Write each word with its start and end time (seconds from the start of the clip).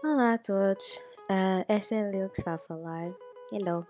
Olá 0.00 0.34
a 0.34 0.38
todos, 0.38 0.96
uh, 1.28 1.64
esta 1.66 1.96
é 1.96 2.06
a 2.06 2.10
Lil 2.10 2.28
que 2.28 2.38
está 2.38 2.54
a 2.54 2.58
falar. 2.58 3.12
Hello. 3.50 3.84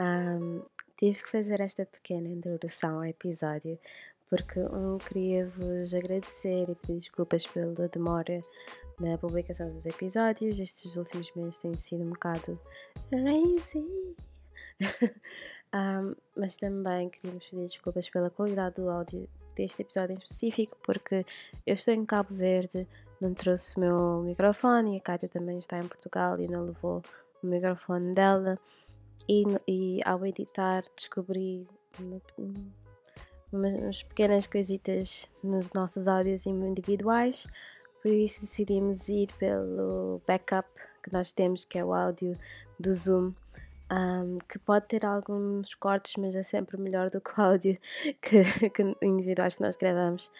Um, 0.00 0.64
tive 0.96 1.22
que 1.22 1.30
fazer 1.30 1.60
esta 1.60 1.86
pequena 1.86 2.28
introdução 2.28 2.96
ao 2.96 3.04
episódio 3.04 3.78
porque 4.28 4.58
um, 4.58 4.98
queria 4.98 5.46
vos 5.46 5.94
agradecer 5.94 6.68
e 6.68 6.74
pedir 6.74 6.98
desculpas 6.98 7.46
pela 7.46 7.86
demora 7.86 8.40
na 8.98 9.16
publicação 9.16 9.70
dos 9.70 9.86
episódios. 9.86 10.58
Estes 10.58 10.96
últimos 10.96 11.32
meses 11.36 11.60
têm 11.60 11.74
sido 11.74 12.02
um 12.02 12.10
bocado 12.10 12.58
crazy. 13.08 14.16
um, 15.72 16.16
mas 16.36 16.56
também 16.56 17.10
queríamos 17.10 17.46
pedir 17.46 17.66
desculpas 17.66 18.10
pela 18.10 18.28
qualidade 18.28 18.74
do 18.74 18.90
áudio 18.90 19.28
deste 19.54 19.82
episódio 19.82 20.14
em 20.14 20.18
específico 20.18 20.76
porque 20.82 21.24
eu 21.64 21.74
estou 21.74 21.94
em 21.94 22.04
Cabo 22.04 22.34
Verde 22.34 22.88
não 23.20 23.34
trouxe 23.34 23.76
o 23.76 23.80
meu 23.80 24.22
microfone 24.22 24.94
e 24.94 24.98
a 24.98 25.00
Kátia 25.00 25.28
também 25.28 25.58
está 25.58 25.78
em 25.78 25.86
Portugal 25.86 26.38
e 26.40 26.48
não 26.48 26.64
levou 26.64 27.02
o 27.42 27.46
microfone 27.46 28.14
dela. 28.14 28.58
E, 29.28 29.44
e 29.68 30.00
ao 30.04 30.24
editar 30.26 30.82
descobri 30.96 31.66
umas 33.52 34.02
pequenas 34.02 34.46
coisitas 34.46 35.28
nos 35.42 35.72
nossos 35.72 36.08
áudios 36.08 36.44
individuais, 36.46 37.46
por 38.02 38.10
isso 38.10 38.40
decidimos 38.42 39.08
ir 39.08 39.32
pelo 39.38 40.20
backup 40.26 40.68
que 41.02 41.12
nós 41.12 41.32
temos, 41.32 41.64
que 41.64 41.78
é 41.78 41.84
o 41.84 41.94
áudio 41.94 42.32
do 42.78 42.92
Zoom. 42.92 43.32
Um, 43.92 44.38
que 44.48 44.58
pode 44.58 44.86
ter 44.88 45.04
alguns 45.04 45.74
cortes, 45.74 46.14
mas 46.16 46.34
é 46.34 46.42
sempre 46.42 46.78
melhor 46.78 47.10
do 47.10 47.20
que 47.20 47.38
o 47.38 47.42
áudio 47.42 47.78
que, 48.20 48.70
que 48.70 48.96
individuais 49.02 49.54
que 49.54 49.60
nós 49.60 49.76
gravamos. 49.76 50.32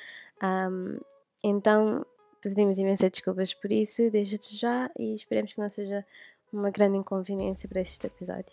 Um, 0.42 0.98
então 1.44 2.04
Pedimos 2.48 2.78
imensas 2.78 3.10
desculpas 3.10 3.54
por 3.54 3.72
isso, 3.72 4.10
desde 4.10 4.36
já, 4.56 4.90
e 4.98 5.14
esperemos 5.14 5.52
que 5.52 5.60
não 5.60 5.68
seja 5.68 6.04
uma 6.52 6.70
grande 6.70 6.98
inconveniência 6.98 7.68
para 7.68 7.80
este 7.80 8.06
episódio. 8.06 8.52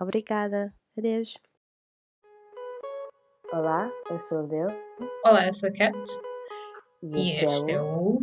Obrigada, 0.00 0.74
adeus. 0.96 1.38
Olá, 3.52 3.90
eu 4.10 4.18
sou 4.18 4.40
a 4.40 4.42
Del. 4.42 4.68
Olá, 5.24 5.46
eu 5.46 5.52
sou 5.52 5.68
a 5.68 5.72
Cat. 5.72 5.96
E, 7.02 7.30
este, 7.30 7.44
este 7.44 7.70
é 7.72 7.80
o 7.80 8.18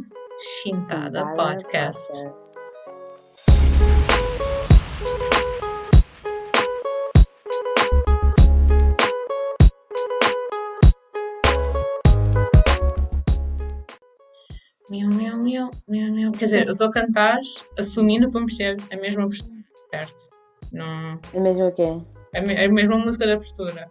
Chintada 0.61 1.25
Podcast. 1.35 2.23
Podcast. 2.23 2.46
Quer 16.37 16.45
dizer, 16.45 16.67
eu 16.67 16.73
estou 16.73 16.87
a 16.87 16.91
cantar 16.91 17.39
assumindo 17.77 18.27
que 18.27 18.33
vamos 18.33 18.57
ter 18.57 18.77
a 18.91 18.95
mesma 18.97 19.27
postura, 19.27 19.63
certo? 19.91 20.29
Não... 20.71 21.19
A 21.35 21.39
mesma 21.39 21.67
o 21.67 21.71
quê? 21.71 22.01
A, 22.35 22.41
me, 22.41 22.65
a 22.65 22.69
mesma 22.69 22.97
música 22.97 23.25
da 23.25 23.37
postura. 23.37 23.89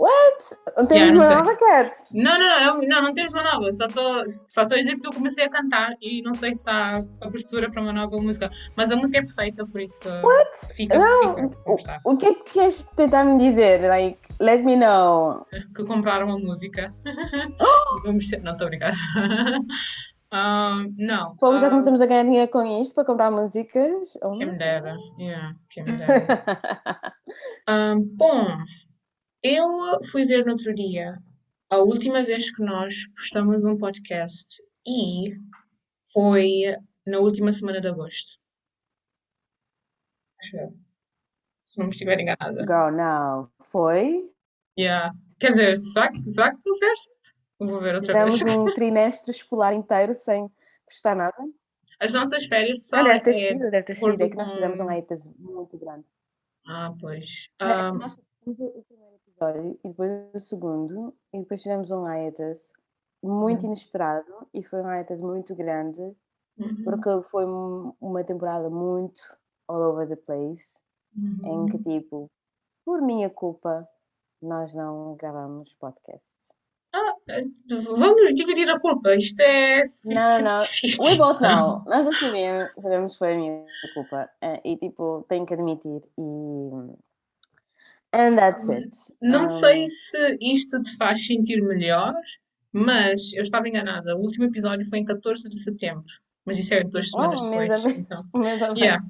What? 0.00 0.54
Não 0.76 0.86
temos 0.86 1.08
yeah, 1.08 1.12
uma 1.12 1.28
nova, 1.28 1.56
Cat? 1.56 1.90
Não, 2.12 2.38
não, 2.38 2.60
não, 2.60 2.88
não, 2.88 3.02
não 3.02 3.14
temos 3.14 3.32
uma 3.32 3.42
nova. 3.42 3.72
Só 3.72 3.86
estou 3.86 4.24
só 4.46 4.60
a 4.60 4.64
dizer 4.64 4.92
porque 4.92 5.08
eu 5.08 5.12
comecei 5.12 5.44
a 5.44 5.50
cantar 5.50 5.92
e 6.00 6.22
não 6.22 6.34
sei 6.34 6.54
se 6.54 6.70
há 6.70 7.04
a 7.20 7.30
postura 7.30 7.68
para 7.68 7.82
uma 7.82 7.92
nova 7.92 8.16
música. 8.16 8.48
Mas 8.76 8.92
a 8.92 8.96
música 8.96 9.18
é 9.18 9.22
perfeita, 9.22 9.66
por 9.66 9.80
isso. 9.80 10.08
What? 10.08 10.74
Fica, 10.76 10.96
não, 10.96 11.50
fica 11.50 12.00
o, 12.04 12.12
o 12.12 12.16
que 12.16 12.26
é 12.26 12.34
que 12.34 12.52
queres 12.52 12.84
tentar 12.94 13.24
me 13.24 13.38
dizer? 13.38 13.88
Like, 13.88 14.20
let 14.38 14.62
me 14.62 14.76
know. 14.76 15.44
Que 15.74 15.82
compraram 15.82 16.30
a 16.30 16.38
música. 16.38 16.94
Vamos 18.04 18.28
ser. 18.28 18.40
Não, 18.40 18.52
estou 18.52 18.66
a 18.66 18.70
brincar. 18.70 18.94
Um, 20.32 20.94
não. 20.98 21.36
Pô, 21.36 21.56
já 21.56 21.70
começamos 21.70 22.02
a 22.02 22.06
ganhar 22.06 22.24
dinheiro 22.24 22.50
com 22.50 22.80
isto 22.80 22.94
para 22.94 23.04
comprar 23.04 23.30
músicas? 23.30 24.14
Oh, 24.22 24.36
quem 24.36 24.46
me 24.46 24.58
dera. 24.58 24.96
Yeah, 25.18 25.54
quem 25.70 25.84
me 25.84 25.92
dera. 25.92 26.26
um, 27.68 28.04
bom, 28.04 28.46
eu 29.42 29.66
fui 30.10 30.26
ver 30.26 30.44
no 30.44 30.52
outro 30.52 30.74
dia 30.74 31.16
a 31.70 31.78
última 31.78 32.22
vez 32.22 32.50
que 32.54 32.62
nós 32.62 33.06
postamos 33.14 33.64
um 33.64 33.78
podcast 33.78 34.62
e 34.86 35.34
foi 36.12 36.76
na 37.06 37.18
última 37.18 37.52
semana 37.52 37.80
de 37.80 37.88
agosto. 37.88 38.38
Acho 40.40 40.56
eu. 40.56 40.76
Se 41.66 41.78
não 41.78 41.86
me 41.86 41.92
estiver 41.92 42.20
enganada. 42.20 42.60
Girl, 42.60 42.96
não. 42.96 43.50
Foi? 43.70 44.30
Yeah. 44.78 45.14
Quer 45.38 45.50
dizer, 45.50 45.76
será 45.76 46.10
que, 46.10 46.28
será 46.28 46.50
que 46.50 46.58
estou 46.58 46.74
certo? 46.74 47.17
Vou 47.58 47.80
ver 47.80 47.96
outra 47.96 48.12
Tivemos 48.12 48.40
vez. 48.40 48.56
um 48.56 48.64
trimestre 48.74 49.30
escolar 49.32 49.74
inteiro 49.74 50.14
sem 50.14 50.50
postar 50.86 51.16
nada. 51.16 51.36
As 52.00 52.12
nossas 52.12 52.44
férias 52.44 52.86
só. 52.86 52.98
Ah, 52.98 53.02
deve 53.02 53.20
ter 53.20 53.30
é 53.30 53.32
sido, 53.32 53.70
deve 53.70 53.82
ter 53.82 53.94
sido. 53.94 54.22
É 54.22 54.28
que 54.28 54.36
nós 54.36 54.52
fizemos 54.52 54.80
um 54.80 54.90
hiatus 54.90 55.28
muito 55.36 55.76
grande. 55.76 56.06
Ah, 56.66 56.94
pois. 57.00 57.50
Um... 57.60 57.98
Nós 57.98 58.16
fizemos 58.44 58.76
o 58.76 58.84
primeiro 58.84 59.16
episódio 59.16 59.80
e 59.82 59.88
depois 59.88 60.12
o 60.34 60.38
segundo, 60.38 61.14
e 61.32 61.38
depois 61.40 61.62
fizemos 61.62 61.90
um 61.90 62.06
hiatus 62.08 62.72
muito 63.22 63.62
uhum. 63.62 63.66
inesperado 63.66 64.48
e 64.54 64.62
foi 64.62 64.80
um 64.80 64.92
hiatus 64.92 65.20
muito 65.20 65.54
grande 65.54 66.00
uhum. 66.00 66.84
porque 66.84 67.28
foi 67.28 67.44
uma 68.00 68.24
temporada 68.24 68.70
muito 68.70 69.20
all 69.66 69.82
over 69.82 70.08
the 70.08 70.16
place 70.16 70.80
uhum. 71.16 71.66
em 71.66 71.66
que 71.66 71.78
tipo 71.78 72.30
por 72.84 73.02
minha 73.02 73.28
culpa 73.28 73.88
nós 74.40 74.72
não 74.72 75.16
gravamos 75.16 75.74
podcast 75.74 76.37
ah, 76.92 77.14
vamos 77.96 78.34
dividir 78.34 78.70
a 78.70 78.80
culpa. 78.80 79.14
Isto 79.14 79.40
é. 79.40 79.82
Não, 80.06 80.40
não. 80.40 80.54
We 81.04 81.16
both 81.16 81.40
know. 81.40 81.84
Nós 81.86 82.18
sabemos, 82.18 82.72
sabemos 82.74 83.12
que 83.12 83.18
foi 83.18 83.34
a 83.34 83.36
minha 83.36 83.64
culpa. 83.94 84.30
Eh, 84.40 84.60
e 84.64 84.76
tipo, 84.76 85.24
tenho 85.28 85.44
que 85.44 85.54
admitir. 85.54 86.00
E. 86.18 86.70
And 88.14 88.36
that's 88.36 88.68
it. 88.70 88.96
Não 89.20 89.44
um... 89.44 89.48
sei 89.48 89.88
se 89.88 90.38
isto 90.40 90.80
te 90.80 90.96
faz 90.96 91.26
sentir 91.26 91.60
melhor, 91.60 92.14
mas 92.72 93.34
eu 93.34 93.42
estava 93.42 93.68
enganada. 93.68 94.16
O 94.16 94.20
último 94.20 94.46
episódio 94.46 94.88
foi 94.88 95.00
em 95.00 95.04
14 95.04 95.48
de 95.48 95.58
setembro. 95.58 96.06
Mas 96.46 96.58
isso 96.58 96.72
é 96.72 96.82
duas 96.82 97.08
oh, 97.14 97.36
semanas 97.36 97.40
oh, 97.84 97.88
depois. 97.88 97.98
Então. 97.98 98.74
Yeah. 98.76 99.04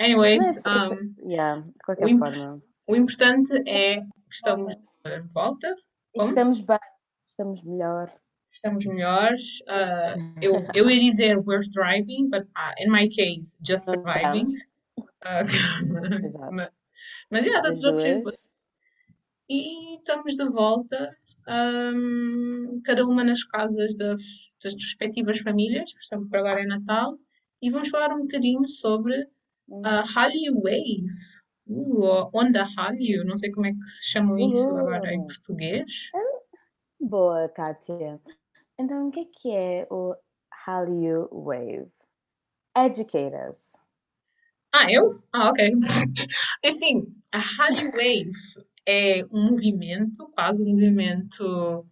Anyways, 0.00 0.58
um, 0.66 1.14
yeah, 1.28 1.60
de 1.60 1.72
qualquer 1.84 2.06
o 2.06 2.18
forma. 2.18 2.62
O 2.88 2.96
importante 2.96 3.52
é 3.68 4.00
que 4.00 4.06
estamos 4.32 4.74
de 4.74 5.20
volta 5.32 5.76
Estamos 6.14 6.60
bem, 6.60 6.78
estamos 7.26 7.62
melhor. 7.62 8.12
Estamos 8.52 8.84
melhores. 8.84 9.60
Uh, 9.62 10.42
eu, 10.42 10.66
eu 10.74 10.90
ia 10.90 11.00
dizer 11.00 11.38
we're 11.38 11.66
thriving, 11.70 12.28
but 12.28 12.42
uh, 12.56 12.74
in 12.78 12.90
my 12.90 13.08
case, 13.08 13.56
just 13.64 13.86
surviving. 13.86 14.46
Uh, 15.24 15.46
mas, 16.50 16.74
mas 17.30 17.44
já, 17.44 17.58
está 17.58 17.72
tudo 17.72 18.02
bem. 18.02 18.20
E 19.48 19.96
estamos 19.98 20.34
de 20.34 20.44
volta, 20.46 21.16
um, 21.48 22.80
cada 22.84 23.04
uma 23.06 23.22
nas 23.22 23.44
casas 23.44 23.96
das, 23.96 24.20
das 24.62 24.74
respectivas 24.74 25.38
famílias, 25.38 25.92
portanto, 25.92 26.28
para 26.28 26.40
agora 26.40 26.62
é 26.62 26.66
Natal, 26.66 27.16
e 27.62 27.70
vamos 27.70 27.88
falar 27.88 28.12
um 28.12 28.22
bocadinho 28.22 28.66
sobre 28.68 29.28
a 29.84 30.00
Hallyu 30.00 30.60
Wave. 30.60 31.06
Uh, 31.74 32.28
onda 32.34 32.64
Hallyu, 32.64 33.24
não 33.24 33.36
sei 33.36 33.50
como 33.50 33.66
é 33.66 33.72
que 33.72 33.82
se 33.82 34.10
chama 34.10 34.38
isso 34.42 34.68
agora 34.76 35.14
em 35.14 35.26
português. 35.26 36.10
Boa, 37.00 37.48
Kátia. 37.48 38.20
Então, 38.78 39.08
o 39.08 39.10
que 39.10 39.20
é, 39.20 39.24
que 39.24 39.50
é 39.50 39.86
o 39.90 40.14
Hallyu 40.66 41.28
Wave? 41.32 41.90
Educate 42.76 43.34
us. 43.50 43.72
Ah, 44.74 44.92
eu? 44.92 45.08
Ah, 45.32 45.48
ok. 45.48 45.72
Assim, 46.64 47.06
a 47.32 47.38
Hallyu 47.38 47.90
Wave 47.92 48.30
é 48.86 49.24
um 49.30 49.50
movimento, 49.50 50.28
quase 50.34 50.62
um 50.62 50.68
movimento 50.68 51.86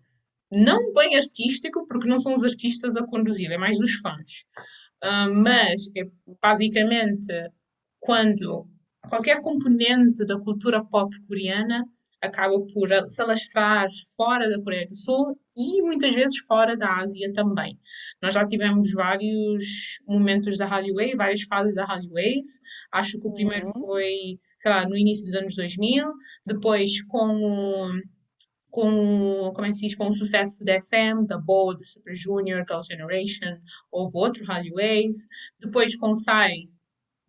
não 0.52 0.92
bem 0.92 1.16
artístico, 1.16 1.86
porque 1.86 2.08
não 2.08 2.20
são 2.20 2.34
os 2.34 2.44
artistas 2.44 2.96
a 2.96 3.06
conduzir, 3.06 3.50
é 3.50 3.56
mais 3.56 3.78
dos 3.78 3.94
fãs. 3.94 4.44
Uh, 5.02 5.32
mas 5.34 5.88
é 5.96 6.02
basicamente 6.43 7.32
quando 7.99 8.69
qualquer 9.08 9.41
componente 9.41 10.25
da 10.26 10.38
cultura 10.38 10.85
pop 10.85 11.11
coreana 11.26 11.85
acaba 12.20 12.61
por 12.61 12.88
se 13.08 13.23
alastrar 13.23 13.88
fora 14.14 14.49
da 14.49 14.62
Coreia 14.62 14.87
do 14.87 14.94
Sul 14.94 15.38
e 15.56 15.81
muitas 15.82 16.14
vezes 16.14 16.38
fora 16.38 16.76
da 16.76 16.99
Ásia 17.00 17.32
também. 17.32 17.79
Nós 18.23 18.35
já 18.35 18.47
tivemos 18.47 18.93
vários 18.93 19.99
momentos 20.06 20.58
da 20.58 20.67
Hallyu 20.67 20.94
Wave, 20.94 21.17
várias 21.17 21.43
fases 21.43 21.75
da 21.75 21.85
Hallyu 21.85 22.11
Wave. 22.11 22.43
Acho 22.93 23.19
que 23.19 23.26
o 23.26 23.32
primeiro 23.32 23.69
uhum. 23.69 23.73
foi, 23.73 24.38
sei 24.58 24.70
lá, 24.70 24.87
no 24.87 24.97
início 24.97 25.25
dos 25.25 25.35
anos 25.35 25.56
2000, 25.56 26.05
depois 26.46 27.03
com 27.05 27.91
com, 28.70 29.50
como 29.53 29.67
é 29.67 29.70
que 29.70 29.75
se 29.75 29.87
diz, 29.87 29.96
com 29.96 30.08
o 30.08 30.12
sucesso 30.12 30.62
da 30.62 30.81
SM, 30.81 31.26
da 31.26 31.37
Bold, 31.37 31.85
Super 31.85 32.14
Junior, 32.14 32.64
Girl 32.69 32.82
Generation, 32.85 33.58
houve 33.91 34.17
outro 34.17 34.44
Hallyu 34.44 34.75
Wave. 34.75 35.12
Depois 35.58 35.96
com 35.96 36.12
Psy, 36.12 36.70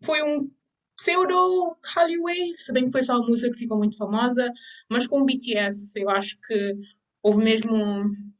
foi 0.04 0.22
um 0.22 0.48
pseudo 0.96 1.76
Hallyu 1.94 2.22
Wave, 2.22 2.54
se 2.56 2.72
bem 2.72 2.86
que 2.86 2.92
foi 2.92 3.02
só 3.02 3.14
a 3.14 3.18
música 3.26 3.52
que 3.52 3.58
ficou 3.58 3.78
muito 3.78 3.96
famosa, 3.96 4.50
mas 4.90 5.06
com 5.06 5.20
o 5.22 5.24
BTS 5.26 5.98
eu 6.00 6.10
acho 6.10 6.36
que 6.46 6.74
houve 7.22 7.42
mesmo, 7.44 7.74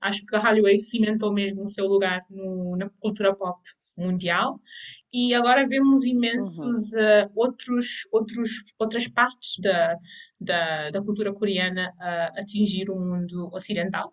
acho 0.00 0.24
que 0.26 0.34
a 0.36 0.40
Hollywood 0.40 0.78
cimentou 0.80 1.32
mesmo 1.32 1.64
o 1.64 1.68
seu 1.68 1.86
lugar 1.86 2.22
no- 2.30 2.76
na 2.76 2.88
cultura 3.00 3.34
pop 3.34 3.60
mundial 3.96 4.60
e 5.12 5.34
agora 5.34 5.66
vemos 5.68 6.02
Uhum. 6.04 6.08
imensos 6.08 6.92
eh, 6.94 7.28
outros, 7.34 8.06
outros, 8.10 8.50
outras 8.78 9.06
partes 9.08 9.58
da, 9.60 9.96
da, 10.40 10.90
da 10.90 11.02
cultura 11.02 11.32
coreana 11.32 11.92
a 12.00 12.40
atingir 12.40 12.90
o 12.90 12.98
mundo 12.98 13.50
ocidental, 13.52 14.12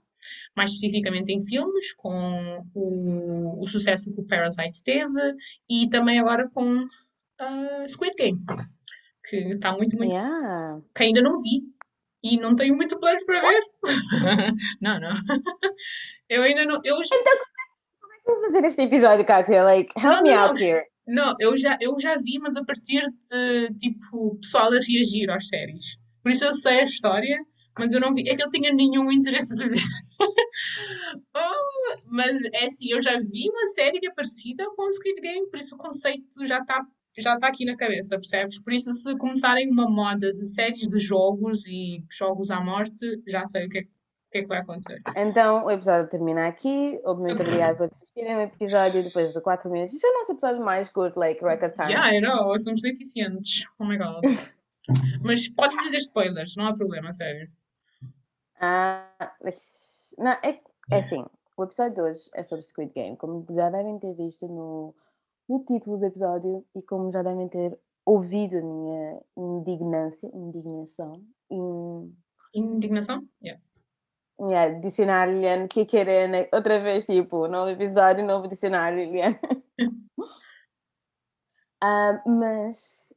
mais 0.56 0.72
especificamente 0.72 1.32
em 1.32 1.44
filmes, 1.46 1.94
com 1.94 2.62
o, 2.76 3.62
o 3.64 3.68
sucesso 3.68 4.14
que 4.14 4.22
o 4.22 4.26
Parasite 4.26 4.84
teve 4.84 5.34
e 5.70 5.90
também 5.90 6.20
agora 6.20 6.48
com 6.54 6.86
ah, 7.40 7.86
Squid 7.88 8.14
Game, 8.18 8.38
que 9.28 9.36
está 9.38 9.72
muito, 9.74 9.98
muito, 9.98 10.12
Yeah. 10.12 10.82
que 10.96 11.04
ainda 11.04 11.22
não 11.22 11.42
vi 11.42 11.62
e 12.24 12.38
não 12.38 12.56
tenho 12.56 12.76
muito 12.76 13.00
planos 13.00 13.24
para 13.26 13.42
ver. 13.42 13.62
Não, 14.82 15.00
não. 15.00 15.10
Eu 16.30 16.44
ainda 16.44 16.64
não, 16.66 16.80
eu 16.84 17.04
já- 17.04 17.16
Vou 18.26 18.40
fazer 18.42 18.64
este 18.66 18.82
episódio, 18.84 19.26
Kátia. 19.26 19.64
Like, 19.64 19.92
help 19.98 20.18
Não, 20.18 20.22
me 20.24 20.30
não, 20.30 20.38
out 20.50 20.64
here. 20.64 20.84
Não, 21.08 21.34
eu 21.40 21.58
já, 21.58 21.76
eu 21.82 22.00
já 22.00 22.16
vi, 22.18 22.38
mas 22.40 22.56
a 22.56 22.64
partir 22.64 23.02
de, 23.32 23.74
tipo, 23.80 24.36
pessoal 24.40 24.68
a 24.68 24.78
reagir 24.80 25.28
às 25.32 25.48
séries. 25.48 25.98
Por 26.22 26.32
isso 26.32 26.46
eu 26.46 26.54
sei 26.54 26.74
a 26.82 26.84
história, 26.84 27.40
mas 27.80 27.92
eu 27.94 28.00
não 28.00 28.14
vi. 28.14 28.30
É 28.30 28.36
que 28.36 28.44
eu 28.44 28.50
tinha 28.52 28.72
nenhum 28.72 29.12
interesse 29.12 29.56
de 29.56 29.68
ver. 29.70 29.82
Oh, 31.36 31.96
mas 32.12 32.40
é 32.54 32.66
assim, 32.66 32.90
eu 32.92 33.02
já 33.02 33.20
vi 33.20 33.50
uma 33.50 33.66
série 33.68 34.00
que 34.00 34.08
é 34.08 34.14
parecida 34.14 34.64
com 34.76 34.84
o 34.88 34.92
Squid 34.92 35.20
Game, 35.22 35.50
por 35.50 35.60
isso 35.60 35.74
o 35.76 35.78
conceito 35.78 36.46
já 36.46 36.60
está 36.60 36.86
já 37.22 37.38
tá 37.40 37.48
aqui 37.48 37.66
na 37.66 37.76
cabeça, 37.76 38.16
percebes? 38.16 38.60
Por 38.60 38.74
isso, 38.74 38.92
se 38.94 39.18
começarem 39.18 39.70
uma 39.72 39.90
moda 39.90 40.32
de 40.32 40.48
séries 40.48 40.88
de 40.88 41.00
jogos 41.00 41.66
e 41.68 42.04
jogos 42.10 42.52
à 42.52 42.60
morte, 42.60 43.22
já 43.28 43.46
sei 43.48 43.66
o 43.66 43.70
que 43.70 43.80
é, 43.80 43.82
o 43.82 44.32
que, 44.32 44.38
é 44.38 44.42
que 44.42 44.48
vai 44.48 44.60
acontecer. 44.60 45.02
Então, 45.16 45.66
o 45.66 45.72
episódio 45.72 46.10
termina 46.10 46.48
aqui. 46.48 47.00
Muito 47.18 47.42
obrigada 47.42 47.78
por 47.78 47.86
assistirem 47.86 48.36
o 48.36 48.42
episódio 48.42 49.04
depois 49.04 49.34
de 49.34 49.42
4 49.42 49.70
minutos. 49.70 49.94
Isso 49.94 50.06
é 50.06 50.10
o 50.10 50.14
nosso 50.14 50.32
episódio 50.34 50.64
mais 50.64 50.90
good, 50.90 51.18
like, 51.18 51.44
record 51.44 51.74
time. 51.74 51.92
Yeah, 51.92 52.16
I 52.16 52.22
know, 52.22 52.60
somos 52.60 52.84
eficientes. 52.84 53.66
Oh 53.80 53.86
my 53.86 53.98
god. 53.98 54.24
Mas 55.24 55.48
podes 55.50 55.78
dizer 55.84 55.98
spoilers, 55.98 56.56
não 56.56 56.68
há 56.68 56.76
problema, 56.76 57.14
sério. 57.14 57.48
Ah, 58.60 59.34
mas- 59.44 60.14
não, 60.18 60.32
é, 60.32 60.60
é 60.92 60.98
assim, 60.98 61.24
o 61.56 61.64
episódio 61.64 61.96
de 61.96 62.02
hoje 62.02 62.30
é 62.34 62.44
sobre 62.44 62.66
Squid 62.66 62.92
Game, 62.94 63.16
como 63.16 63.46
já 63.50 63.70
devem 63.70 64.00
ter 64.00 64.14
visto 64.14 64.48
no, 64.48 64.94
no 65.50 65.64
título 65.66 65.98
do 65.98 66.06
episódio 66.06 66.64
e 66.76 66.84
como 66.84 67.12
já 67.12 67.24
devem 67.24 67.50
ter 67.50 67.78
ouvido 68.06 68.58
a 68.58 68.62
minha 68.62 69.22
indignância, 69.36 70.30
indignação, 70.34 71.24
in, 71.50 72.16
Indignação? 72.54 73.28
Yeah. 73.44 73.62
yeah, 74.42 74.80
dicionário 74.80 75.34
Liliane, 75.34 75.68
que 75.68 75.86
querer 75.86 76.28
né? 76.28 76.48
outra 76.54 76.80
vez, 76.80 77.06
tipo, 77.06 77.48
novo 77.48 77.70
episódio, 77.70 78.26
novo 78.26 78.48
dicionário 78.48 78.98
Liliane. 78.98 79.40
Ah, 81.82 82.22
mas 82.26 83.08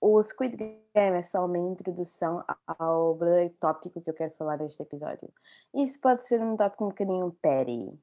o 0.00 0.20
Squid 0.22 0.56
Game 0.56 1.16
é 1.18 1.20
só 1.20 1.44
uma 1.44 1.58
introdução 1.58 2.42
ao 2.66 3.18
tópico 3.60 4.00
que 4.00 4.08
eu 4.08 4.14
quero 4.14 4.32
falar 4.32 4.56
neste 4.56 4.82
episódio. 4.82 5.30
Isto 5.74 6.00
pode 6.00 6.26
ser 6.26 6.40
um 6.40 6.56
tópico 6.56 6.86
um 6.86 6.88
bocadinho 6.88 7.36
petty. 7.42 8.00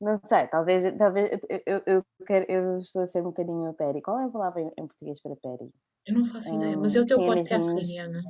Não 0.00 0.20
sei, 0.24 0.46
talvez, 0.48 0.82
talvez 0.98 1.30
eu, 1.66 1.82
eu, 1.86 2.04
quero, 2.26 2.50
eu 2.50 2.78
estou 2.78 3.02
a 3.02 3.06
ser 3.06 3.20
um 3.20 3.24
bocadinho 3.26 3.72
petty. 3.74 4.02
Qual 4.02 4.18
é 4.18 4.24
a 4.24 4.28
palavra 4.28 4.60
em, 4.60 4.68
em 4.76 4.86
português 4.86 5.20
para 5.20 5.36
petty? 5.36 5.72
Eu 6.06 6.14
não 6.18 6.26
faço 6.26 6.54
ideia, 6.54 6.76
Hum, 6.76 6.82
mas 6.82 6.94
é 6.96 7.00
o 7.00 7.06
teu 7.06 7.18
podcast, 7.18 7.70
Liliana. 7.72 8.22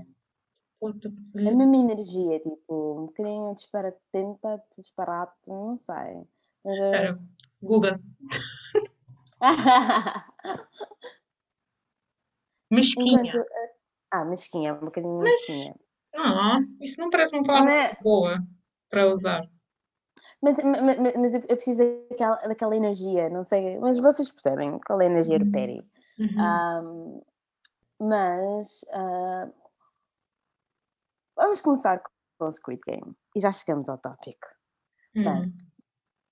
É 0.82 1.49
a 1.49 1.55
mesma 1.55 1.76
energia, 1.76 2.38
tipo, 2.40 2.99
um 3.00 3.06
bocadinho 3.06 3.55
disparatenta, 3.55 4.62
disparate, 4.76 5.32
não 5.49 5.76
sei. 5.76 6.22
Mas, 6.64 6.78
eh, 6.78 6.90
Espera, 6.90 7.19
Google. 7.62 7.96
Mesquinha. 12.70 13.22
Enquanto, 13.22 13.46
ah, 14.11 14.25
mesquinha, 14.25 14.75
um 14.75 14.81
bocadinho 14.81 15.19
Mas- 15.19 15.25
mesquinha. 15.32 15.75
Não, 16.14 16.61
isso 16.81 17.00
não 17.00 17.11
parece 17.11 17.34
uma 17.37 17.44
palavra 17.44 17.72
é- 17.72 17.96
boa 18.02 18.38
para 18.88 19.12
usar. 19.12 19.49
Mas, 20.43 20.63
ma- 20.63 20.81
ma- 20.83 21.19
mas 21.19 21.35
eu 21.35 21.41
preciso 21.43 21.83
daquela, 22.11 22.37
daquela 22.37 22.77
energia, 22.77 23.31
não 23.31 23.45
sei, 23.45 23.79
mas 23.79 23.99
vocês 23.99 24.31
percebem 24.31 24.79
qual 24.87 25.01
é 25.01 25.05
a 25.07 25.11
energia 25.11 25.39
do 25.39 25.47
Uhum. 25.47 25.53
Perry. 25.53 25.91
Uhum. 26.19 26.41
Ahm, 26.41 27.21
mas 28.01 28.85
ah, 28.93 29.49
vamos 31.37 31.61
começar 31.61 32.03
com 32.39 32.45
o 32.47 32.53
Squid 32.53 32.81
Game 32.87 33.17
e 33.35 33.41
já 33.41 33.51
chegamos 33.53 33.89
ao 33.89 33.99
tópico. 33.99 34.47
Uhum. 35.17 35.53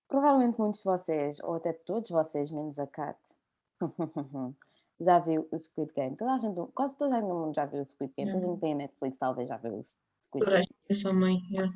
Provavelmente 0.09 0.59
muitos 0.59 0.81
de 0.81 0.85
vocês, 0.85 1.39
ou 1.41 1.55
até 1.55 1.73
todos 1.73 2.11
vocês, 2.11 2.51
menos 2.51 2.79
a 2.79 2.87
Kat, 2.87 3.19
já 5.01 5.19
viu 5.21 5.49
o 5.51 5.59
Squid 5.59 5.91
Game. 5.95 6.17
Toda 6.17 6.35
a 6.35 6.39
gente, 6.39 6.61
quase 6.75 6.95
toda 6.97 7.17
a 7.17 7.21
gente 7.21 7.29
no 7.29 7.41
mundo 7.47 7.55
já 7.55 7.65
viu 7.65 7.81
o 7.81 7.87
Squid 7.87 8.13
Game. 8.17 8.31
Toda 8.33 8.45
a 8.45 8.49
gente 8.51 8.61
tem 8.61 8.73
a 8.75 8.77
Netflix, 8.77 9.17
talvez 9.17 9.49
já 9.49 9.57
viu 9.57 9.75
o 9.79 9.83
Squid 9.83 10.45
Toda 10.45 10.47
a 10.47 10.51
Game. 10.61 10.63
gente 10.65 10.75
é 10.91 10.95
sua 10.95 11.13
mãe. 11.15 11.39
yeah. 11.51 11.73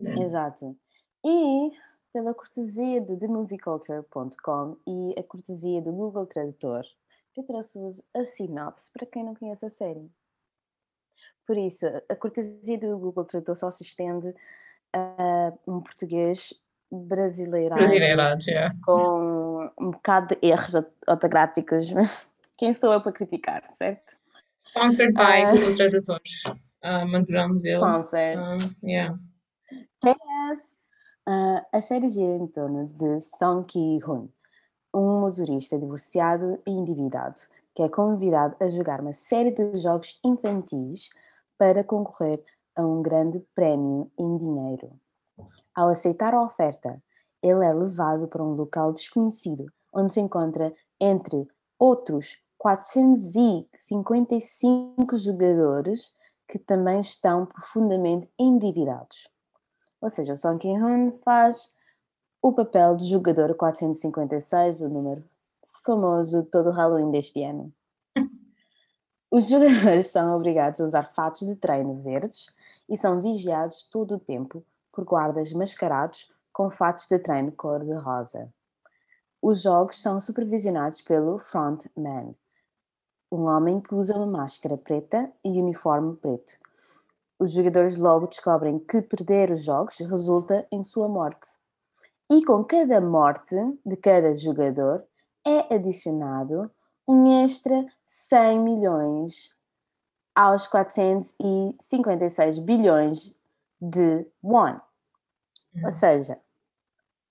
Exato. 0.00 0.76
E 1.24 1.70
pela 2.12 2.34
cortesia 2.34 3.00
do 3.00 3.16
TheMovieCulture.com 3.18 4.76
e 4.86 5.14
a 5.18 5.22
cortesia 5.22 5.80
do 5.80 5.92
Google 5.92 6.26
Tradutor, 6.26 6.82
eu 7.36 7.44
trouxe-vos 7.44 8.02
a 8.16 8.24
sinopse 8.26 8.90
para 8.92 9.06
quem 9.06 9.24
não 9.24 9.34
conhece 9.34 9.64
a 9.66 9.70
série. 9.70 10.10
Por 11.46 11.56
isso, 11.56 11.86
a 12.08 12.16
cortesia 12.16 12.78
do 12.78 12.98
Google 12.98 13.24
Tradutor 13.24 13.56
só 13.56 13.70
se 13.70 13.82
estende 13.82 14.34
a 14.92 15.52
um 15.66 15.80
português 15.80 16.52
brasileiro 16.90 17.74
Brasileirado, 17.76 18.44
yeah. 18.48 18.74
com 18.84 19.70
um 19.80 19.90
bocado 19.92 20.34
de 20.34 20.48
erros 20.48 20.74
orto- 20.74 20.92
ortográficos, 21.06 21.92
mas 21.92 22.26
quem 22.58 22.74
sou 22.74 22.92
eu 22.92 23.00
para 23.00 23.12
criticar, 23.12 23.62
certo? 23.74 24.18
Sponsored 24.60 25.12
by 25.14 25.20
Ah. 25.44 25.52
Google 25.52 25.74
Tradutores. 25.76 26.42
Ah, 26.82 27.04
Mandamos 27.06 27.64
ele. 27.64 27.76
Sponsor. 27.76 28.18
Ah, 28.18 28.58
yeah. 28.82 29.16
Yes. 30.04 30.76
Ah, 31.32 31.64
a 31.70 31.80
série 31.80 32.08
gira 32.08 32.34
em 32.34 32.48
torno 32.48 32.88
de 32.88 33.20
Song 33.20 33.64
Ki-hoon, 33.64 34.28
um 34.92 35.20
motorista 35.20 35.78
divorciado 35.78 36.60
e 36.66 36.72
endividado, 36.72 37.40
que 37.72 37.84
é 37.84 37.88
convidado 37.88 38.56
a 38.58 38.66
jogar 38.66 39.00
uma 39.00 39.12
série 39.12 39.52
de 39.52 39.78
jogos 39.78 40.18
infantis 40.24 41.08
para 41.56 41.84
concorrer 41.84 42.42
a 42.74 42.84
um 42.84 43.00
grande 43.00 43.38
prémio 43.54 44.10
em 44.18 44.36
dinheiro. 44.38 44.90
Ao 45.72 45.88
aceitar 45.88 46.34
a 46.34 46.42
oferta, 46.42 47.00
ele 47.40 47.64
é 47.64 47.72
levado 47.72 48.26
para 48.26 48.42
um 48.42 48.54
local 48.54 48.92
desconhecido, 48.92 49.66
onde 49.94 50.12
se 50.12 50.18
encontra, 50.18 50.74
entre 50.98 51.46
outros 51.78 52.40
455 52.58 55.16
jogadores 55.16 56.12
que 56.48 56.58
também 56.58 56.98
estão 56.98 57.46
profundamente 57.46 58.28
endividados. 58.36 59.30
Ou 60.00 60.08
seja, 60.08 60.32
o 60.32 60.38
Song 60.38 60.58
Ki-hoon 60.58 61.12
faz 61.22 61.74
o 62.42 62.52
papel 62.52 62.96
de 62.96 63.06
jogador 63.06 63.54
456, 63.54 64.80
o 64.80 64.88
número 64.88 65.24
famoso 65.84 66.42
de 66.42 66.48
todo 66.48 66.70
o 66.70 66.72
Halloween 66.72 67.10
deste 67.10 67.42
ano. 67.42 67.72
Os 69.30 69.48
jogadores 69.48 70.08
são 70.08 70.34
obrigados 70.36 70.80
a 70.80 70.84
usar 70.84 71.04
fatos 71.14 71.46
de 71.46 71.54
treino 71.54 72.02
verdes 72.02 72.46
e 72.88 72.96
são 72.96 73.20
vigiados 73.20 73.82
todo 73.82 74.16
o 74.16 74.20
tempo 74.20 74.64
por 74.92 75.04
guardas 75.04 75.52
mascarados 75.52 76.30
com 76.52 76.70
fatos 76.70 77.06
de 77.06 77.18
treino 77.18 77.52
cor-de-rosa. 77.52 78.52
Os 79.40 79.62
jogos 79.62 80.02
são 80.02 80.20
supervisionados 80.20 81.00
pelo 81.00 81.38
frontman, 81.38 82.34
um 83.32 83.44
homem 83.44 83.80
que 83.80 83.94
usa 83.94 84.16
uma 84.16 84.26
máscara 84.26 84.76
preta 84.76 85.30
e 85.44 85.60
uniforme 85.60 86.16
preto. 86.16 86.58
Os 87.40 87.52
jogadores 87.52 87.96
logo 87.96 88.26
descobrem 88.26 88.78
que 88.78 89.00
perder 89.00 89.50
os 89.50 89.64
jogos 89.64 89.96
resulta 89.98 90.68
em 90.70 90.84
sua 90.84 91.08
morte. 91.08 91.48
E 92.30 92.44
com 92.44 92.62
cada 92.62 93.00
morte 93.00 93.56
de 93.84 93.96
cada 93.96 94.34
jogador 94.34 95.02
é 95.46 95.74
adicionado 95.74 96.70
um 97.08 97.42
extra 97.42 97.86
100 98.04 98.60
milhões 98.60 99.56
aos 100.34 100.66
456 100.66 102.58
bilhões 102.58 103.34
de 103.80 104.26
won. 104.44 104.76
Ou 105.82 105.90
seja, 105.90 106.38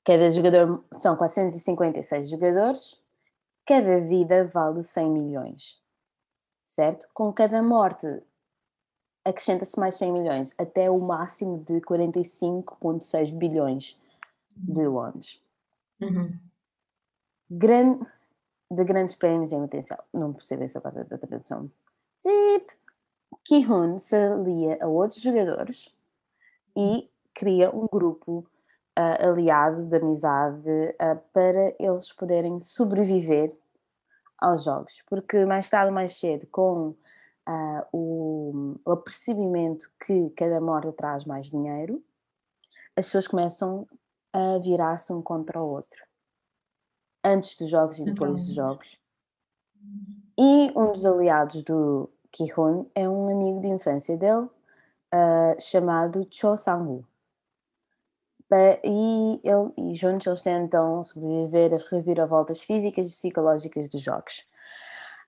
cada 0.04 0.32
jogador 0.32 0.84
são 0.94 1.16
456 1.16 2.30
jogadores, 2.32 3.00
cada 3.64 4.00
vida 4.00 4.48
vale 4.48 4.82
100 4.82 5.08
milhões. 5.12 5.80
Certo? 6.66 7.08
Com 7.14 7.32
cada 7.32 7.62
morte 7.62 8.24
acrescenta-se 9.26 9.80
mais 9.80 9.96
100 9.96 10.12
milhões, 10.12 10.56
até 10.58 10.90
o 10.90 11.00
máximo 11.00 11.64
de 11.64 11.82
45,6 11.82 13.34
bilhões 13.34 14.00
de 14.56 14.88
wons. 14.88 15.42
Uhum. 16.02 16.40
Gran... 17.50 18.00
De 18.72 18.84
grandes 18.84 19.16
prémios 19.16 19.52
em 19.52 19.60
potencial. 19.60 20.06
Não 20.14 20.32
percebo 20.32 20.64
essa 20.64 20.80
parte 20.80 21.04
da 21.06 21.18
tradução. 21.18 21.72
Zip! 22.22 22.72
Ki-hoon 23.44 23.98
se 23.98 24.16
alia 24.16 24.78
a 24.82 24.88
outros 24.88 25.22
jogadores 25.22 25.94
e 26.76 27.10
cria 27.34 27.76
um 27.76 27.88
grupo 27.88 28.48
uh, 28.98 29.30
aliado 29.30 29.86
de 29.86 29.98
amizade 29.98 30.70
uh, 30.70 31.20
para 31.34 31.74
eles 31.80 32.12
poderem 32.12 32.60
sobreviver 32.60 33.56
aos 34.38 34.64
jogos, 34.64 35.04
porque 35.08 35.46
mais 35.46 35.70
tarde 35.70 35.90
ou 35.90 35.96
mais 35.96 36.18
cedo, 36.18 36.48
com 36.48 36.96
uh, 37.50 37.86
o, 37.92 38.80
o 38.86 38.92
apercebimento 38.92 39.90
que 40.06 40.30
cada 40.32 40.62
morte 40.62 40.92
traz 40.92 41.26
mais 41.26 41.50
dinheiro, 41.50 42.04
as 42.96 43.08
pessoas 43.08 43.28
começam 43.28 43.88
a 44.32 44.60
virar-se 44.60 45.12
um 45.12 45.22
contra 45.22 45.60
o 45.60 45.68
outro. 45.68 46.06
Antes 47.24 47.58
dos 47.58 47.70
jogos 47.70 48.00
e 48.00 48.06
depois 48.06 48.46
dos 48.46 48.54
jogos. 48.54 49.00
E 50.38 50.72
um 50.76 50.92
dos 50.92 51.06
aliados 51.06 51.64
do 51.64 52.10
Kihon 52.32 52.86
é 52.94 53.10
um 53.10 53.30
amigo 53.30 53.60
de 53.60 53.68
infância 53.68 54.16
dele, 54.16 54.48
uh, 55.14 55.60
chamado 55.60 56.28
Cho 56.30 56.56
Sang-woo. 56.56 57.06
E, 58.52 59.40
ele, 59.44 59.92
e 59.92 59.96
juntos 59.96 60.26
eles 60.26 60.42
tentam 60.42 61.04
sobreviver 61.04 61.72
às 61.74 61.86
reviravoltas 61.86 62.62
físicas 62.62 63.08
e 63.08 63.14
psicológicas 63.14 63.90
dos 63.90 64.02
jogos. 64.02 64.44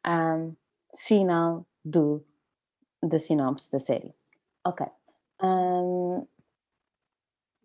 Um, 0.06 0.56
final 0.98 1.66
do, 1.84 2.24
da 3.02 3.20
sinopse 3.20 3.72
da 3.72 3.80
série. 3.80 4.14
Ok. 4.66 4.86
Um, 5.42 6.26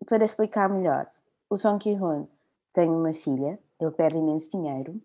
para 0.05 0.25
explicar 0.25 0.69
melhor, 0.69 1.09
o 1.49 1.57
Song 1.57 1.79
Ki-hoon 1.79 2.27
tem 2.73 2.89
uma 2.89 3.13
filha, 3.13 3.59
ele 3.79 3.91
perde 3.91 4.17
imenso 4.17 4.51
dinheiro 4.51 5.01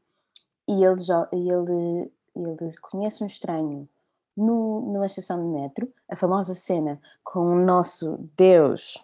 e 0.68 0.84
ele, 0.84 1.02
ele, 1.32 2.10
ele 2.34 2.76
conhece 2.80 3.22
um 3.22 3.26
estranho 3.26 3.88
no, 4.36 4.92
numa 4.92 5.06
estação 5.06 5.36
de 5.36 5.48
metro, 5.48 5.92
a 6.08 6.16
famosa 6.16 6.54
cena 6.54 7.00
com 7.22 7.40
o 7.40 7.64
nosso 7.64 8.30
Deus, 8.36 8.98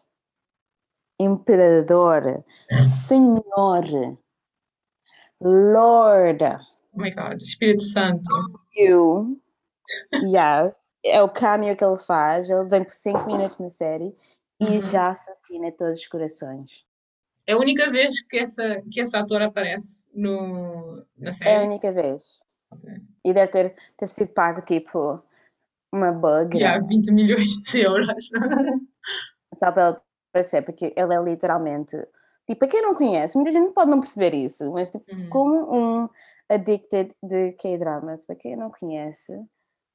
Imperador, 1.20 2.44
Senhor, 3.06 3.84
Lord. 5.40 6.44
Oh 6.92 7.00
my 7.00 7.10
God, 7.10 7.42
Espírito 7.42 7.82
Santo. 7.82 8.30
You. 8.76 9.40
Yes. 10.14 10.92
É 11.04 11.22
o 11.22 11.28
cameo 11.28 11.76
que 11.76 11.84
ele 11.84 11.98
faz. 11.98 12.50
Ele 12.50 12.68
vem 12.68 12.84
por 12.84 12.92
5 12.92 13.26
minutos 13.26 13.58
na 13.58 13.70
série 13.70 14.14
e 14.60 14.64
uhum. 14.64 14.80
já 14.80 15.10
assassina 15.10 15.70
todos 15.72 16.00
os 16.00 16.06
corações. 16.06 16.84
É 17.46 17.52
a 17.52 17.58
única 17.58 17.90
vez 17.90 18.20
que 18.22 18.38
essa, 18.38 18.82
que 18.90 19.00
essa 19.00 19.20
ator 19.20 19.40
aparece 19.40 20.08
no, 20.14 21.02
na 21.16 21.32
série? 21.32 21.50
É 21.50 21.56
a 21.58 21.62
única 21.62 21.90
vez. 21.90 22.40
Okay. 22.70 22.96
E 23.24 23.32
deve 23.32 23.50
ter, 23.50 23.76
ter 23.96 24.06
sido 24.06 24.28
pago 24.32 24.60
tipo 24.60 25.22
uma 25.92 26.12
bug. 26.12 26.58
Yeah, 26.58 26.84
20 26.86 27.10
milhões 27.12 27.62
de 27.62 27.80
euros. 27.80 28.06
Só 29.54 29.72
para 29.72 29.88
ele 29.88 29.96
aparecer, 30.30 30.62
porque 30.62 30.92
ele 30.94 31.14
é 31.14 31.22
literalmente. 31.22 31.96
Tipo, 32.46 32.60
para 32.60 32.68
quem 32.68 32.82
não 32.82 32.94
conhece, 32.94 33.36
muita 33.36 33.52
gente 33.52 33.72
pode 33.72 33.90
não 33.90 34.00
perceber 34.00 34.34
isso, 34.34 34.70
mas 34.72 34.90
tipo, 34.90 35.04
uhum. 35.10 35.30
como 35.30 35.74
um 35.74 36.08
addicted 36.48 37.14
de 37.22 37.52
K-dramas, 37.52 38.24
para 38.26 38.36
quem 38.36 38.56
não 38.56 38.70
conhece, 38.70 39.32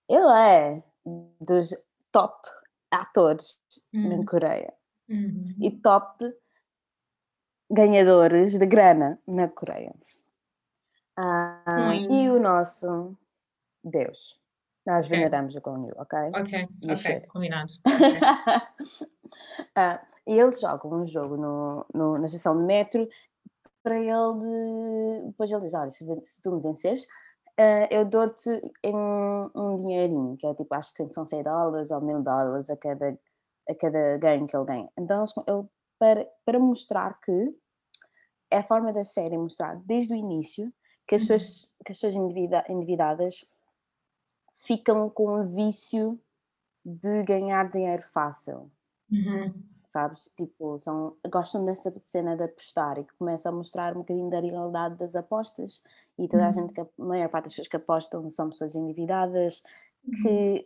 ele 0.09 0.31
é 0.37 0.83
dos 1.39 1.73
top 2.11 2.47
atores 2.91 3.59
uhum. 3.93 4.17
na 4.17 4.25
Coreia 4.25 4.73
uhum. 5.09 5.55
e 5.59 5.71
top 5.71 6.33
ganhadores 7.71 8.57
de 8.57 8.65
grana 8.65 9.19
na 9.27 9.47
Coreia. 9.47 9.93
Ah, 11.17 11.95
e 11.95 12.29
o 12.29 12.39
nosso 12.39 13.17
Deus. 13.83 14.39
Nós 14.85 15.05
okay. 15.05 15.17
veneramos 15.17 15.55
o 15.55 15.61
Gong 15.61 15.91
ok? 15.95 16.19
Ok, 16.35 16.67
ok, 16.89 17.27
combinado. 17.27 17.73
Okay. 19.33 19.69
ah, 19.75 19.99
e 20.27 20.39
eles 20.39 20.59
jogam 20.59 21.01
um 21.01 21.05
jogo 21.05 21.37
no, 21.37 21.85
no, 21.91 22.19
na 22.19 22.27
estação 22.27 22.55
de 22.55 22.63
metro 22.63 23.09
para 23.81 23.97
ele. 23.97 24.09
De... 24.09 25.27
Depois 25.27 25.51
ele 25.51 25.61
diz: 25.61 25.73
Olha, 25.73 25.91
se, 25.91 26.05
se 26.23 26.41
tu 26.41 26.51
me 26.51 26.61
vences, 26.61 27.07
uh, 27.59 27.87
eu 27.89 28.05
dou-te 28.05 28.49
um, 28.85 29.49
um 29.55 29.81
dinheirinho, 29.81 30.37
que 30.37 30.47
é 30.47 30.53
tipo, 30.53 30.73
acho 30.73 30.93
que 30.93 31.11
são 31.11 31.25
100 31.25 31.43
dólares 31.43 31.91
ou 31.91 32.01
1000 32.01 32.21
dólares 32.21 32.69
a 32.69 32.77
cada, 32.77 33.17
a 33.69 33.75
cada 33.75 34.17
ganho 34.17 34.47
que 34.47 34.55
ele 34.55 34.65
ganha. 34.65 34.89
Então, 34.97 35.25
ele, 35.47 35.67
para, 35.99 36.27
para 36.45 36.59
mostrar 36.59 37.19
que 37.19 37.55
é 38.51 38.57
a 38.57 38.63
forma 38.63 38.93
da 38.93 39.03
série 39.03 39.37
mostrar 39.37 39.75
desde 39.85 40.13
o 40.13 40.15
início 40.15 40.71
que 41.07 41.15
as 41.15 41.23
uhum. 41.23 41.27
pessoas, 41.29 41.73
que 41.85 41.91
as 41.91 41.99
pessoas 41.99 42.15
endividadas 42.69 43.45
ficam 44.59 45.09
com 45.09 45.41
o 45.41 45.55
vício 45.55 46.19
de 46.85 47.23
ganhar 47.23 47.69
dinheiro 47.71 48.03
fácil. 48.13 48.71
Uhum. 49.11 49.72
Sabes? 49.93 50.33
Tipo, 50.35 50.79
são, 50.79 51.15
gostam 51.29 51.63
dessa 51.65 51.93
cena 52.03 52.35
de 52.35 52.41
apostar 52.45 52.97
e 52.97 53.03
que 53.03 53.13
começa 53.13 53.49
a 53.49 53.51
mostrar 53.51 53.93
um 53.93 53.99
bocadinho 53.99 54.27
da 54.27 54.39
realidade 54.39 54.95
das 54.97 55.15
apostas. 55.15 55.83
E 56.17 56.27
toda 56.27 56.41
uhum. 56.41 56.49
a 56.49 56.51
gente, 56.51 56.73
que, 56.73 56.81
a 56.81 56.87
maior 56.97 57.29
parte 57.29 57.43
das 57.43 57.53
pessoas 57.53 57.67
que 57.67 57.75
apostam 57.75 58.27
são 58.31 58.49
pessoas 58.49 58.73
endividadas 58.73 59.61
que, 60.23 60.27
uhum. 60.27 60.65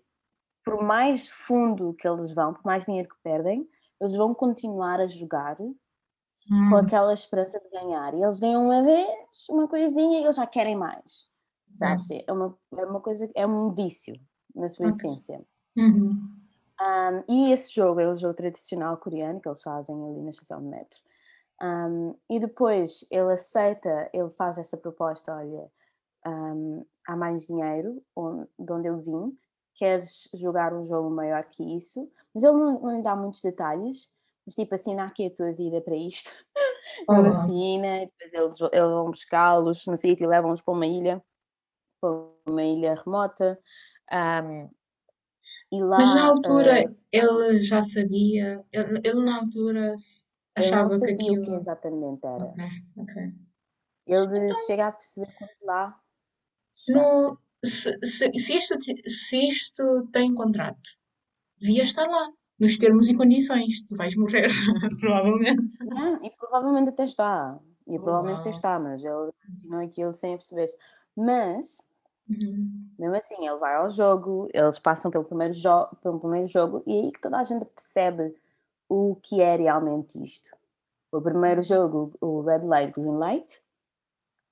por 0.63 0.81
mais 0.81 1.29
fundo 1.29 1.93
que 1.95 2.07
eles 2.07 2.31
vão, 2.33 2.53
por 2.53 2.63
mais 2.63 2.85
dinheiro 2.85 3.09
que 3.09 3.17
perdem, 3.21 3.69
eles 3.99 4.15
vão 4.15 4.33
continuar 4.33 5.01
a 5.01 5.07
jogar 5.07 5.57
com 5.57 5.73
hum. 6.49 6.77
aquela 6.77 7.13
esperança 7.13 7.59
de 7.59 7.69
ganhar. 7.69 8.13
E 8.13 8.23
eles 8.23 8.39
ganham 8.39 8.63
uma 8.63 8.81
vez, 8.81 9.09
uma 9.49 9.67
coisinha, 9.67 10.19
e 10.19 10.23
eles 10.23 10.37
já 10.37 10.47
querem 10.47 10.77
mais. 10.77 11.27
Sabes? 11.73 12.07
É, 12.11 12.31
uma, 12.31 12.57
é 12.77 12.85
uma 12.85 13.01
coisa, 13.01 13.29
é 13.35 13.45
um 13.45 13.73
vício 13.73 14.15
na 14.55 14.69
sua 14.69 14.87
okay. 14.87 14.95
essência. 14.95 15.45
Uhum. 15.75 16.36
Um, 16.79 17.23
e 17.27 17.51
esse 17.51 17.73
jogo 17.73 17.99
é 17.99 18.07
o 18.07 18.15
jogo 18.15 18.35
tradicional 18.35 18.97
coreano 18.97 19.41
que 19.41 19.47
eles 19.47 19.61
fazem 19.61 19.95
ali 19.95 20.21
na 20.21 20.29
estação 20.29 20.61
de 20.61 20.67
metro. 20.67 20.99
Um, 21.61 22.15
e 22.29 22.39
depois 22.39 23.05
ele 23.09 23.33
aceita, 23.33 24.09
ele 24.13 24.29
faz 24.31 24.57
essa 24.57 24.77
proposta: 24.77 25.35
olha, 25.35 25.71
um, 26.25 26.85
há 27.07 27.15
mais 27.15 27.47
dinheiro 27.47 28.03
onde, 28.15 28.47
de 28.59 28.73
onde 28.73 28.87
eu 28.87 28.97
vim, 28.99 29.37
queres 29.73 30.29
jogar 30.33 30.73
um 30.73 30.85
jogo 30.85 31.09
maior 31.09 31.43
que 31.45 31.63
isso? 31.75 32.11
Mas 32.33 32.43
ele 32.43 32.53
não, 32.53 32.79
não 32.79 32.95
lhe 32.97 33.01
dá 33.01 33.15
muitos 33.15 33.41
detalhes, 33.41 34.11
mas 34.45 34.53
tipo, 34.55 34.75
assina 34.75 35.05
aqui 35.05 35.27
a 35.27 35.35
tua 35.35 35.51
vida 35.53 35.81
para 35.81 35.95
isto. 35.95 36.29
Uhum. 37.09 37.17
ele 37.19 37.27
assina, 37.29 37.99
depois 38.05 38.33
eles, 38.33 38.71
eles 38.71 38.91
vão 38.91 39.11
buscá-los 39.11 39.85
no 39.87 39.97
sítio 39.97 40.25
e 40.25 40.27
levam-los 40.27 40.61
para 40.61 40.73
uma 40.73 40.85
ilha, 40.85 41.23
para 41.99 42.11
uma 42.47 42.63
ilha 42.63 42.95
remota. 42.95 43.59
Um, 44.11 44.69
e 45.71 45.81
lá, 45.81 45.97
Mas 45.97 46.15
na 46.15 46.25
altura 46.25 46.89
uh, 46.89 46.95
ele 47.11 47.57
já 47.59 47.83
sabia, 47.83 48.63
ele, 48.71 49.01
ele 49.03 49.25
na 49.25 49.39
altura 49.39 49.93
achava 50.55 50.97
que 50.99 51.11
aquilo. 51.11 51.41
o 51.41 51.45
que 51.45 51.53
exatamente 51.53 52.25
era. 52.25 52.53
Ele 54.05 54.45
então, 54.45 54.65
chega 54.65 54.87
a 54.87 54.91
perceber 54.93 55.33
quando 55.37 55.49
lá. 55.63 55.99
No, 56.87 57.37
se, 57.65 57.97
se, 58.05 58.31
se, 58.39 58.55
isto, 58.55 58.75
se 59.07 59.47
isto 59.47 60.07
tem 60.11 60.33
contrato, 60.33 60.89
devia 61.59 61.83
estar 61.83 62.07
lá 62.07 62.31
nos 62.59 62.77
termos 62.77 63.09
e 63.09 63.15
condições. 63.15 63.83
Tu 63.83 63.95
vais 63.95 64.15
morrer, 64.15 64.47
provavelmente. 64.99 65.83
Não, 65.83 66.23
e 66.23 66.31
provavelmente 66.31 66.89
até 66.89 67.03
está. 67.03 67.59
E 67.85 67.97
oh, 67.97 68.01
provavelmente 68.01 68.41
até 68.41 68.49
está, 68.51 68.79
mas 68.79 69.03
ele 69.03 69.31
assinou 69.49 69.81
aquilo 69.81 70.13
sem 70.13 70.31
perceber. 70.31 70.67
Mas, 71.15 71.81
uhum. 72.29 72.86
Mesmo 72.97 73.15
assim, 73.15 73.47
ele 73.47 73.57
vai 73.57 73.75
ao 73.75 73.89
jogo, 73.89 74.49
eles 74.53 74.79
passam 74.79 75.11
pelo 75.11 75.23
primeiro, 75.23 75.53
jo 75.53 75.87
pelo 76.01 76.19
primeiro 76.19 76.47
jogo 76.47 76.83
e 76.85 76.97
é 76.97 77.01
aí 77.03 77.11
que 77.11 77.21
toda 77.21 77.37
a 77.37 77.43
gente 77.43 77.65
percebe 77.65 78.35
o 78.89 79.15
que 79.21 79.41
é 79.41 79.55
realmente 79.55 80.21
isto. 80.21 80.49
O 81.11 81.21
primeiro 81.21 81.61
jogo, 81.61 82.13
o 82.19 82.41
Red 82.41 82.65
Light, 82.65 82.93
Green 82.93 83.17
Light, 83.17 83.63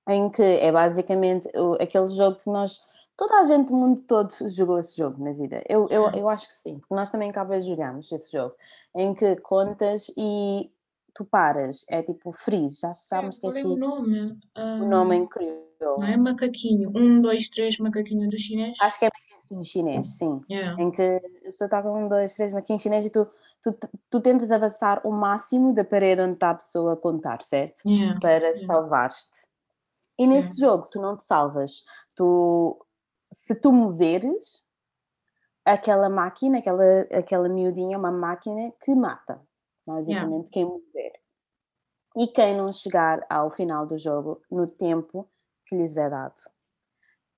em 0.08 0.30
que 0.30 0.44
é 0.44 0.72
basicamente 0.72 1.50
aquele 1.80 2.08
jogo 2.10 2.38
que 2.38 2.50
nós 2.50 2.86
Toda 3.18 3.40
a 3.40 3.44
gente 3.44 3.70
do 3.70 3.78
mundo 3.78 4.02
todo 4.02 4.34
jogou 4.50 4.78
esse 4.78 4.98
jogo 4.98 5.24
na 5.24 5.32
vida. 5.32 5.64
Eu, 5.70 5.88
eu, 5.90 6.10
eu 6.12 6.30
acho 6.30 6.48
que 6.48 6.54
sim, 6.54 6.80
porque 6.80 6.94
nós 6.94 7.10
também 7.10 7.30
acabamos 7.30 7.64
de 7.64 7.72
jogarmos 7.72 8.12
esse 8.12 8.32
jogo, 8.32 8.54
em 8.94 9.14
que 9.14 9.38
contas 9.38 10.12
e 10.18 10.70
tu 11.16 11.24
paras, 11.24 11.86
é 11.90 12.04
tipo 12.04 12.34
freeze, 12.34 12.82
já, 12.82 12.92
já 13.10 13.22
me 13.22 13.30
esqueci. 13.30 13.66
o 13.66 13.78
nome? 13.78 14.38
O 14.56 14.86
nome 14.86 15.16
é 15.16 15.20
incrível. 15.20 15.66
Não 15.82 16.04
é 16.04 16.18
macaquinho. 16.18 16.92
Um, 16.96 17.22
dois, 17.22 17.48
três, 17.50 17.78
macaquinho 17.78 18.30
do 18.30 18.38
chinês? 18.38 18.78
Acho 18.82 19.00
que 19.00 19.06
é 19.06 19.10
macaquinho 19.10 19.64
chinês, 19.64 20.18
sim. 20.18 20.42
Yeah. 20.52 20.82
Em 20.82 20.92
que 20.92 21.02
a 21.02 21.46
pessoa 21.46 21.68
está 21.68 21.82
com 21.82 22.06
um, 22.06 22.08
dois, 22.10 22.36
três 22.36 22.52
macaquinhos 22.52 22.82
chinês 22.82 23.06
e 23.06 23.10
tu, 23.10 23.26
tu, 23.64 23.72
tu 24.10 24.20
tentas 24.20 24.52
avançar 24.52 25.02
o 25.06 25.12
máximo 25.12 25.74
da 25.74 25.86
parede 25.86 26.22
onde 26.22 26.34
está 26.34 26.50
a 26.50 26.56
pessoa 26.56 26.94
a 26.94 26.98
contar, 26.98 27.42
certo? 27.42 27.82
Yeah. 27.86 28.20
Para 28.20 28.48
yeah. 28.50 28.66
salvar-te. 28.66 29.48
E 30.18 30.28
nesse 30.28 30.60
jogo 30.60 30.88
tu 30.92 31.02
não 31.02 31.16
te 31.16 31.24
salvas, 31.24 31.84
tu 32.16 32.86
se 33.32 33.56
tu 33.56 33.72
moveres 33.72 34.64
aquela 35.66 36.10
máquina, 36.10 36.60
aquela, 36.60 37.02
aquela 37.12 37.50
miudinha, 37.50 37.96
é 37.96 37.98
uma 37.98 38.12
máquina 38.12 38.72
que 38.82 38.94
mata, 38.96 39.42
basicamente, 39.86 40.48
yeah. 40.48 40.50
quem 40.52 40.66
mover. 40.66 41.14
E 42.16 42.28
quem 42.28 42.58
não 42.58 42.72
chegar 42.72 43.26
ao 43.30 43.52
final 43.52 43.86
do 43.86 43.98
jogo 43.98 44.42
no 44.50 44.66
tempo 44.66 45.30
que 45.66 45.76
lhes 45.76 45.98
é 45.98 46.10
dado. 46.10 46.42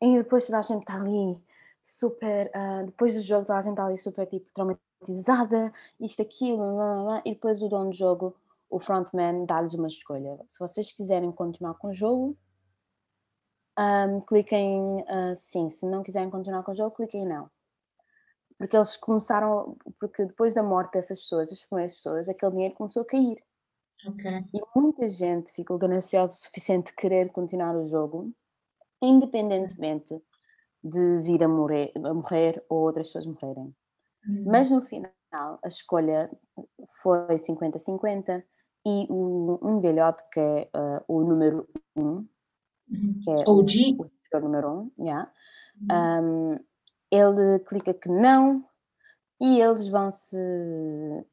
E 0.02 0.18
depois 0.18 0.46
toda 0.46 0.60
a 0.60 0.62
gente 0.62 0.82
está 0.82 0.96
ali 0.96 1.42
super. 1.82 2.52
Uh, 2.54 2.86
depois 2.86 3.16
do 3.16 3.22
jogo, 3.22 3.46
toda 3.46 3.60
a 3.60 3.62
gente 3.62 3.72
está 3.72 3.86
ali 3.86 3.98
super 3.98 4.28
tipo 4.28 4.54
traumatizada 4.54 5.74
isto, 6.00 6.22
aquilo, 6.22 6.58
blá, 6.58 6.94
blá, 6.94 7.04
blá, 7.04 7.22
e 7.26 7.34
depois 7.34 7.62
o 7.62 7.70
dono 7.70 7.90
do 7.90 7.96
jogo, 7.96 8.36
o 8.70 8.80
frontman, 8.80 9.46
dá-lhes 9.46 9.74
uma 9.74 9.88
escolha. 9.88 10.40
Se 10.46 10.60
vocês 10.60 10.92
quiserem 10.92 11.32
continuar 11.32 11.76
com 11.76 11.90
o 11.90 11.94
jogo, 11.94 12.38
um, 13.80 14.22
cliquem 14.22 15.02
uh, 15.04 15.36
sim. 15.36 15.70
Se 15.70 15.86
não 15.86 16.04
quiserem 16.04 16.30
continuar 16.30 16.64
com 16.64 16.72
o 16.72 16.76
jogo, 16.76 16.96
cliquem 16.96 17.26
não. 17.26 17.50
Porque 18.58 18.76
eles 18.76 18.98
começaram, 18.98 19.78
porque 20.00 20.26
depois 20.26 20.54
da 20.54 20.64
morte 20.64 20.94
dessas 20.94 21.20
pessoas, 21.22 21.50
das 21.50 21.64
primeiras 21.66 21.96
pessoas, 21.96 22.28
aquele 22.30 22.52
dinheiro 22.54 22.76
começou 22.76 23.04
a 23.04 23.06
cair. 23.06 23.38
Ok. 24.08 24.26
E 24.54 24.60
muita 24.76 25.08
gente 25.08 25.52
ficou 25.54 25.78
gananciosa 25.78 26.34
o 26.34 26.38
suficiente 26.38 26.88
de 26.88 26.96
querer 26.96 27.32
continuar 27.32 27.76
o 27.76 27.86
jogo, 27.86 28.32
independentemente 29.02 30.20
de 30.84 31.20
vir 31.20 31.44
a 31.44 31.48
morrer, 31.48 31.92
a 31.96 32.14
morrer 32.14 32.64
ou 32.70 32.80
outras 32.80 33.08
pessoas 33.08 33.26
morrerem. 33.28 33.76
Hum. 34.28 34.46
Mas 34.48 34.70
no 34.72 34.82
final, 34.82 35.60
a 35.64 35.68
escolha 35.68 36.30
foi 37.02 37.38
50-50 37.38 38.44
e 38.86 39.06
o, 39.10 39.60
um 39.62 39.80
velhote 39.82 40.24
que 40.32 40.40
é 40.40 40.70
uh, 40.76 41.04
o 41.08 41.22
número 41.24 41.68
1, 41.96 42.02
um, 42.04 42.28
Uhum. 42.90 43.20
que 43.22 43.30
é 43.32 43.44
OG. 43.46 43.98
o, 44.00 44.38
o 44.38 44.40
número 44.40 44.70
1, 44.70 44.80
um, 44.80 44.92
yeah, 45.06 45.32
Uhum. 45.82 46.54
um, 46.54 46.60
ele 47.12 47.60
clica 47.60 47.94
que 47.94 48.10
não 48.10 48.66
e 49.40 49.62
eles 49.62 49.88
vão 49.88 50.10
se 50.12 50.38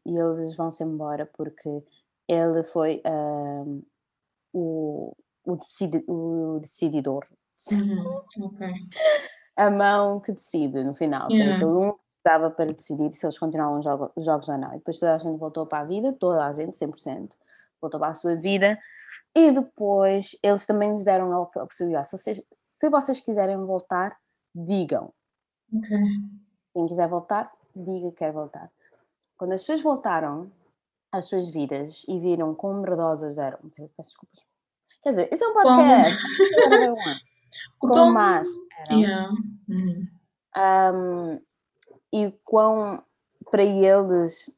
e 0.04 0.18
eles 0.18 0.54
vão 0.56 0.70
se 0.70 0.84
embora 0.84 1.26
porque 1.36 1.82
ele 2.28 2.62
foi 2.64 3.02
um, 3.06 3.82
o, 4.52 5.16
o, 5.44 5.56
decidi, 5.56 6.04
o 6.06 6.58
decididor 6.60 7.26
Uhum. 7.72 8.46
Ok. 8.46 8.66
a 9.56 9.70
mão 9.70 10.20
que 10.20 10.32
decide 10.32 10.84
no 10.84 10.94
final 10.94 11.30
Yeah. 11.30 11.54
aquele 11.56 11.70
um 11.70 11.94
estava 12.10 12.50
para 12.50 12.72
decidir 12.72 13.12
se 13.12 13.24
eles 13.24 13.38
continuavam 13.38 13.78
os 13.78 13.84
jogo- 13.84 14.12
os 14.16 14.24
jogos 14.24 14.48
ou 14.48 14.58
não 14.58 14.70
e 14.74 14.78
depois 14.78 14.98
toda 14.98 15.14
a 15.14 15.18
gente 15.18 15.38
voltou 15.38 15.66
para 15.66 15.78
a 15.80 15.84
vida 15.84 16.12
toda 16.12 16.44
a 16.46 16.52
gente, 16.52 16.76
100% 16.78 17.36
voltou 17.80 17.98
para 18.00 18.10
a 18.10 18.14
sua 18.14 18.34
vida 18.34 18.78
e 19.34 19.50
depois 19.50 20.36
eles 20.42 20.66
também 20.66 20.92
nos 20.92 21.04
deram 21.04 21.42
a 21.42 21.46
possibilidade 21.46 22.08
se 22.08 22.16
vocês, 22.18 22.46
se 22.52 22.90
vocês 22.90 23.20
quiserem 23.20 23.56
voltar 23.64 24.16
digam 24.54 25.12
Ok. 25.76 25.98
Quem 26.72 26.86
quiser 26.86 27.08
voltar, 27.08 27.52
diga 27.74 28.10
que 28.10 28.16
quer 28.16 28.32
voltar. 28.32 28.70
Quando 29.36 29.52
as 29.52 29.60
pessoas 29.60 29.82
voltaram 29.82 30.50
às 31.12 31.26
suas 31.26 31.48
vidas 31.50 32.04
e 32.08 32.18
viram 32.18 32.54
quão 32.54 32.80
merdosas 32.80 33.38
eram, 33.38 33.58
peço 33.76 33.92
desculpas. 33.98 34.44
Quer 35.02 35.10
dizer, 35.10 35.28
isso 35.32 35.44
é 35.44 35.48
um 35.48 35.52
podcast. 35.54 36.18
O 37.80 37.86
Quão 37.86 37.92
quão- 37.92 38.12
más 38.12 38.48
eram. 38.88 38.98
Yeah. 39.00 39.30
Uhum. 39.68 40.06
um, 40.56 41.40
e 42.12 42.32
quão 42.44 43.00
para 43.48 43.62
eles, 43.62 44.50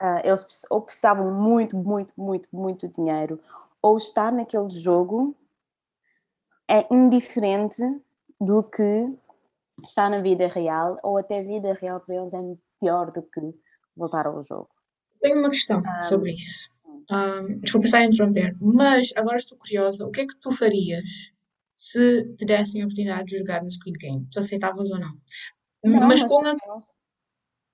ah, 0.00 0.22
eles 0.24 0.46
ou 0.70 0.80
precisavam 0.80 1.30
muito, 1.30 1.76
muito, 1.76 2.14
muito, 2.16 2.48
muito 2.50 2.88
dinheiro, 2.88 3.38
ou 3.82 3.98
estar 3.98 4.32
naquele 4.32 4.70
jogo 4.70 5.36
é 6.66 6.86
indiferente 6.90 7.82
do 8.40 8.62
que 8.62 9.14
estar 9.82 10.08
na 10.10 10.20
vida 10.20 10.46
real, 10.48 10.98
ou 11.02 11.18
até 11.18 11.40
a 11.40 11.42
vida 11.42 11.72
real 11.74 12.00
para 12.00 12.14
eles 12.14 12.32
é 12.34 12.38
pior 12.80 13.10
do 13.10 13.22
que 13.22 13.40
voltar 13.96 14.26
ao 14.26 14.42
jogo. 14.42 14.68
Tenho 15.20 15.38
uma 15.38 15.50
questão 15.50 15.82
sobre 16.08 16.32
isso. 16.34 16.68
Um, 17.10 17.60
desculpa 17.60 17.86
estar 17.86 17.98
a 17.98 18.06
interromper, 18.06 18.56
mas 18.60 19.12
agora 19.16 19.36
estou 19.36 19.58
curiosa. 19.58 20.06
O 20.06 20.10
que 20.10 20.22
é 20.22 20.26
que 20.26 20.36
tu 20.38 20.50
farias 20.50 21.32
se 21.74 22.24
te 22.36 22.44
dessem 22.44 22.82
a 22.82 22.86
oportunidade 22.86 23.26
de 23.26 23.38
jogar 23.38 23.62
no 23.62 23.70
Squid 23.70 23.98
Game? 23.98 24.24
Tu 24.30 24.38
aceitavas 24.38 24.90
ou 24.90 24.98
não? 24.98 25.12
Não, 25.84 26.08
mas 26.08 26.24
com 26.24 26.38
a. 26.46 26.54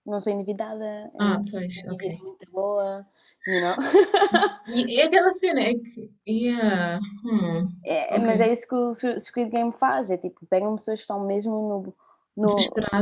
não, 0.05 0.21
sou 0.21 0.33
endividada, 0.33 1.11
Ah, 1.21 1.41
é 1.47 1.51
pois, 1.51 1.85
ok. 1.89 2.19
muito 2.23 2.51
boa, 2.51 3.07
you 3.47 3.61
know? 3.61 3.75
E 4.69 5.01
é 5.01 5.07
aquela 5.07 5.33
cena, 5.33 5.61
é 5.61 5.75
que. 5.75 6.11
Yeah. 6.29 7.01
hum, 7.25 7.67
É, 7.85 8.15
Ok. 8.15 8.25
Mas 8.27 8.41
é 8.41 8.53
isso 8.53 8.69
que 8.69 8.75
o 8.75 8.93
Squ- 8.95 9.19
Squid 9.19 9.51
Game 9.51 9.73
faz, 9.73 10.11
é 10.11 10.17
tipo, 10.17 10.47
pegam 10.47 10.77
pessoas 10.77 10.99
que 10.99 11.03
estão 11.03 11.25
mesmo 11.27 11.53
no, 11.53 11.95
no, 12.37 12.55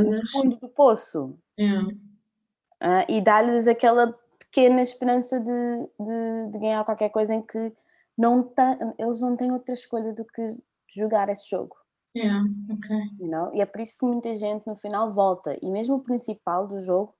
no 0.03 0.27
fundo 0.27 0.55
do 0.57 0.67
poço 0.69 1.37
Yeah. 1.59 1.87
ah, 2.79 3.05
e 3.09 3.21
dá-lhes 3.21 3.67
aquela 3.67 4.17
pequena 4.39 4.81
esperança 4.81 5.39
de, 5.39 5.89
de, 5.99 6.51
de 6.51 6.57
ganhar 6.57 6.83
qualquer 6.85 7.09
coisa 7.09 7.33
em 7.35 7.41
que 7.41 7.71
não 8.17 8.41
tá, 8.41 8.77
eles 8.97 9.21
não 9.21 9.35
têm 9.37 9.51
outra 9.51 9.73
escolha 9.73 10.11
do 10.13 10.25
que 10.25 10.57
jogar 10.95 11.29
esse 11.29 11.47
jogo. 11.49 11.75
Yeah. 12.17 12.43
Ok. 12.71 12.95
you 13.19 13.27
know? 13.29 13.53
E 13.53 13.61
é 13.61 13.65
por 13.65 13.81
isso 13.81 13.97
que 13.99 14.05
muita 14.05 14.33
gente 14.33 14.65
no 14.65 14.75
final 14.75 15.13
volta, 15.13 15.55
e 15.61 15.69
mesmo 15.69 15.97
o 15.97 16.03
principal 16.03 16.67
do 16.67 16.79
jogo 16.79 17.13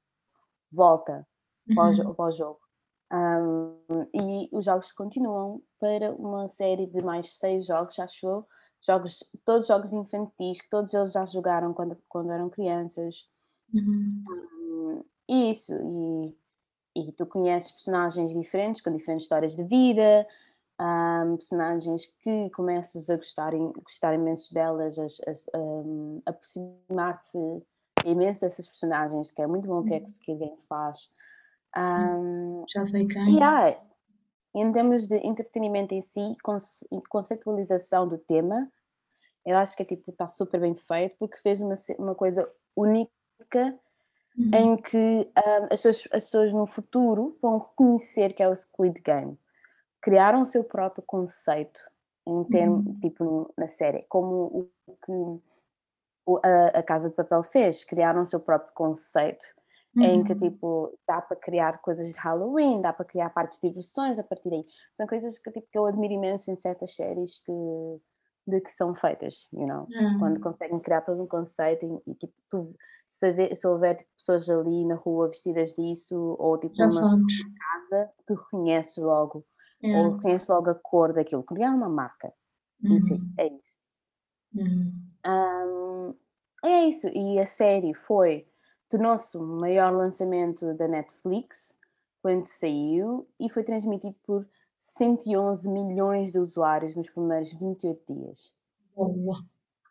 volta 0.71 1.27
para 1.75 1.83
o, 1.83 2.07
Uhum. 2.07 2.13
para 2.15 2.25
o 2.25 2.31
jogo. 2.31 2.59
Um, 3.11 3.75
e 4.13 4.49
os 4.51 4.65
jogos 4.65 4.91
continuam 4.91 5.61
para 5.79 6.13
uma 6.13 6.47
série 6.47 6.85
de 6.85 7.03
mais 7.03 7.33
seis 7.37 7.65
jogos, 7.65 7.97
acho 7.99 8.27
eu. 8.27 8.45
Jogos, 8.81 9.29
todos 9.43 9.67
jogos 9.67 9.91
infantis, 9.93 10.61
que 10.61 10.69
todos 10.69 10.93
eles 10.93 11.11
já 11.11 11.25
jogaram 11.25 11.73
quando, 11.73 11.97
quando 12.07 12.31
eram 12.31 12.49
crianças. 12.49 13.27
Uhum. 13.73 14.23
Hum, 14.29 15.03
e 15.27 15.49
isso, 15.49 15.73
e, 15.75 16.37
e 17.07 17.11
tu 17.11 17.25
conheces 17.25 17.71
personagens 17.71 18.31
diferentes, 18.33 18.81
com 18.81 18.91
diferentes 18.91 19.25
histórias 19.25 19.55
de 19.55 19.63
vida, 19.63 20.25
hum, 20.79 21.35
personagens 21.35 22.05
que 22.21 22.49
começas 22.51 23.09
a 23.09 23.15
gostar, 23.17 23.53
gostar 23.83 24.13
imenso 24.13 24.53
delas, 24.53 24.97
as- 24.97 25.21
as- 25.27 25.45
hum, 25.55 26.21
aproximar-te 26.25 27.37
imenso 28.05 28.41
dessas 28.41 28.67
personagens, 28.67 29.29
que 29.29 29.41
é 29.41 29.47
muito 29.47 29.67
bom 29.67 29.79
o 29.79 29.85
que 29.85 29.93
é 29.93 29.99
que 29.99 30.05
o 30.05 30.09
Squid 30.11 30.39
Game 30.39 30.61
faz. 30.69 31.11
Hum, 31.77 32.63
Já 32.67 32.85
sei 32.85 33.07
quem. 33.07 33.37
e 33.37 33.43
há, 33.43 33.75
em 34.55 34.71
termos 34.71 35.07
de 35.07 35.17
entretenimento 35.17 35.93
em 35.93 36.01
si 36.01 36.31
conce- 36.43 36.87
e 36.91 37.01
conceitualização 37.07 38.07
do 38.07 38.17
tema, 38.17 38.71
eu 39.45 39.55
acho 39.57 39.75
que 39.75 39.83
é 39.83 39.85
tipo, 39.85 40.11
está 40.11 40.27
super 40.27 40.59
bem 40.59 40.75
feito 40.75 41.15
porque 41.17 41.37
fez 41.37 41.61
uma, 41.61 41.75
uma 41.97 42.15
coisa 42.15 42.49
única 42.75 43.09
Uhum. 44.37 44.51
em 44.53 44.77
que 44.77 45.29
ah, 45.35 45.57
as, 45.71 45.81
pessoas, 45.81 45.97
as 46.13 46.23
pessoas 46.25 46.53
no 46.53 46.65
futuro 46.65 47.37
vão 47.41 47.57
reconhecer 47.57 48.33
que 48.33 48.41
é 48.43 48.47
o 48.47 48.55
Squid 48.55 49.01
Game. 49.01 49.37
Criaram 50.01 50.41
o 50.41 50.45
seu 50.45 50.63
próprio 50.63 51.03
conceito 51.05 51.79
em 52.25 52.43
termo, 52.45 52.75
Uhum. 52.77 52.99
tipo 53.01 53.53
na 53.57 53.67
série, 53.67 54.03
como 54.07 54.69
o 54.87 54.95
que 55.05 56.39
a, 56.47 56.79
a 56.79 56.83
Casa 56.83 57.09
de 57.09 57.15
Papel 57.15 57.43
fez, 57.43 57.83
criaram 57.83 58.23
o 58.23 58.27
seu 58.27 58.39
próprio 58.39 58.71
conceito 58.73 59.45
em 59.99 60.23
que 60.23 60.33
Uhum. 60.33 60.37
tipo 60.37 60.97
dá 61.07 61.21
para 61.21 61.37
criar 61.37 61.81
coisas 61.81 62.07
de 62.07 62.13
Halloween, 62.19 62.81
dá 62.81 62.93
para 62.93 63.05
criar 63.05 63.29
partes 63.31 63.59
de 63.59 63.67
diversões 63.69 64.19
a 64.19 64.23
partir 64.23 64.49
daí. 64.49 64.61
São 64.93 65.07
coisas 65.07 65.39
que, 65.39 65.51
tipo, 65.51 65.67
que 65.71 65.77
eu 65.77 65.85
admiro 65.85 66.13
imenso 66.13 66.51
em 66.51 66.55
certas 66.55 66.95
séries 66.95 67.39
que, 67.43 67.51
de 68.47 68.61
que 68.61 68.71
são 68.73 68.95
feitas, 68.95 69.47
you 69.53 69.65
know? 69.67 69.87
Yeah. 69.89 70.19
Quando 70.19 70.39
conseguem 70.39 70.79
criar 70.79 71.01
todo 71.01 71.21
um 71.23 71.27
conceito 71.27 71.85
e, 72.07 72.11
e, 72.11 72.15
tipo, 72.15 72.33
tu, 72.49 72.57
se, 73.09 73.27
haver- 73.27 73.55
se 73.55 73.67
houver 73.67 73.95
tipo, 73.97 74.09
pessoas 74.17 74.49
ali 74.49 74.85
na 74.85 74.95
rua 74.95 75.27
vestidas 75.27 75.73
disso 75.75 76.35
ou 76.39 76.57
tipo 76.59 76.75
Já 76.75 76.87
numa 76.87 77.17
casa, 77.57 78.11
tu 78.25 78.35
reconheces 78.35 78.97
logo, 78.97 79.45
Yeah. 79.81 79.99
ou 79.99 80.11
reconheces 80.15 80.47
logo 80.49 80.69
a 80.71 80.75
cor 80.75 81.13
daquilo, 81.13 81.43
criar 81.43 81.71
uma 81.71 81.89
marca. 81.89 82.33
Isso 82.89 83.13
Uhum. 83.15 83.33
é 83.37 83.47
isso. 83.47 83.79
Uhum. 84.55 85.09
Ahm, 85.25 86.13
é 86.63 86.85
isso, 86.87 87.07
e 87.09 87.39
a 87.39 87.45
série 87.45 87.93
foi, 87.93 88.48
tornou-se 88.89 89.37
o 89.37 89.41
maior 89.41 89.93
lançamento 89.93 90.73
da 90.73 90.87
Netflix 90.87 91.77
quando 92.21 92.47
saiu 92.47 93.27
e 93.39 93.49
foi 93.49 93.63
transmitido 93.63 94.15
por 94.23 94.47
111 94.79 95.69
milhões 95.69 96.31
de 96.31 96.39
usuários 96.39 96.95
nos 96.95 97.09
primeiros 97.09 97.53
28 97.53 98.13
dias. 98.13 98.53
Boa. 98.95 99.37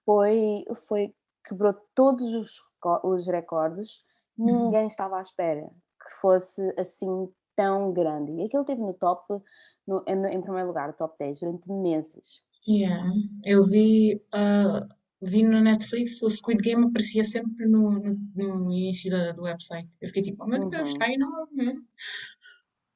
Foi, 0.04 0.64
foi 0.86 1.14
quebrou 1.46 1.74
todos 1.94 2.34
os, 2.34 2.60
os 3.04 3.26
recordes, 3.26 4.02
ninguém 4.36 4.86
estava 4.86 5.18
à 5.18 5.20
espera 5.20 5.70
que 6.02 6.10
fosse 6.20 6.74
assim 6.78 7.28
tão 7.56 7.92
grande. 7.92 8.32
E 8.32 8.44
aquilo 8.44 8.64
teve 8.64 8.80
no 8.80 8.94
top, 8.94 9.42
no- 9.86 10.04
em, 10.06 10.34
em 10.34 10.40
primeiro 10.42 10.68
lugar, 10.68 10.94
top 10.94 11.16
10 11.18 11.40
durante 11.40 11.70
meses. 11.70 12.44
Yeah. 12.66 13.10
Eu 13.44 13.64
vi, 13.64 14.22
ah, 14.32 14.86
vi 15.20 15.42
no 15.42 15.60
Netflix, 15.60 16.22
o 16.22 16.30
Squid 16.30 16.62
Game 16.62 16.86
aparecia 16.86 17.24
sempre 17.24 17.66
no, 17.66 17.90
no, 17.90 18.16
no 18.36 18.72
início 18.72 19.10
da- 19.10 19.32
do 19.32 19.42
website. 19.42 19.88
Eu 20.00 20.08
fiquei 20.08 20.22
tipo, 20.22 20.44
oh 20.44 20.46
meu 20.46 20.60
Deus, 20.68 20.74
Uhum. 20.82 20.88
está 20.88 21.12
enorme. 21.12 21.80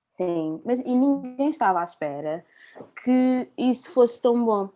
Sim, 0.03 0.61
mas 0.65 0.79
e 0.81 0.95
ninguém 0.95 1.49
estava 1.49 1.81
à 1.81 1.85
espera 1.85 2.45
que 3.03 3.49
isso 3.57 3.91
fosse 3.93 4.21
tão 4.21 4.45
bom. 4.45 4.69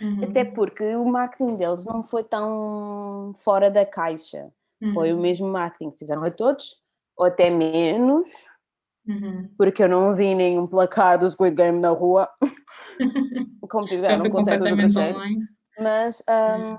Uhum. 0.00 0.24
Até 0.24 0.44
porque 0.44 0.94
o 0.96 1.04
marketing 1.04 1.56
deles 1.56 1.84
não 1.86 2.02
foi 2.02 2.24
tão 2.24 3.32
fora 3.36 3.70
da 3.70 3.84
caixa. 3.84 4.50
Foi 4.94 5.12
o 5.12 5.16
Uhum. 5.16 5.22
mesmo 5.22 5.46
marketing 5.48 5.90
que 5.90 5.98
fizeram 5.98 6.24
a 6.24 6.30
todos, 6.30 6.82
ou 7.16 7.26
até 7.26 7.50
menos, 7.50 8.48
Uhum. 9.06 9.48
porque 9.58 9.82
eu 9.82 9.88
não 9.88 10.14
vi 10.14 10.34
nenhum 10.34 10.66
placar 10.66 11.18
do 11.18 11.28
Squid 11.30 11.54
Game 11.54 11.78
na 11.78 11.90
rua, 11.90 12.28
como 13.70 13.86
fizeram 13.86 14.22
com 14.24 14.30
completamente 14.30 14.98
online. 14.98 15.46
Mas 15.78 16.22
hum, 16.28 16.76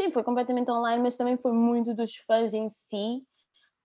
sim, 0.00 0.10
foi 0.10 0.24
completamente 0.24 0.70
online, 0.70 1.02
mas 1.02 1.16
também 1.16 1.36
foi 1.36 1.52
muito 1.52 1.94
dos 1.94 2.16
fãs 2.16 2.54
em 2.54 2.68
si 2.70 3.26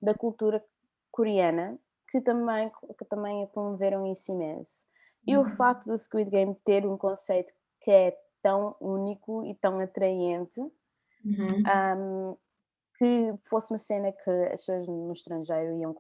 da 0.02 0.14
cultura 0.14 0.64
coreana 1.12 1.78
que 2.10 2.22
também, 2.22 2.72
que 2.98 3.06
também 3.06 3.46
promoveram 3.48 4.06
isso 4.08 4.32
imenso. 4.32 4.86
E 5.28 5.36
o 5.36 5.42
Uhum. 5.42 5.46
facto 5.46 5.86
do 5.88 5.98
Squid 5.98 6.30
Game 6.30 6.56
ter 6.64 6.86
um 6.86 6.98
conceito 6.98 7.54
que 7.82 7.92
é 7.92 8.18
tão 8.42 8.76
único 8.80 9.44
e 9.46 9.56
tão 9.56 9.80
atraente 9.80 10.62
Uhum. 10.62 11.64
um, 11.68 12.38
que 12.98 13.34
fosse 13.50 13.74
uma 13.74 13.78
cena 13.78 14.12
que 14.12 14.30
as 14.30 14.62
pessoas 14.62 14.88
no 14.88 15.12
estrangeiro 15.12 15.76
iam 15.78 15.94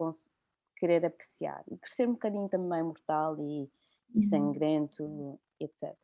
querer 0.77 1.05
apreciar. 1.05 1.63
E 1.69 1.75
por 1.75 1.89
ser 1.89 2.07
um 2.07 2.13
bocadinho 2.13 2.47
também 2.47 2.83
mortal 2.83 3.37
e, 3.39 3.63
e 3.63 3.69
Uhum. 4.15 4.21
sangrento, 4.23 5.39
etc. 5.59 5.97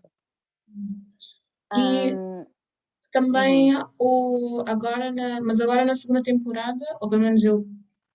E- 1.78 2.13
Um, 2.13 2.45
Também 3.12 3.74
o 4.00 4.63
agora 4.67 5.12
na, 5.12 5.41
mas 5.41 5.60
agora 5.60 5.84
na 5.86 5.95
segunda 5.95 6.24
temporada, 6.24 6.86
ou 7.02 7.10
pelo 7.10 7.21
menos 7.24 7.43
eu, 7.43 7.65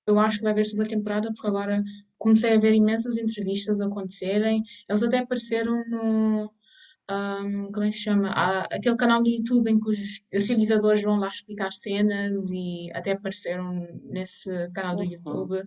eu 0.06 0.18
acho 0.18 0.38
que 0.38 0.44
vai 0.44 0.52
haver 0.52 0.64
segunda 0.64 0.88
temporada, 0.88 1.32
porque 1.34 1.46
agora 1.48 1.82
comecei 2.18 2.54
a 2.54 2.58
ver 2.58 2.74
imensas 2.74 3.18
entrevistas 3.18 3.80
acontecerem. 3.80 4.62
Eles 4.88 5.02
até 5.02 5.18
apareceram 5.18 5.72
no 5.90 6.50
ahm, 7.08 7.70
como 7.72 7.86
é 7.86 7.90
que 7.90 7.96
se 7.96 8.04
chama? 8.04 8.30
Há 8.30 8.62
aquele 8.74 8.96
canal 8.96 9.22
do 9.22 9.28
YouTube 9.30 9.70
em 9.70 9.80
que 9.80 9.90
os 9.90 10.46
realizadores 10.48 11.02
vão 11.02 11.18
lá 11.18 11.28
explicar 11.28 11.72
cenas 11.72 12.50
e 12.50 12.90
até 12.94 13.12
apareceram 13.12 13.72
nesse 14.04 14.50
canal 14.72 14.96
do 14.96 15.02
Uhum. 15.02 15.10
YouTube. 15.12 15.62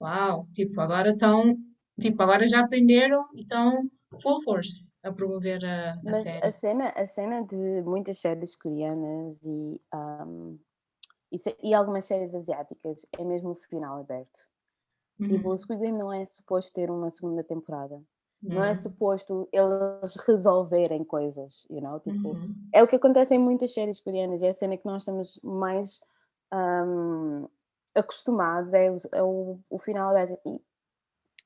Uau, 0.00 0.48
tipo, 0.52 0.80
agora 0.80 1.10
estão, 1.10 1.56
tipo, 2.00 2.22
agora 2.22 2.46
já 2.46 2.60
aprenderam 2.60 3.22
e 3.34 3.40
estão 3.40 3.90
full 4.20 4.42
force 4.42 4.90
a 5.02 5.12
promover 5.12 5.64
a, 5.64 5.94
a 6.06 6.12
Mas 6.12 6.22
série. 6.22 6.40
a 6.42 6.50
cena, 6.50 6.88
a 6.90 7.06
cena 7.06 7.42
de 7.44 7.82
muitas 7.82 8.18
séries 8.18 8.54
coreanas 8.54 9.42
e, 9.44 9.80
um, 10.26 10.58
e, 11.32 11.38
e 11.62 11.74
algumas 11.74 12.04
séries 12.06 12.34
asiáticas 12.34 13.06
é 13.18 13.24
mesmo 13.24 13.52
o 13.52 13.54
final 13.54 14.00
aberto. 14.00 14.40
Tipo, 15.28 15.50
o 15.50 15.52
Uhum. 15.52 15.58
Squid 15.58 15.80
Game 15.80 15.98
não 15.98 16.12
é 16.12 16.24
suposto 16.26 16.74
ter 16.74 16.90
uma 16.90 17.10
segunda 17.10 17.44
temporada. 17.44 18.02
Não 18.52 18.62
é 18.64 18.72
Uhum. 18.72 18.74
suposto 18.74 19.48
eles 19.52 20.16
resolverem 20.26 21.04
coisas, 21.04 21.66
you 21.70 21.80
know? 21.80 22.00
Tipo, 22.00 22.30
Uhum. 22.32 22.56
é 22.72 22.82
o 22.82 22.88
que 22.88 22.96
acontece 22.96 23.34
em 23.34 23.38
muitas 23.38 23.72
séries 23.74 24.00
coreanas 24.00 24.42
e 24.42 24.46
é 24.46 24.50
a 24.50 24.54
cena 24.54 24.76
que 24.76 24.86
nós 24.86 25.02
estamos 25.02 25.40
mais 25.42 26.00
um, 26.52 27.48
acostumados 27.94 28.74
é, 28.74 28.90
o, 28.90 28.96
é 29.12 29.22
o, 29.22 29.58
o 29.70 29.78
final 29.78 30.10
aberto. 30.10 30.38
E, 30.46 30.60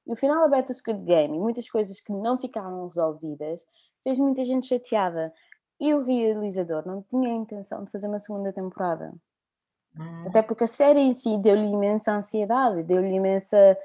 e 0.09 0.13
o 0.13 0.17
final 0.17 0.43
aberto 0.43 0.69
do 0.69 0.75
Squid 0.75 1.05
Game 1.05 1.37
e 1.37 1.39
muitas 1.39 1.69
coisas 1.69 2.01
que 2.01 2.13
não 2.13 2.41
ficaram 2.41 2.87
resolvidas 2.87 3.63
fez 4.03 4.19
muita 4.19 4.43
gente 4.43 4.67
chateada. 4.67 5.33
E 5.79 5.95
o 5.95 6.03
realizador 6.03 6.85
não 6.87 7.03
tinha 7.03 7.29
a 7.29 7.37
intenção 7.37 7.85
de 7.85 7.91
fazer 7.91 8.09
uma 8.09 8.19
segunda 8.19 8.53
temporada. 8.53 9.15
Uhum. 9.97 10.29
Até 10.29 10.43
porque 10.43 10.65
a 10.65 10.67
série 10.67 11.01
em 11.01 11.15
si 11.15 11.37
deu-lhe 11.39 11.67
imensa 11.67 12.13
ansiedade, 12.13 12.83
deu-lhe 12.83 13.15
imensa. 13.15 13.79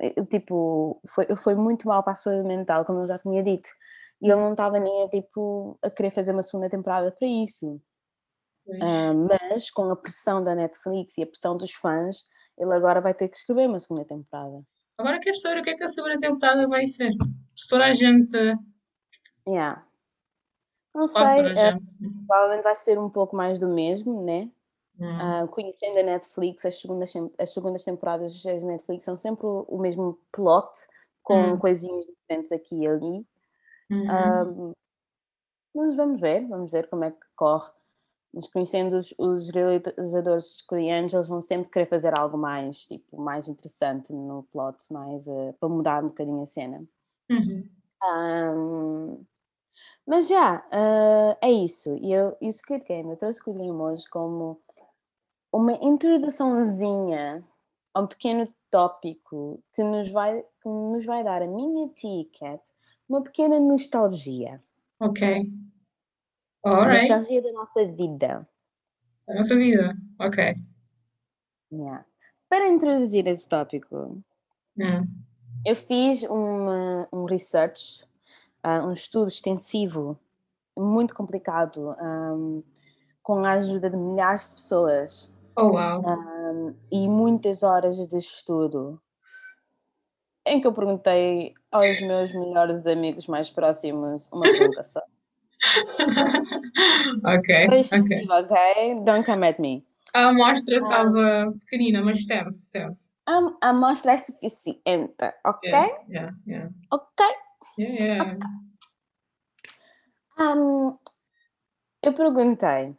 eh, 0.00 0.24
Tipo, 0.26 1.00
foi, 1.08 1.26
foi 1.36 1.54
muito 1.54 1.86
mal 1.86 2.02
para 2.02 2.12
a 2.12 2.16
saúde 2.16 2.42
mental, 2.42 2.84
como 2.84 3.00
eu 3.00 3.06
já 3.06 3.18
tinha 3.18 3.42
dito. 3.42 3.68
E 4.20 4.26
ele 4.26 4.40
não 4.40 4.50
estava 4.50 4.78
nem 4.80 5.04
a, 5.04 5.08
tipo, 5.08 5.78
a 5.80 5.90
querer 5.90 6.10
fazer 6.10 6.32
uma 6.32 6.42
segunda 6.42 6.68
temporada 6.68 7.12
para 7.12 7.28
isso. 7.28 7.80
Ah, 8.82 9.14
mas 9.14 9.70
com 9.70 9.90
a 9.90 9.96
pressão 9.96 10.42
da 10.42 10.54
Netflix 10.54 11.16
e 11.16 11.22
a 11.22 11.26
pressão 11.26 11.56
dos 11.56 11.72
fãs, 11.72 12.24
ele 12.58 12.74
agora 12.74 13.00
vai 13.00 13.14
ter 13.14 13.28
que 13.28 13.36
escrever 13.36 13.68
uma 13.68 13.78
segunda 13.78 14.04
temporada. 14.04 14.62
Agora 14.98 15.20
quero 15.20 15.36
saber 15.36 15.60
o 15.60 15.62
que 15.62 15.70
é 15.70 15.76
que 15.76 15.84
a 15.84 15.88
segunda 15.88 16.18
temporada 16.18 16.66
vai 16.66 16.84
ser. 16.86 17.12
Se 17.56 17.68
toda 17.68 17.84
a 17.84 17.92
gente. 17.92 18.36
Yeah. 19.46 19.86
Não 20.94 21.08
Quase 21.08 21.34
sei, 21.34 21.56
gente. 21.56 21.98
provavelmente 22.26 22.64
vai 22.64 22.74
ser 22.74 22.98
um 22.98 23.08
pouco 23.08 23.36
mais 23.36 23.60
do 23.60 23.68
mesmo, 23.68 24.24
né? 24.24 24.50
Hum. 25.00 25.16
Ah, 25.20 25.46
conhecendo 25.48 26.00
a 26.00 26.02
Netflix, 26.02 26.66
as 26.66 26.80
segundas, 26.80 27.12
as 27.38 27.54
segundas 27.54 27.84
temporadas 27.84 28.32
das 28.32 28.42
séries 28.42 28.60
da 28.62 28.66
Netflix 28.66 29.04
são 29.04 29.16
sempre 29.16 29.46
o, 29.46 29.64
o 29.68 29.78
mesmo 29.78 30.18
plot, 30.32 30.68
com 31.22 31.52
Hum. 31.52 31.58
coisinhas 31.58 32.04
diferentes 32.04 32.50
aqui 32.50 32.82
e 32.82 32.88
ali. 32.88 33.26
Uhum. 33.90 34.72
Mas 35.74 35.94
vamos 35.94 36.20
ver, 36.20 36.46
vamos 36.48 36.72
ver 36.72 36.88
como 36.88 37.04
é 37.04 37.12
que 37.12 37.26
corre. 37.36 37.70
Mas 38.32 38.46
conhecendo 38.46 38.98
os, 38.98 39.14
os 39.18 39.50
realizadores 39.50 40.60
coreanos, 40.62 41.14
eles 41.14 41.28
vão 41.28 41.40
sempre 41.40 41.70
querer 41.70 41.86
fazer 41.86 42.18
algo 42.18 42.36
mais, 42.36 42.84
tipo, 42.84 43.20
mais 43.20 43.48
interessante 43.48 44.12
no 44.12 44.42
plot, 44.52 44.76
mais 44.92 45.26
eh, 45.26 45.54
para 45.58 45.68
mudar 45.68 46.04
um 46.04 46.08
bocadinho 46.08 46.42
a 46.42 46.46
cena. 46.46 46.84
Uhum. 47.30 47.68
Ahm, 48.02 49.24
mas 50.06 50.28
já, 50.28 50.64
ah, 50.70 51.36
é 51.40 51.50
isso. 51.50 51.96
E, 51.96 52.12
eu, 52.12 52.36
e 52.40 52.48
o 52.48 52.52
Squid 52.52 52.84
Game, 52.84 53.10
eu 53.10 53.16
trouxe 53.16 53.40
o 53.40 53.42
Squid 53.42 53.58
Game 53.58 53.80
hoje 53.80 54.08
como 54.08 54.60
uma 55.52 55.72
introduçãozinha 55.72 57.44
a 57.94 58.00
um 58.00 58.06
pequeno 58.06 58.46
tópico 58.70 59.62
que 59.74 59.82
nos 59.82 60.10
vai, 60.10 60.42
que 60.62 60.68
nos 60.68 61.04
vai 61.04 61.24
dar 61.24 61.42
a 61.42 61.46
minha 61.46 61.88
tia 61.88 62.24
Cat 62.38 62.62
uma 63.08 63.22
pequena 63.22 63.58
nostalgia. 63.58 64.62
Ok. 65.00 65.50
A 66.68 66.76
Alright. 66.76 67.08
nostalgia 67.08 67.42
da 67.42 67.52
nossa 67.52 67.84
vida. 67.86 68.48
A 69.28 69.34
nossa 69.34 69.56
vida. 69.56 69.96
Ok. 70.18 70.38
Yeah. 71.72 72.04
Para 72.48 72.68
introduzir 72.68 73.26
esse 73.26 73.48
tópico, 73.48 74.22
Hum. 74.78 75.06
eu 75.66 75.76
fiz 75.76 76.22
uma, 76.24 77.08
um 77.12 77.24
research, 77.24 78.02
ah, 78.62 78.86
um 78.86 78.92
estudo 78.92 79.28
extensivo, 79.28 80.18
muito 80.76 81.14
complicado, 81.14 81.90
ahm, 81.98 82.62
com 83.22 83.44
a 83.44 83.52
ajuda 83.52 83.90
de 83.90 83.96
milhares 83.96 84.50
de 84.50 84.54
pessoas 84.56 85.30
Oh, 85.56 85.72
wow. 85.72 86.02
ahm, 86.06 86.74
e 86.90 87.08
muitas 87.08 87.62
horas 87.62 87.96
de 88.08 88.16
estudo, 88.16 89.00
em 90.46 90.60
que 90.60 90.66
eu 90.66 90.72
perguntei 90.72 91.54
aos 91.70 92.00
meus 92.00 92.32
melhores 92.34 92.86
amigos 92.86 93.26
mais 93.26 93.50
próximos 93.50 94.28
uma 94.32 94.46
pergunta 94.46 94.84
só. 94.84 95.02
ok. 97.24 97.66
Foi 97.66 97.80
Ok. 98.00 99.04
Don't 99.04 99.24
come 99.24 99.46
at 99.48 99.58
me. 99.58 99.84
A 100.14 100.26
amostra 100.28 100.76
Ah. 100.76 100.78
estava 100.78 101.52
pequenina, 101.60 102.02
mas 102.02 102.26
serve, 102.26 102.56
serve. 102.60 102.96
A 103.26 103.68
amostra 103.68 104.12
é 104.12 104.18
suficiente, 104.18 105.14
ok? 105.44 105.68
Yeah, 105.70 105.98
yeah, 106.08 106.34
yeah. 106.46 106.70
Ok? 106.90 107.24
Yeah, 107.78 108.04
yeah. 108.04 108.38
Ahm, 110.38 110.96
eu 112.02 112.12
perguntei 112.14 112.96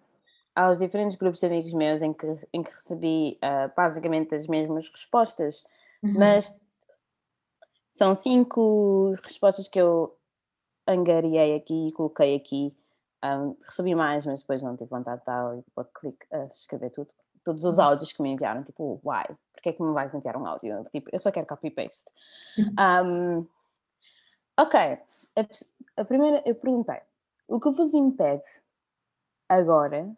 aos 0.56 0.78
diferentes 0.80 1.16
grupos 1.16 1.40
de 1.40 1.46
amigos 1.48 1.74
meus 1.74 2.02
em 2.02 2.14
que, 2.14 2.28
em 2.54 2.62
que 2.62 2.72
recebi 2.72 3.38
ah, 3.42 3.72
basicamente 3.76 4.36
as 4.36 4.46
mesmas 4.46 4.90
respostas, 4.90 5.64
Uhum. 6.04 6.14
mas 6.18 6.62
são 7.90 8.14
cinco 8.14 9.14
respostas 9.24 9.68
que 9.68 9.80
eu 9.82 10.16
angariei 10.90 11.56
aqui 11.56 11.88
e 11.88 11.92
coloquei 11.92 12.36
aqui. 12.36 12.76
Ahm, 13.22 13.56
recebi 13.66 13.96
mais, 13.96 14.26
mas 14.26 14.42
depois 14.42 14.62
não 14.64 14.76
tive 14.76 14.90
vontade 14.90 15.22
de 15.24 15.30
ali 15.30 15.64
para 15.76 15.86
clique 15.86 16.26
a 16.32 16.46
escrever 16.46 16.90
tudo. 16.90 17.14
Todos 17.44 17.64
os 17.64 17.80
áudios 17.80 18.12
que 18.12 18.22
me 18.22 18.30
enviaram, 18.30 18.64
tipo, 18.64 19.00
why? 19.04 19.26
Porquê 19.54 19.70
é 19.70 19.74
que 19.74 19.84
me 19.84 19.94
vais 19.94 20.14
enviar 20.14 20.38
um 20.38 20.46
áudio? 20.46 20.84
Tipo, 20.92 21.10
eu 21.12 21.20
só 21.20 21.32
quero 21.32 21.46
copy-paste. 21.46 22.10
Ahm, 22.78 23.46
ok, 24.58 24.80
a, 24.80 26.02
a 26.02 26.06
primeira, 26.06 26.42
eu 26.46 26.56
perguntei, 26.56 27.00
o 27.48 27.60
que 27.60 27.70
vos 27.72 27.94
impede 27.94 28.48
agora, 29.48 30.10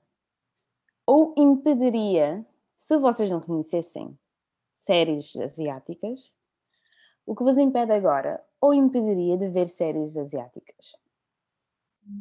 ou 1.06 1.34
impediria, 1.38 2.46
se 2.76 2.98
vocês 2.98 3.30
não 3.30 3.42
conhecessem 3.42 4.18
séries 4.74 5.36
asiáticas, 5.36 6.34
o 7.26 7.36
que 7.36 7.44
vos 7.44 7.58
impede 7.58 7.92
agora, 7.92 8.44
ou 8.60 8.74
impediria 8.74 9.38
de 9.38 9.50
ver 9.50 9.68
séries 9.68 10.18
asiáticas? 10.18 10.96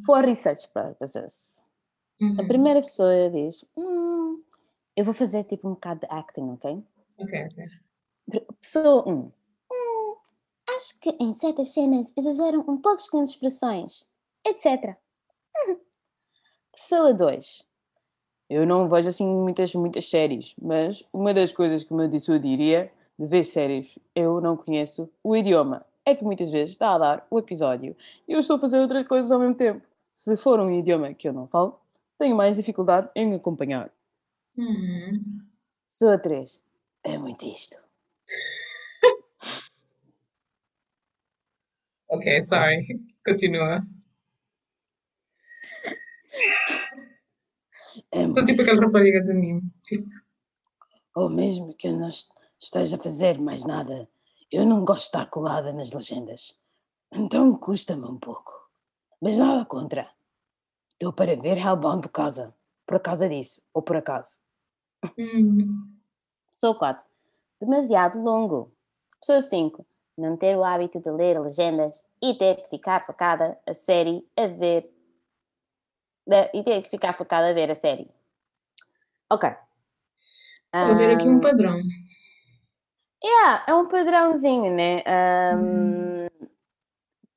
For 0.05 0.23
research 0.23 0.67
purposes. 0.73 1.61
A 2.19 2.23
Uhum. 2.41 2.47
primeira 2.47 2.81
pessoa 2.81 3.29
diz, 3.29 3.65
"Hum, 3.75 4.41
eu 4.95 5.03
vou 5.03 5.13
fazer 5.13 5.43
tipo 5.43 5.67
um 5.67 5.73
bocado 5.73 6.01
de 6.01 6.07
acting, 6.09 6.49
ok? 6.51 6.83
Ok, 7.17 7.45
ok. 7.45 8.41
Pessoa 8.61 9.03
1. 9.09 9.11
Um, 9.13 9.31
"Hum, 9.71 10.15
acho 10.77 10.99
que 10.99 11.09
em 11.19 11.33
certas 11.33 11.69
cenas 11.69 12.11
exageram 12.15 12.63
um 12.67 12.77
pouco 12.77 13.01
com 13.09 13.21
as 13.21 13.29
expressões, 13.29 14.07
etc. 14.45 14.97
Pessoa 16.73 17.13
2. 17.13 17.67
Eu 18.49 18.65
não 18.65 18.87
vejo 18.87 19.09
assim 19.09 19.27
muitas, 19.27 19.73
muitas 19.73 20.09
séries, 20.09 20.53
mas 20.61 21.03
uma 21.13 21.33
das 21.33 21.51
coisas 21.53 21.83
que 21.83 21.93
me 21.93 22.07
dissuadiria 22.07 22.91
de 23.21 23.27
ver 23.27 23.43
séries, 23.45 23.99
eu 24.15 24.41
não 24.41 24.57
conheço 24.57 25.09
o 25.23 25.37
idioma. 25.37 25.85
É 26.03 26.15
que 26.15 26.23
muitas 26.23 26.51
vezes 26.51 26.71
está 26.71 26.95
a 26.95 26.97
dar 26.97 27.27
o 27.29 27.37
episódio 27.37 27.95
e 28.27 28.33
eu 28.33 28.39
estou 28.39 28.55
a 28.55 28.59
fazer 28.59 28.79
outras 28.79 29.05
coisas 29.05 29.31
ao 29.31 29.39
mesmo 29.39 29.53
tempo. 29.55 29.85
Se 30.11 30.35
for 30.35 30.59
um 30.59 30.71
idioma 30.71 31.13
que 31.13 31.27
eu 31.27 31.33
não 31.33 31.47
falo, 31.47 31.79
tenho 32.17 32.35
mais 32.35 32.57
dificuldade 32.57 33.09
em 33.15 33.35
acompanhar. 33.35 33.91
Uhum. 34.57 35.41
Pessoa 35.89 36.17
3. 36.17 36.61
É 37.03 37.17
muito 37.17 37.45
isto. 37.45 37.77
Ok, 42.13 42.41
sorry. 42.41 42.81
Continua. 43.25 43.79
É 48.11 48.23
Estou 48.23 48.43
tipo 48.43 48.61
aquela 48.61 48.81
rapariga 48.81 49.23
do 49.23 49.33
mime. 49.33 49.61
Tipo, 49.81 50.09
Ou 51.15 51.29
mesmo 51.29 51.73
que 51.73 51.89
nós 51.89 52.29
esteja 52.61 52.95
a 52.95 52.99
fazer 52.99 53.39
mais 53.39 53.65
nada, 53.65 54.07
eu 54.51 54.65
não 54.65 54.85
gosto 54.85 55.01
de 55.01 55.05
estar 55.07 55.25
colada 55.27 55.73
nas 55.73 55.91
legendas. 55.91 56.55
Então 57.11 57.57
custa-me 57.57 58.05
um 58.05 58.17
pouco. 58.17 58.53
Mas 59.19 59.37
nada 59.37 59.65
contra. 59.65 60.09
Estou 60.91 61.11
para 61.11 61.35
ver 61.35 61.57
Hellbound 61.57 62.03
por 62.03 62.11
causa, 62.11 62.55
por 62.85 62.99
causa 62.99 63.27
disso, 63.27 63.61
ou 63.73 63.81
por 63.81 63.95
acaso. 63.95 64.39
Hum. 65.17 65.97
Pessoa 66.53 66.77
4. 66.77 67.03
Demasiado 67.59 68.21
longo. 68.21 68.71
Pessoa 69.19 69.41
5. 69.41 69.85
Não 70.17 70.37
ter 70.37 70.55
o 70.55 70.63
hábito 70.63 70.99
de 70.99 71.09
ler 71.09 71.39
legendas 71.39 72.03
e 72.21 72.35
ter 72.35 72.61
que 72.61 72.69
ficar 72.69 73.05
focada 73.05 73.57
a 73.65 73.73
série 73.73 74.27
a 74.37 74.45
ver. 74.45 74.91
E 76.53 76.63
ter 76.63 76.83
que 76.83 76.89
ficar 76.89 77.17
focada 77.17 77.49
a 77.49 77.53
ver 77.53 77.71
a 77.71 77.75
série. 77.75 78.09
Ok. 79.31 79.49
Vou 80.73 80.95
ver 80.95 81.15
aqui 81.15 81.27
um 81.27 81.39
padrão. 81.39 81.79
Yeah, 83.23 83.63
é 83.67 83.73
um 83.75 83.87
padrãozinho, 83.87 84.73
né? 84.75 85.03
Um, 85.55 86.27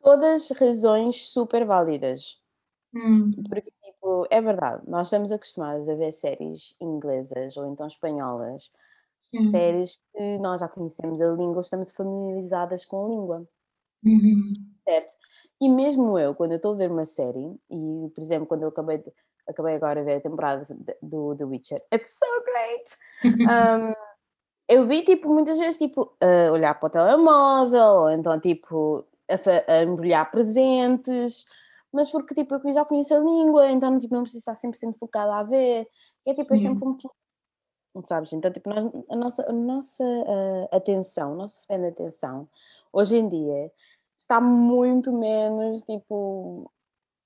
Todas 0.00 0.50
razões 0.50 1.28
super 1.30 1.64
válidas. 1.64 2.40
Hum. 2.94 3.30
Porque, 3.48 3.70
tipo, 3.82 4.26
é 4.30 4.40
verdade, 4.40 4.82
nós 4.88 5.08
estamos 5.08 5.32
acostumados 5.32 5.88
a 5.88 5.94
ver 5.94 6.12
séries 6.12 6.74
inglesas 6.80 7.56
ou 7.56 7.66
então 7.66 7.86
espanholas, 7.86 8.70
Sim. 9.22 9.50
séries 9.50 10.00
que 10.12 10.38
nós 10.38 10.60
já 10.60 10.68
conhecemos 10.68 11.20
a 11.20 11.28
língua, 11.32 11.60
estamos 11.60 11.90
familiarizadas 11.92 12.84
com 12.84 13.04
a 13.06 13.08
língua, 13.08 13.48
Uhum. 14.04 14.52
certo? 14.86 15.12
E 15.60 15.68
mesmo 15.68 16.18
eu, 16.18 16.34
quando 16.34 16.52
eu 16.52 16.56
estou 16.56 16.74
a 16.74 16.76
ver 16.76 16.90
uma 16.90 17.04
série, 17.04 17.56
e 17.70 18.10
por 18.14 18.20
exemplo, 18.22 18.46
quando 18.46 18.62
eu 18.62 18.68
acabei, 18.68 18.98
de- 18.98 19.12
acabei 19.48 19.74
agora 19.76 20.00
de 20.00 20.06
ver 20.06 20.16
a 20.16 20.20
temporada 20.20 20.62
do 21.02 21.34
The 21.36 21.44
Witcher, 21.44 21.82
it's 21.92 22.18
so 22.18 22.26
great! 22.44 22.96
Um, 23.48 23.94
eu 24.74 24.86
vi, 24.86 25.02
tipo, 25.02 25.28
muitas 25.28 25.56
vezes, 25.56 25.78
tipo, 25.78 26.16
a 26.20 26.50
olhar 26.50 26.74
para 26.74 26.86
o 26.86 26.90
telemóvel, 26.90 27.84
ou 27.84 28.10
então, 28.10 28.40
tipo, 28.40 29.04
a, 29.28 29.72
a 29.72 29.82
embrulhar 29.84 30.30
presentes, 30.30 31.44
mas 31.92 32.10
porque, 32.10 32.34
tipo, 32.34 32.54
eu 32.56 32.72
já 32.72 32.84
conheço 32.84 33.14
a 33.14 33.18
língua, 33.18 33.70
então, 33.70 33.96
tipo, 33.98 34.12
não 34.12 34.22
preciso 34.22 34.40
estar 34.40 34.54
100% 34.54 34.98
focada 34.98 35.36
a 35.36 35.42
ver, 35.44 35.88
é, 36.26 36.32
tipo, 36.32 36.52
é 36.54 36.58
sempre 36.58 36.88
um 36.88 36.96
plus, 36.96 37.12
sabes? 38.04 38.32
Então, 38.32 38.50
tipo, 38.50 38.68
nós, 38.68 38.90
a 39.08 39.16
nossa, 39.16 39.48
a 39.48 39.52
nossa 39.52 40.04
ah, 40.04 40.76
atenção, 40.76 41.34
o 41.34 41.36
nosso 41.36 41.60
span 41.60 41.80
de 41.80 41.86
atenção, 41.86 42.48
hoje 42.92 43.16
em 43.16 43.28
dia, 43.28 43.70
está 44.18 44.40
muito 44.40 45.12
menos, 45.12 45.84
tipo, 45.84 46.68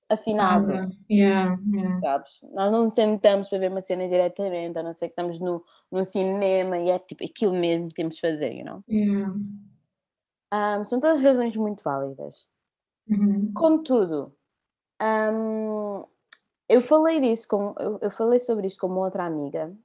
afinado 0.09 0.67
Nada. 0.67 0.89
Yeah, 1.09 1.59
yeah. 1.71 1.99
sabes? 2.01 2.39
Nós 2.53 2.71
não 2.71 2.89
sentamos 2.93 3.49
para 3.49 3.59
ver 3.59 3.71
uma 3.71 3.81
cena 3.81 4.07
diretamente, 4.07 4.77
a 4.77 4.83
não 4.83 4.93
ser 4.93 5.07
que 5.07 5.11
estamos 5.13 5.39
no, 5.39 5.63
no 5.91 6.03
cinema 6.03 6.77
e 6.77 6.89
é 6.89 6.99
tipo 6.99 7.23
aquilo 7.23 7.53
mesmo 7.53 7.89
que 7.89 7.95
temos 7.95 8.15
de 8.15 8.21
fazer, 8.21 8.53
you 8.53 8.65
know? 8.65 8.83
Yeah. 8.89 9.33
Um, 10.51 10.85
são 10.85 10.99
todas 10.99 11.21
razões 11.21 11.55
muito 11.55 11.83
válidas. 11.83 12.47
Uhum. 13.07 13.51
Contudo, 13.53 14.33
um, 15.01 16.03
eu 16.67 16.81
falei 16.81 17.19
disso 17.21 17.47
com, 17.47 17.75
eu, 17.79 17.99
eu 18.01 18.11
falei 18.11 18.39
sobre 18.39 18.67
isto 18.67 18.79
com 18.79 18.87
uma 18.87 19.01
outra 19.01 19.25
amiga 19.25 19.75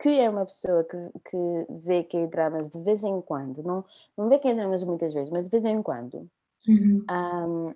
que 0.00 0.18
é 0.18 0.28
uma 0.28 0.44
pessoa 0.44 0.84
que, 0.84 0.96
que 1.24 1.66
vê 1.84 2.02
K-dramas 2.02 2.68
de 2.68 2.80
vez 2.80 3.04
em 3.04 3.20
quando, 3.20 3.62
não, 3.62 3.84
não 4.16 4.28
vê 4.28 4.38
K-dramas 4.38 4.82
muitas 4.82 5.12
vezes, 5.14 5.30
mas 5.30 5.48
de 5.48 5.50
vez 5.50 5.64
em 5.64 5.82
quando. 5.82 6.28
Uhum. 6.66 7.04
Um, 7.08 7.74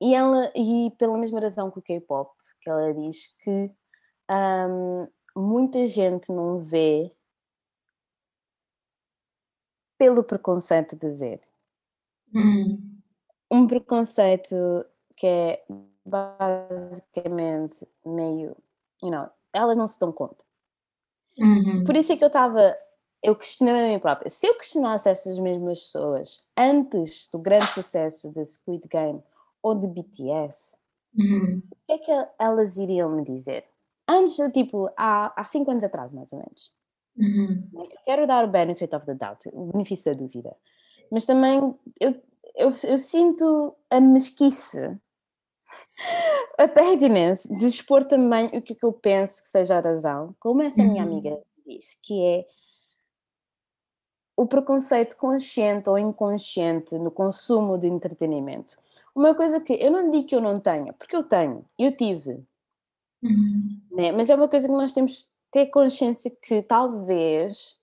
e 0.00 0.14
ela, 0.14 0.52
e 0.54 0.90
pela 0.98 1.16
mesma 1.16 1.40
razão 1.40 1.70
que 1.70 1.78
o 1.78 1.82
K-pop, 1.82 2.30
que 2.60 2.70
ela 2.70 2.92
diz 2.92 3.34
que 3.40 3.70
um, 4.30 5.08
muita 5.36 5.86
gente 5.86 6.30
não 6.32 6.58
vê 6.58 7.14
pelo 9.98 10.22
preconceito 10.22 10.96
de 10.96 11.10
ver. 11.12 11.40
Uhum. 12.34 13.00
Um 13.50 13.66
preconceito 13.66 14.54
que 15.16 15.26
é 15.26 15.64
basicamente 16.04 17.88
meio, 18.04 18.56
you 19.02 19.10
know, 19.10 19.28
elas 19.52 19.76
não 19.76 19.86
se 19.86 19.98
dão 19.98 20.12
conta. 20.12 20.44
Uhum. 21.38 21.84
Por 21.84 21.96
isso 21.96 22.12
é 22.12 22.16
que 22.16 22.24
eu 22.24 22.28
estava, 22.28 22.76
eu 23.22 23.34
questionei 23.34 23.74
a 23.74 23.88
mim 23.88 23.98
própria. 23.98 24.28
Se 24.28 24.46
eu 24.46 24.54
questionasse 24.56 25.08
essas 25.08 25.38
mesmas 25.38 25.80
pessoas 25.80 26.44
antes 26.56 27.28
do 27.30 27.38
grande 27.38 27.66
sucesso 27.68 28.32
de 28.34 28.44
Squid 28.44 28.86
Game 28.88 29.22
ou 29.66 29.74
de 29.74 29.86
BTS, 29.88 30.76
Uhum. 31.18 31.62
o 31.72 31.76
que 31.86 31.92
é 31.92 31.98
que 31.98 32.28
elas 32.38 32.76
iriam 32.76 33.08
me 33.10 33.24
dizer? 33.24 33.64
Antes, 34.08 34.36
tipo, 34.52 34.90
há, 34.96 35.32
há 35.34 35.44
cinco 35.44 35.70
anos 35.70 35.82
atrás, 35.82 36.12
mais 36.12 36.30
ou 36.32 36.38
menos. 36.38 36.72
Uhum. 37.16 37.68
Eu 37.74 37.88
quero 38.04 38.26
dar 38.26 38.44
o 38.44 38.48
benefit 38.48 38.94
of 38.94 39.06
the 39.06 39.14
doubt, 39.14 39.48
o 39.52 39.72
benefício 39.72 40.12
da 40.12 40.18
dúvida. 40.22 40.54
Mas 41.10 41.24
também 41.24 41.58
eu, 41.98 42.22
eu, 42.54 42.72
eu 42.84 42.98
sinto 42.98 43.74
a 43.90 43.98
mesquice, 44.00 44.96
a 46.58 46.68
pettiness 46.68 47.44
de 47.44 47.64
expor 47.66 48.04
também 48.04 48.46
o 48.48 48.62
que, 48.62 48.74
é 48.74 48.76
que 48.76 48.84
eu 48.86 48.92
penso 48.92 49.42
que 49.42 49.48
seja 49.48 49.78
a 49.78 49.80
razão, 49.80 50.34
como 50.38 50.62
essa 50.62 50.82
minha 50.84 51.02
Uhum. 51.04 51.12
amiga 51.12 51.42
disse, 51.66 51.96
que 52.02 52.22
é 52.24 52.46
o 54.36 54.46
preconceito 54.46 55.16
consciente 55.16 55.88
ou 55.88 55.98
inconsciente 55.98 56.96
no 56.98 57.10
consumo 57.10 57.78
de 57.78 57.86
entretenimento. 57.86 58.76
Uma 59.14 59.34
coisa 59.34 59.58
que 59.60 59.72
eu 59.72 59.90
não 59.90 60.10
digo 60.10 60.26
que 60.26 60.34
eu 60.36 60.40
não 60.40 60.60
tenha, 60.60 60.92
porque 60.92 61.16
eu 61.16 61.22
tenho, 61.22 61.64
eu 61.78 61.96
tive, 61.96 62.44
Uhum. 63.22 63.80
né? 63.90 64.12
Mas 64.12 64.28
é 64.28 64.34
uma 64.34 64.46
coisa 64.46 64.68
que 64.68 64.74
nós 64.74 64.92
temos 64.92 65.22
que 65.22 65.28
ter 65.50 65.66
consciência 65.66 66.30
que 66.30 66.62
talvez 66.62 67.76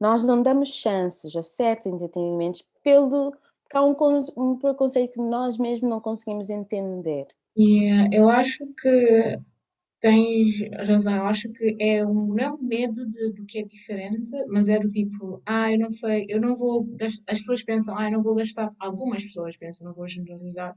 nós 0.00 0.24
não 0.24 0.42
damos 0.42 0.70
chances 0.70 1.36
a 1.36 1.42
certos 1.42 1.86
entretenimentos 1.86 2.64
pelo 2.82 3.32
porque 3.62 3.76
há 3.76 3.82
um, 3.82 3.94
um 4.36 4.58
preconceito 4.58 5.12
que 5.14 5.20
nós 5.20 5.56
mesmos 5.56 5.90
não 5.90 6.00
conseguimos 6.00 6.50
entender. 6.50 7.28
Yeah, 7.56 8.08
eu 8.12 8.28
acho 8.28 8.66
que 8.80 9.38
tens 10.02 10.60
razão. 10.88 11.16
Eu 11.16 11.24
acho 11.26 11.50
que 11.52 11.76
é 11.80 12.06
um, 12.06 12.28
não 12.28 12.40
é 12.40 12.52
um 12.52 12.62
medo 12.62 13.06
de, 13.08 13.32
do 13.32 13.46
que 13.46 13.60
é 13.60 13.64
diferente, 13.64 14.32
mas 14.48 14.68
é 14.70 14.78
do 14.80 14.90
tipo, 14.90 15.42
ah, 15.46 15.72
eu 15.72 15.80
não 15.80 15.90
sei, 15.90 16.26
eu 16.30 16.40
não 16.42 16.56
vou 16.56 16.84
gastar. 16.96 17.24
As 17.28 17.40
pessoas 17.40 17.64
pensam, 17.64 17.98
ah, 17.98 18.06
eu 18.08 18.12
não 18.12 18.24
vou 18.24 18.36
gastar. 18.36 18.72
Algumas 18.80 19.24
pessoas 19.24 19.56
pensam, 19.58 19.86
não 19.88 19.94
vou 19.94 20.08
generalizar, 20.08 20.76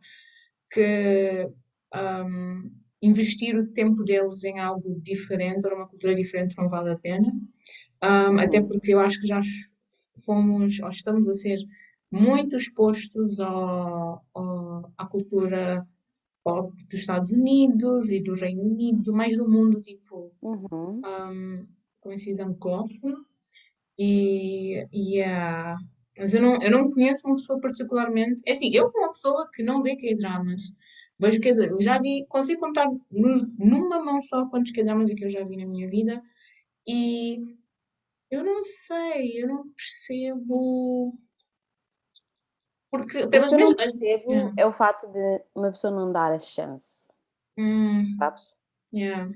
que 0.72 1.50
um, 1.96 2.72
investir 3.02 3.56
o 3.58 3.68
tempo 3.74 4.04
deles 4.04 4.44
em 4.44 4.60
algo 4.60 5.00
diferente 5.02 5.66
ou 5.66 5.72
numa 5.72 5.88
cultura 5.88 6.16
diferente 6.16 6.58
não 6.58 6.70
vale 6.70 6.92
a 6.92 6.98
pena. 7.00 7.32
Um, 8.04 8.40
até 8.40 8.60
Uhum. 8.60 8.68
porque 8.70 8.94
eu 8.94 9.00
acho 9.00 9.20
que 9.22 9.28
já 9.28 9.42
fomos, 10.26 10.80
ou 10.80 10.90
estamos 10.90 11.28
a 11.30 11.34
ser 11.34 11.60
muito 12.12 12.56
expostos 12.56 13.40
ao, 13.40 14.24
ao- 14.34 14.94
à 14.98 15.06
cultura 15.06 15.86
pop 16.46 16.72
dos 16.92 17.02
Estados 17.02 17.32
Unidos 17.32 18.12
e 18.12 18.22
do 18.22 18.36
Reino 18.36 18.64
Unido, 18.64 19.14
mais 19.14 19.38
do 19.38 19.50
mundo, 19.52 19.82
tipo, 19.82 20.32
Uhum. 20.44 21.02
um, 21.06 21.68
conhecido 22.02 22.44
anglófono. 22.44 23.26
E, 23.98 24.86
e 24.94 25.22
ah, 25.24 25.76
mas 26.18 26.34
eu 26.34 26.42
não, 26.42 26.62
eu 26.62 26.72
não 26.72 26.92
conheço 26.92 27.28
uma 27.28 27.38
pessoa 27.38 27.60
particularmente. 27.62 28.44
É 28.48 28.52
assim, 28.54 28.70
eu, 28.74 28.92
como 28.92 29.06
uma 29.06 29.12
pessoa 29.14 29.50
que 29.54 29.64
não 29.64 29.82
vê 29.84 29.96
K-dramas, 29.98 30.64
vejo 31.20 31.40
que 31.42 31.50
eu 31.50 31.82
já 31.82 32.00
vi, 32.00 32.26
consigo 32.30 32.62
contar 32.62 32.88
no- 33.12 33.48
numa 33.60 34.04
mão 34.04 34.22
só 34.22 34.48
quantos 34.50 34.72
K-dramas 34.74 35.10
é 35.12 35.16
que 35.16 35.26
eu 35.26 35.30
já 35.30 35.44
vi 35.46 35.58
na 35.58 35.66
minha 35.68 35.88
vida. 35.90 36.22
E 36.88 37.40
eu 38.32 38.44
não 38.44 38.64
sei, 38.66 39.42
eu 39.44 39.48
não 39.48 39.64
percebo. 39.70 41.14
Porque, 42.98 43.24
O 43.24 43.30
pelas 43.30 43.50
que 43.50 43.56
eu 43.56 43.60
não 43.60 43.68
mesmas. 43.68 43.86
percebo 43.94 44.32
Yeah. 44.32 44.54
é 44.58 44.66
o 44.66 44.72
fato 44.74 45.08
de 45.12 45.42
uma 45.54 45.72
pessoa 45.72 45.92
não 45.94 46.12
dar 46.12 46.32
a 46.32 46.40
chance, 46.40 47.04
Hum, 47.58 48.16
sabes? 48.18 48.56
yeah. 48.94 49.30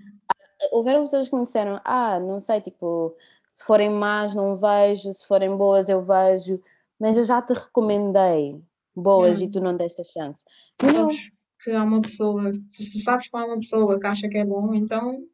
Houveram 0.72 1.02
pessoas 1.04 1.30
que 1.30 1.36
me 1.36 1.44
disseram, 1.44 1.80
ah, 1.86 2.20
não 2.20 2.40
sei, 2.40 2.60
tipo, 2.62 3.16
se 3.52 3.64
forem 3.64 3.90
más 3.90 4.36
não 4.36 4.58
vejo, 4.58 5.12
se 5.14 5.26
forem 5.26 5.56
boas 5.56 5.88
eu 5.90 6.02
vejo, 6.02 6.62
mas 7.00 7.16
eu 7.18 7.24
já 7.24 7.42
te 7.42 7.54
recomendei 7.54 8.62
boas 8.96 9.38
Yeah. 9.40 9.46
e 9.46 9.52
tu 9.52 9.62
não 9.62 9.76
deste 9.78 10.02
a 10.02 10.04
chance. 10.06 10.44
Mas 10.82 10.94
não, 10.94 11.10
sabes 11.10 11.32
que 11.64 11.72
há 11.72 11.84
uma 11.84 12.02
pessoa, 12.02 12.54
se 12.54 12.92
tu 12.92 13.00
sabes 13.00 13.30
que 13.30 13.38
há 13.38 13.46
uma 13.46 13.58
pessoa 13.58 14.00
que 14.00 14.08
acha 14.08 14.28
que 14.30 14.38
é 14.38 14.46
bom, 14.46 14.74
então. 14.74 15.26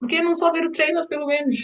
Por 0.00 0.08
que 0.08 0.22
não 0.22 0.34
só 0.34 0.50
ver 0.50 0.64
o 0.64 0.72
trailer, 0.72 1.06
pelo 1.08 1.26
menos? 1.26 1.56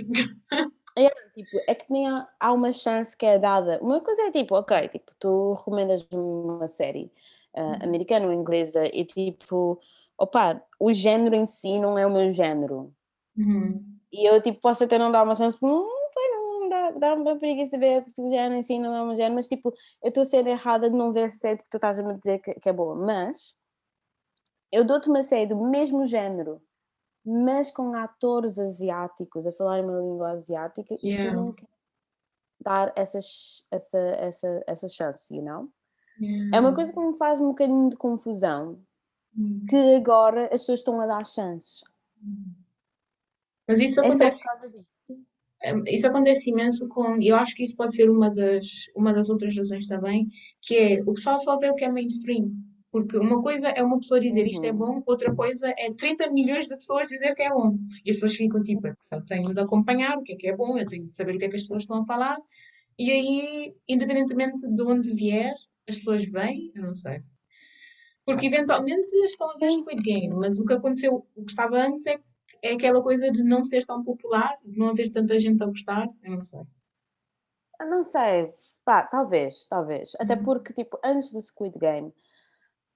tipo, 1.34 1.50
é 1.68 1.74
que 1.74 1.92
nem 1.92 2.08
há, 2.08 2.28
há 2.40 2.52
uma 2.52 2.72
chance 2.72 3.16
que 3.16 3.26
é 3.26 3.38
dada. 3.38 3.78
Uma 3.82 4.00
coisa 4.00 4.22
é 4.22 4.30
tipo, 4.30 4.54
ok, 4.54 4.88
tipo, 4.88 5.12
tu 5.18 5.52
recomendas 5.52 6.06
uma 6.10 6.66
série 6.66 7.12
ah, 7.54 7.84
americana 7.84 8.26
ou 8.26 8.32
inglesa 8.32 8.84
e 8.86 9.04
tipo, 9.04 9.80
opa, 10.18 10.62
o 10.80 10.92
género 10.92 11.34
em 11.34 11.46
si 11.46 11.78
não 11.78 11.98
é 11.98 12.06
o 12.06 12.12
meu 12.12 12.30
género. 12.30 12.92
Uhum. 13.36 13.96
E 14.12 14.28
eu 14.28 14.40
tipo, 14.40 14.60
posso 14.60 14.84
até 14.84 14.98
não 14.98 15.10
dar 15.10 15.22
uma 15.22 15.34
chance, 15.34 15.58
porque 15.58 15.74
não 15.74 15.88
sei, 16.12 16.28
não 16.30 16.68
dá, 16.68 16.90
dá 16.92 17.14
uma 17.14 17.36
preguiça 17.36 17.76
de 17.76 17.86
ver 17.86 18.02
porque 18.04 18.22
o 18.22 18.30
género 18.30 18.54
em 18.54 18.62
si 18.62 18.78
não 18.78 18.94
é 18.94 19.02
o 19.02 19.06
meu 19.06 19.16
género, 19.16 19.34
mas 19.34 19.48
tipo, 19.48 19.74
eu 20.02 20.08
estou 20.08 20.22
a 20.22 20.24
ser 20.24 20.46
errada 20.46 20.88
de 20.88 20.96
não 20.96 21.12
ver 21.12 21.24
essa 21.24 21.36
série 21.36 21.56
porque 21.56 21.70
tu 21.70 21.76
estás 21.76 21.98
a 21.98 22.02
me 22.02 22.14
dizer 22.18 22.38
que, 22.40 22.54
que 22.54 22.68
é 22.68 22.72
boa. 22.72 22.94
Mas 22.94 23.54
eu 24.72 24.84
dou-te 24.84 25.08
uma 25.08 25.22
série 25.22 25.46
do 25.46 25.56
mesmo 25.56 26.06
género, 26.06 26.60
mas 27.26 27.70
com 27.70 27.92
atores 27.94 28.58
asiáticos 28.58 29.46
a 29.46 29.52
falar 29.52 29.82
uma 29.82 29.98
língua 30.00 30.30
asiática 30.32 30.94
e 30.94 30.98
tu 30.98 31.06
Yeah. 31.06 31.36
não 31.36 31.52
queres. 31.52 31.74
dar 32.60 32.92
essas, 32.96 33.64
essa, 33.70 33.98
essa, 33.98 34.64
essa 34.66 34.88
chance, 34.88 35.34
you 35.34 35.42
know? 35.42 35.70
É 36.52 36.58
uma 36.60 36.74
coisa 36.74 36.92
que 36.92 36.98
me 37.00 37.16
faz 37.18 37.38
um 37.40 37.48
bocadinho 37.48 37.90
de 37.90 37.96
confusão, 37.96 38.80
Hum. 39.38 39.64
que 39.68 39.76
agora 39.96 40.44
as 40.46 40.62
pessoas 40.62 40.80
estão 40.80 40.98
a 41.00 41.06
dar 41.06 41.24
chances. 41.26 41.84
Mas 43.68 43.80
isso 43.80 44.00
É 44.00 44.06
acontece, 44.06 44.44
eh, 45.62 45.74
isso 45.94 46.06
acontece 46.06 46.50
imenso 46.50 46.88
com, 46.88 47.16
e 47.16 47.28
eu 47.28 47.36
acho 47.36 47.54
que 47.54 47.62
isso 47.62 47.76
pode 47.76 47.94
ser 47.94 48.08
uma 48.08 48.30
das, 48.30 48.66
uma 48.96 49.12
das 49.12 49.28
outras 49.28 49.56
razões 49.56 49.86
também, 49.86 50.28
que 50.62 50.74
é 50.76 51.02
o 51.02 51.12
pessoal 51.14 51.38
só 51.38 51.58
vê 51.58 51.68
o 51.70 51.74
que 51.74 51.84
é 51.84 51.90
mainstream. 51.92 52.50
Porque 52.96 53.18
uma 53.18 53.42
coisa 53.42 53.68
é 53.68 53.82
uma 53.82 53.98
pessoa 53.98 54.18
dizer 54.18 54.46
isto 54.46 54.64
é 54.64 54.70
Uhum. 54.70 54.78
bom, 54.78 55.02
outra 55.04 55.34
coisa 55.34 55.68
é 55.76 55.92
30 55.92 56.30
milhões 56.30 56.66
de 56.66 56.76
pessoas 56.76 57.08
dizer 57.08 57.34
que 57.34 57.42
é 57.42 57.50
bom. 57.50 57.74
E 58.04 58.10
as 58.10 58.16
pessoas 58.16 58.34
ficam 58.36 58.62
tipo, 58.62 58.86
eu 59.10 59.24
tenho 59.26 59.52
de 59.52 59.60
acompanhar 59.60 60.16
o 60.16 60.22
que 60.22 60.32
é 60.32 60.36
que 60.36 60.48
é 60.48 60.56
bom, 60.56 60.78
eu 60.78 60.86
tenho 60.86 61.06
de 61.06 61.14
saber 61.14 61.34
o 61.34 61.38
que 61.38 61.44
é 61.44 61.48
que 61.50 61.56
as 61.56 61.62
pessoas 61.62 61.82
estão 61.82 62.00
a 62.00 62.06
falar. 62.06 62.38
E 62.98 63.10
aí, 63.10 63.74
independentemente 63.86 64.66
de 64.74 64.82
onde 64.82 65.14
vier, 65.14 65.52
as 65.86 65.96
pessoas 65.96 66.24
vêm, 66.24 66.72
eu 66.74 66.82
não 66.84 66.94
sei. 66.94 67.20
Porque 68.24 68.46
eventualmente 68.46 69.14
estão 69.24 69.50
a 69.50 69.56
ver. 69.58 69.70
Squid 69.72 70.02
Game, 70.02 70.34
mas 70.34 70.58
o 70.58 70.64
que 70.64 70.72
aconteceu, 70.72 71.26
o 71.36 71.44
que 71.44 71.50
estava 71.50 71.76
antes 71.76 72.06
é, 72.06 72.18
é 72.62 72.72
aquela 72.72 73.02
coisa 73.02 73.30
de 73.30 73.42
não 73.44 73.62
ser 73.62 73.84
tão 73.84 74.02
popular, 74.02 74.56
de 74.64 74.78
não 74.78 74.88
haver 74.88 75.10
tanta 75.10 75.38
gente 75.38 75.62
a 75.62 75.66
gostar, 75.66 76.08
eu 76.24 76.32
não 76.32 76.42
sei. 76.42 76.62
Eu 77.78 77.90
não 77.90 78.02
sei, 78.02 78.48
pá, 78.86 79.02
talvez, 79.02 79.66
talvez. 79.68 80.12
Até 80.18 80.34
Uhum. 80.34 80.42
porque, 80.42 80.72
tipo, 80.72 80.98
antes 81.04 81.30
do 81.30 81.40
Squid 81.42 81.78
Game, 81.78 82.10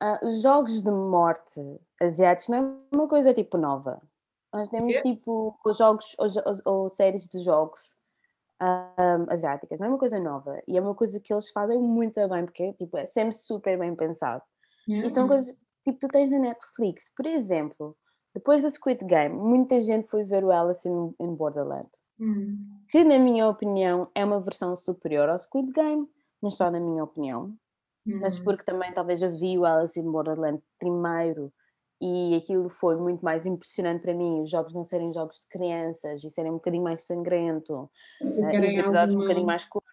ah, 0.00 0.18
os 0.22 0.40
jogos 0.42 0.82
de 0.82 0.90
morte 0.90 1.60
asiáticos 2.00 2.48
não 2.48 2.58
é 2.92 2.96
uma 2.96 3.08
coisa, 3.08 3.32
tipo, 3.34 3.56
nova. 3.58 4.00
Nós 4.52 4.68
temos, 4.68 4.92
quê? 4.94 5.02
tipo, 5.02 5.56
os 5.64 5.76
jogos, 5.76 6.16
os, 6.18 6.36
os- 6.36 6.62
ou 6.66 6.88
séries 6.88 7.28
de 7.28 7.38
jogos 7.40 7.94
ah, 8.58 9.16
asiáticas, 9.28 9.78
não 9.78 9.86
é 9.86 9.90
uma 9.90 9.98
coisa 9.98 10.18
nova. 10.18 10.60
E 10.66 10.76
é 10.76 10.80
uma 10.80 10.94
coisa 10.94 11.20
que 11.20 11.32
eles 11.32 11.50
fazem 11.50 11.78
muito 11.78 12.14
bem, 12.28 12.44
porque, 12.44 12.72
tipo, 12.74 12.96
é 12.98 13.06
sempre 13.06 13.32
super 13.34 13.78
bem 13.78 13.94
pensado. 13.94 14.42
E 14.88 15.08
são 15.10 15.24
Yeah. 15.24 15.28
coisas, 15.28 15.58
tipo, 15.84 15.98
tu 15.98 16.08
tens 16.08 16.30
na 16.30 16.38
Netflix, 16.38 17.12
por 17.14 17.26
exemplo, 17.26 17.96
depois 18.34 18.62
do 18.62 18.70
Squid 18.70 19.04
Game, 19.04 19.34
muita 19.36 19.78
gente 19.78 20.08
foi 20.08 20.24
ver 20.24 20.44
o 20.44 20.50
Alice 20.52 20.88
in, 20.88 21.14
in 21.20 21.34
Borderland. 21.34 21.88
Hum. 22.22 22.58
que 22.90 23.02
na 23.02 23.18
minha 23.18 23.48
opinião 23.48 24.10
é 24.14 24.22
uma 24.24 24.40
versão 24.40 24.76
superior 24.76 25.28
ao 25.30 25.38
Squid 25.38 25.72
Game, 25.72 26.06
mas 26.42 26.56
só 26.56 26.70
na 26.70 26.78
minha 26.80 27.02
opinião, 27.04 27.54
mas 28.20 28.38
Hum. 28.38 28.44
porque 28.44 28.64
também 28.64 28.92
talvez 28.92 29.22
eu 29.22 29.30
vi 29.30 29.58
o 29.58 29.64
Alice 29.64 29.98
in 30.00 30.10
Borderland 30.10 30.62
primeiro 30.78 31.52
e 32.00 32.34
aquilo 32.36 32.68
foi 32.70 32.96
muito 32.96 33.24
mais 33.24 33.46
impressionante 33.46 34.02
para 34.02 34.14
mim, 34.14 34.42
os 34.42 34.50
jogos 34.50 34.72
não 34.74 34.84
serem 34.84 35.12
jogos 35.12 35.38
de 35.42 35.48
crianças 35.48 36.24
e 36.24 36.30
serem 36.30 36.50
um 36.52 36.54
bocadinho 36.56 36.82
mais 36.84 37.02
sangrento, 37.06 37.90
eh, 38.42 38.56
e 38.58 38.68
os 38.68 38.76
episódios 38.76 39.14
um 39.14 39.18
bocadinho 39.20 39.46
alguma 39.46 39.46
mais 39.46 39.64
curtos. 39.66 39.90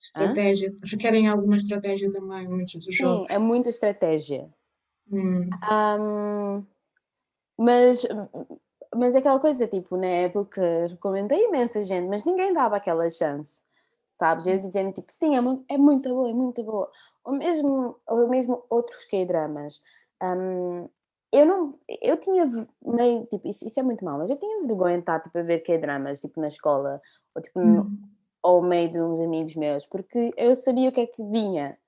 estratégia, 0.00 0.72
requerem 0.84 1.28
alguma 1.28 1.56
estratégia 1.56 2.10
também, 2.10 2.48
muitos 2.48 2.74
dos 2.74 2.96
Sim, 2.96 2.96
jogos. 2.96 3.30
é 3.30 3.38
muita 3.38 3.68
estratégia. 3.68 4.48
Hum. 5.10 5.50
Ahm, 5.62 6.66
mas, 7.58 8.06
mas 8.94 9.14
é 9.14 9.18
aquela 9.18 9.40
coisa, 9.40 9.66
tipo, 9.68 9.96
na 9.96 10.06
época 10.06 10.86
recomendei 10.88 11.44
imensa 11.46 11.82
gente, 11.82 12.08
mas 12.08 12.24
ninguém 12.24 12.52
dava 12.52 12.76
aquela 12.76 13.08
chance, 13.10 13.62
sabes? 14.12 14.46
Eu 14.46 14.58
dizendo, 14.60 14.92
tipo, 14.92 15.12
sim, 15.12 15.36
é, 15.36 15.40
mu- 15.40 15.64
é 15.68 15.78
muito 15.78 16.08
boa, 16.10 16.30
é 16.30 16.34
muito 16.34 16.62
boa. 16.64 16.90
Ou 17.24 17.32
mesmo, 17.34 17.96
ou 18.06 18.28
mesmo 18.28 18.64
outros 18.70 19.04
K-dramas. 19.06 19.80
Ahm, 20.20 20.88
eu 21.32 21.46
não, 21.46 21.78
eu 22.02 22.16
tinha 22.18 22.46
meio, 22.84 23.26
tipo, 23.26 23.48
isso, 23.48 23.66
isso 23.66 23.80
é 23.80 23.82
muito 23.82 24.04
mau, 24.04 24.18
mas 24.18 24.30
eu 24.30 24.38
tinha 24.38 24.60
vergonha 24.66 24.94
de 24.96 25.00
estar, 25.00 25.20
tipo, 25.20 25.36
a 25.38 25.42
ver 25.42 25.60
K-dramas, 25.60 26.20
tipo, 26.20 26.40
na 26.40 26.48
escola, 26.48 27.00
ou 27.34 27.42
tipo, 27.42 27.60
no, 27.60 27.90
Hum. 27.90 28.14
ao 28.42 28.62
meio 28.62 28.90
de 28.90 29.00
uns 29.02 29.20
amigos 29.24 29.56
meus, 29.56 29.86
porque 29.86 30.32
eu 30.36 30.54
sabia 30.54 30.90
o 30.90 30.92
que 30.92 31.00
é 31.02 31.06
que 31.06 31.22
vinha. 31.24 31.78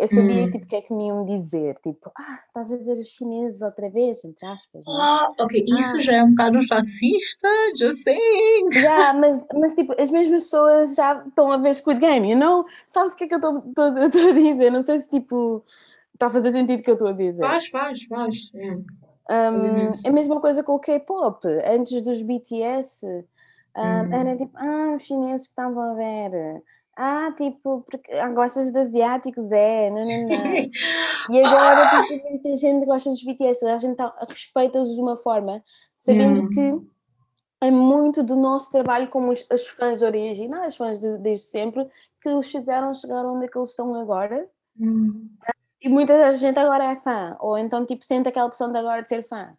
Eu 0.00 0.08
sabia, 0.08 0.44
Hum. 0.46 0.50
tipo, 0.50 0.64
o 0.64 0.66
que 0.68 0.76
é 0.76 0.80
que 0.80 0.94
me 0.94 1.08
iam 1.08 1.26
dizer. 1.26 1.76
Tipo, 1.82 2.10
ah, 2.16 2.38
estás 2.46 2.72
a 2.72 2.76
ver 2.78 2.98
os 2.98 3.08
chineses 3.08 3.60
outra 3.60 3.90
vez, 3.90 4.24
entre 4.24 4.46
aspas? 4.46 4.82
Ah, 4.88 5.30
ok, 5.38 5.62
isso 5.68 5.98
Ah. 5.98 6.00
já 6.00 6.12
é 6.14 6.24
um 6.24 6.30
bocado 6.30 6.58
racista, 6.70 7.48
just 7.78 8.02
saying. 8.02 8.70
Já, 8.72 9.12
mas, 9.12 9.42
mas, 9.52 9.74
tipo, 9.74 9.94
as 10.00 10.08
mesmas 10.10 10.44
pessoas 10.44 10.94
já 10.94 11.22
estão 11.26 11.52
a 11.52 11.58
ver 11.58 11.74
Squid 11.74 12.00
Game, 12.00 12.30
you 12.32 12.38
know? 12.38 12.64
Sabes 12.88 13.12
o 13.12 13.16
que 13.16 13.24
é 13.24 13.28
que 13.28 13.34
eu 13.34 13.38
estou 13.38 13.84
a 13.84 14.32
dizer? 14.32 14.70
Não 14.70 14.82
sei 14.82 14.98
se, 15.00 15.08
tipo, 15.10 15.62
está 16.14 16.26
a 16.26 16.30
fazer 16.30 16.52
sentido 16.52 16.80
o 16.80 16.82
que 16.82 16.90
eu 16.90 16.94
estou 16.94 17.08
a 17.08 17.12
dizer. 17.12 17.42
Faz, 17.44 17.66
faz, 17.68 18.02
faz. 18.04 18.50
É. 18.54 18.78
Um, 19.50 19.58
imenso. 19.66 20.08
a 20.08 20.12
mesma 20.12 20.40
coisa 20.40 20.62
com 20.62 20.72
o 20.76 20.78
K-pop. 20.80 21.46
Antes 21.70 22.00
dos 22.02 22.22
BTS, 22.22 23.06
um, 23.06 23.80
Hum. 23.82 24.14
era 24.14 24.34
tipo, 24.36 24.50
ah, 24.56 24.94
os 24.96 25.02
chineses 25.02 25.46
que 25.46 25.52
estavam 25.52 25.92
a 25.92 25.94
ver. 25.94 26.62
Ah, 26.96 27.32
tipo, 27.36 27.82
porque, 27.90 28.12
ah, 28.12 28.28
gostas 28.30 28.72
de 28.72 28.78
asiáticos? 28.78 29.50
É, 29.52 29.90
não, 29.90 29.96
não, 29.96 30.28
não. 30.28 31.36
E 31.36 31.42
agora, 31.44 31.82
Ah! 31.82 32.02
tipo, 32.02 32.28
muita 32.28 32.56
gente 32.56 32.84
gosta 32.84 33.10
dos 33.10 33.22
BTS, 33.22 33.64
a 33.66 33.78
gente 33.78 33.96
tá- 33.96 34.14
respeita-os 34.28 34.94
de 34.94 35.00
uma 35.00 35.16
forma, 35.16 35.62
sabendo 35.96 36.50
Yeah. 36.52 36.80
que 36.80 36.86
é 37.62 37.70
muito 37.70 38.22
do 38.22 38.36
nosso 38.36 38.70
trabalho 38.72 39.08
como 39.08 39.30
os, 39.32 39.46
os 39.52 39.66
fãs 39.68 40.02
originais, 40.02 40.76
fãs 40.76 40.98
de- 40.98 41.18
desde 41.18 41.44
sempre, 41.44 41.86
que 42.20 42.28
os 42.28 42.50
fizeram 42.50 42.92
chegar 42.92 43.24
onde 43.24 43.46
é 43.46 43.48
que 43.48 43.56
eles 43.58 43.70
estão 43.70 43.94
agora. 43.94 44.46
Hum. 44.78 45.28
E 45.80 45.88
muita 45.88 46.30
gente 46.32 46.58
agora 46.58 46.92
é 46.92 46.98
fã, 47.00 47.36
ou 47.40 47.56
então, 47.56 47.86
tipo, 47.86 48.04
sente 48.04 48.28
aquela 48.28 48.46
opção 48.46 48.70
de 48.70 48.78
agora 48.78 49.00
de 49.02 49.08
ser 49.08 49.26
fã, 49.26 49.54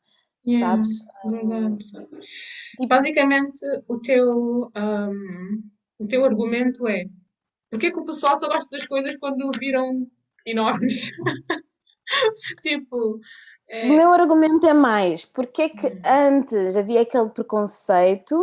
Yeah, 0.46 0.76
sabes? 0.84 1.00
verdade. 1.26 1.78
Tipo- 1.78 2.88
Basicamente, 2.88 3.60
o 3.88 4.00
teu, 4.00 4.72
um, 4.76 5.62
o 6.00 6.08
teu 6.08 6.24
argumento 6.26 6.88
é 6.88 7.06
porque 7.71 7.88
é 7.88 7.91
que 7.91 7.99
o 7.99 8.03
pessoal 8.05 8.38
só 8.38 8.47
gosta 8.47 8.77
das 8.77 8.86
coisas 8.88 9.15
quando 9.17 9.49
viram 9.60 10.07
enormes? 10.45 11.10
Tipo, 12.62 13.15
O 13.15 13.19
é, 13.69 13.88
meu 13.88 14.12
argumento 14.12 14.67
é 14.67 14.73
mais, 14.73 15.25
porque 15.25 15.63
é 15.63 15.69
que 15.69 15.88
Hum. 15.88 16.01
antes 16.05 16.75
havia 16.75 17.01
aquele 17.01 17.29
preconceito 17.29 18.36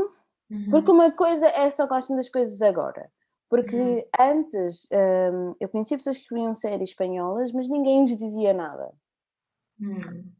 uhum, 0.50 0.70
Porque 0.70 0.90
uma 0.90 1.12
coisa 1.12 1.46
é 1.48 1.70
só 1.70 1.86
gostam 1.86 2.16
das 2.16 2.28
coisas 2.30 2.60
agora. 2.62 3.10
Porque 3.50 3.76
Uhum. 3.76 4.00
antes 4.18 4.88
hum, 4.92 5.52
eu 5.60 5.68
conhecia 5.68 5.96
pessoas 5.98 6.18
que 6.18 6.34
viam 6.34 6.54
séries 6.54 6.90
espanholas, 6.90 7.52
mas 7.52 7.68
ninguém 7.68 8.06
lhes 8.06 8.18
dizia 8.18 8.52
nada. 8.54 8.92
hum, 9.80 10.32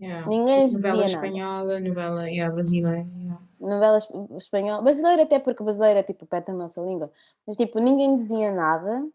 yeah. 0.00 0.26
Ninguém 0.28 0.62
lhes 0.64 0.72
Novela 0.72 1.04
dizia 1.04 1.16
nada. 1.18 1.26
espanhola, 1.28 1.80
novela 1.80 2.28
yeah, 2.30 2.52
brasileira. 2.54 3.06
yeah. 3.18 3.42
Novelas 3.66 4.08
espanholas, 4.36 4.82
brasileira 4.84 5.22
até 5.22 5.38
porque 5.38 5.62
brasileira 5.62 6.00
é 6.00 6.02
tipo 6.02 6.26
perto 6.26 6.46
da 6.48 6.52
nossa 6.54 6.80
língua, 6.80 7.10
mas 7.46 7.56
tipo, 7.56 7.78
ninguém 7.78 8.16
dizia 8.16 8.52
nada. 8.52 9.06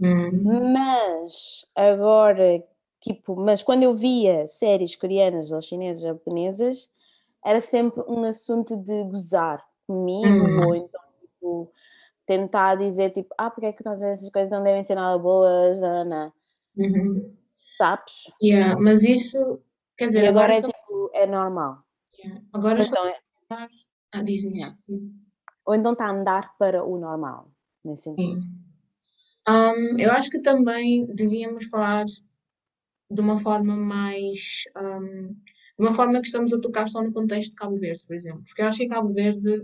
Hum, 0.00 0.72
Mas 0.72 1.64
agora, 1.74 2.62
tipo, 3.00 3.36
mas 3.36 3.62
quando 3.62 3.84
eu 3.84 3.94
via 3.94 4.46
séries 4.48 4.96
coreanas 4.96 5.52
ou 5.52 5.62
chinesas 5.62 6.02
ou 6.02 6.10
japonesas, 6.10 6.90
era 7.44 7.60
sempre 7.60 8.02
um 8.08 8.24
assunto 8.24 8.76
de 8.76 9.04
gozar 9.04 9.64
comigo, 9.86 10.28
Hum. 10.28 10.66
ou 10.66 10.74
então 10.74 11.00
tipo, 11.20 11.72
tentar 12.26 12.76
dizer 12.76 13.10
tipo, 13.10 13.34
ah, 13.38 13.50
porque 13.50 13.66
é 13.66 13.72
que 13.72 13.86
a 13.86 13.94
ver 13.94 14.12
essas 14.14 14.28
coisas 14.30 14.50
não 14.50 14.62
devem 14.62 14.84
ser 14.84 14.94
nada 14.94 15.16
boas, 15.18 15.78
não, 15.78 16.04
não, 16.04 16.32
uhum. 16.76 17.36
sabes? 17.52 18.32
Yeah, 18.42 18.80
mas 18.80 19.04
isso, 19.04 19.60
quer 19.96 20.04
E 20.04 20.06
dizer, 20.08 20.26
agora 20.26 20.44
agora 20.46 20.56
é 20.56 20.60
só, 20.60 20.68
tipo, 20.68 21.10
é 21.12 21.26
normal. 21.26 21.78
yeah, 22.18 22.42
agora 22.52 22.82
só 22.82 22.94
então, 22.94 23.06
é- 23.06 23.20
ah, 24.12 24.22
diz 24.22 24.44
isso. 24.44 24.56
Yeah. 24.56 24.78
ou 25.66 25.74
então 25.74 25.92
está 25.92 26.06
a 26.06 26.12
andar 26.12 26.56
para 26.58 26.84
o 26.84 26.98
normal, 26.98 27.50
nesse 27.84 28.04
sentido. 28.04 28.42
Sim. 28.42 28.64
Um, 29.48 29.98
eu 29.98 30.10
acho 30.12 30.30
que 30.30 30.40
também 30.40 31.06
devíamos 31.14 31.66
falar 31.66 32.04
de 33.10 33.20
uma 33.20 33.38
forma 33.38 33.76
mais, 33.76 34.62
um, 34.76 35.28
de 35.28 35.84
uma 35.86 35.92
forma 35.92 36.20
que 36.20 36.26
estamos 36.26 36.52
a 36.52 36.60
tocar 36.60 36.88
só 36.88 37.02
no 37.02 37.12
contexto 37.12 37.50
de 37.50 37.56
Cabo 37.56 37.76
Verde, 37.76 38.06
por 38.06 38.14
exemplo. 38.14 38.42
Porque 38.44 38.62
eu 38.62 38.66
acho 38.66 38.78
que 38.78 38.84
em 38.84 38.88
Cabo 38.88 39.12
Verde, 39.12 39.62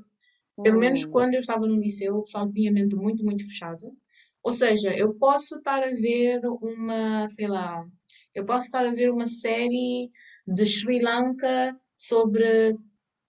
pelo 0.62 0.78
menos 0.78 1.04
Hum, 1.04 1.10
quando 1.10 1.34
eu 1.34 1.40
estava 1.40 1.66
no 1.66 1.80
liceu, 1.80 2.16
o 2.16 2.24
pessoal 2.24 2.50
tinha 2.50 2.70
a 2.70 2.74
mente 2.74 2.94
muito, 2.94 3.24
muito 3.24 3.44
fechada. 3.46 3.90
Ou 4.42 4.52
seja, 4.52 4.94
eu 4.94 5.14
posso 5.14 5.56
estar 5.56 5.82
a 5.82 5.90
ver 5.90 6.40
uma, 6.46 7.28
sei 7.28 7.46
lá, 7.46 7.84
eu 8.34 8.44
posso 8.44 8.66
estar 8.66 8.86
a 8.86 8.90
ver 8.90 9.10
uma 9.10 9.26
série 9.26 10.10
de 10.46 10.66
Sri 10.66 11.00
Lanka 11.00 11.76
sobre 11.96 12.74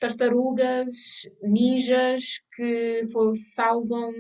tartarugas 0.02 1.22
ninjas 1.44 2.42
que 2.56 3.02
fo- 3.14 3.34
salvam 3.36 4.12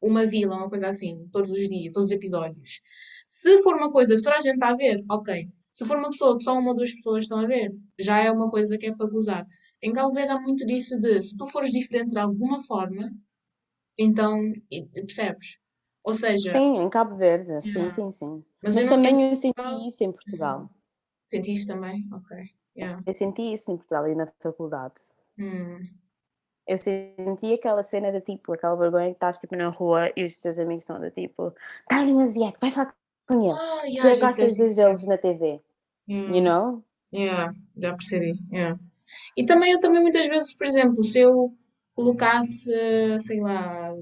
uma 0.00 0.24
vila, 0.26 0.56
uma 0.56 0.70
coisa 0.70 0.88
assim, 0.88 1.28
todos 1.32 1.50
os 1.50 1.68
dias, 1.68 1.92
todos 1.92 2.06
os 2.10 2.12
episódios. 2.16 2.80
Se 3.28 3.60
for 3.62 3.74
uma 3.74 3.90
coisa 3.92 4.16
que 4.16 4.22
toda 4.22 4.36
a 4.36 4.40
gente 4.40 4.54
está 4.54 4.68
a 4.70 4.74
ver, 4.74 5.04
ok. 5.10 5.48
Se 5.72 5.84
for 5.84 5.96
uma 5.98 6.10
pessoa 6.10 6.36
que 6.36 6.42
só 6.44 6.58
uma 6.58 6.70
ou 6.70 6.76
duas 6.76 6.94
pessoas 6.94 7.24
estão 7.24 7.40
a 7.40 7.46
ver, 7.46 7.74
já 7.98 8.22
é 8.22 8.30
uma 8.30 8.50
coisa 8.50 8.78
que 8.78 8.86
é 8.86 8.94
para 8.94 9.10
gozar. 9.10 9.46
Em 9.82 9.92
Cabo 9.92 10.14
Verde 10.14 10.32
há 10.32 10.40
muito 10.40 10.64
disso 10.64 10.98
de 10.98 11.20
se 11.20 11.36
tu 11.36 11.44
fores 11.46 11.70
diferente 11.72 12.12
de 12.12 12.18
alguma 12.18 12.62
forma, 12.62 13.10
então 13.98 14.40
percebes? 15.06 15.58
Ou 16.04 16.14
seja, 16.14 16.52
Sim, 16.52 16.78
em 16.78 16.88
Cabo 16.88 17.16
Verde, 17.16 17.60
sim, 17.62 17.90
sim, 17.90 18.12
sim. 18.12 18.44
mas 18.62 18.76
Mas 18.76 18.84
eu 18.84 18.90
também 18.90 19.28
eu 19.28 19.36
senti 19.36 19.54
Portugal, 19.54 19.88
isso 19.88 20.04
em 20.04 20.12
Portugal. 20.12 20.70
sentiste 21.24 21.66
também? 21.66 22.06
Ok. 22.12 22.36
Yeah. 22.76 23.02
Eu 23.06 23.14
senti 23.14 23.42
isso 23.52 23.72
em 23.72 23.76
Portugal 23.76 24.06
e 24.08 24.14
na 24.14 24.26
faculdade. 24.40 24.94
Hum. 25.38 25.78
eu 26.66 26.78
senti 26.78 27.54
aquela 27.54 27.82
cena 27.82 28.10
de 28.10 28.20
tipo, 28.20 28.52
aquela 28.52 28.74
vergonha 28.76 29.08
que 29.08 29.16
estás 29.16 29.38
tipo 29.38 29.54
na 29.56 29.68
rua 29.68 30.10
e 30.16 30.24
os 30.24 30.40
teus 30.40 30.58
amigos 30.58 30.82
estão 30.82 30.98
de 30.98 31.10
tipo, 31.10 31.54
está 31.82 32.00
um 32.02 32.20
asiático, 32.20 32.60
vai 32.60 32.70
falar 32.70 32.94
com 33.26 33.42
ele. 33.42 33.58
Tu 33.58 33.86
yeah, 33.88 34.10
é 34.10 34.14
já 34.14 34.14
que 34.14 34.20
gostas 34.20 34.54
de 34.54 34.74
vê-los 34.74 35.04
na 35.04 35.18
TV, 35.18 35.60
Yeah. 36.08 36.36
you 36.36 36.42
know? 36.42 36.84
Yeah, 37.12 37.52
já 37.76 37.92
percebi. 37.92 38.38
Yeah. 38.52 38.78
E 39.36 39.44
também 39.44 39.72
eu 39.72 39.80
também 39.80 40.00
muitas 40.02 40.26
vezes, 40.28 40.54
por 40.54 40.66
exemplo, 40.66 41.02
se 41.02 41.20
eu 41.20 41.52
colocasse, 41.94 42.70
sei 43.20 43.40
lá, 43.40 43.92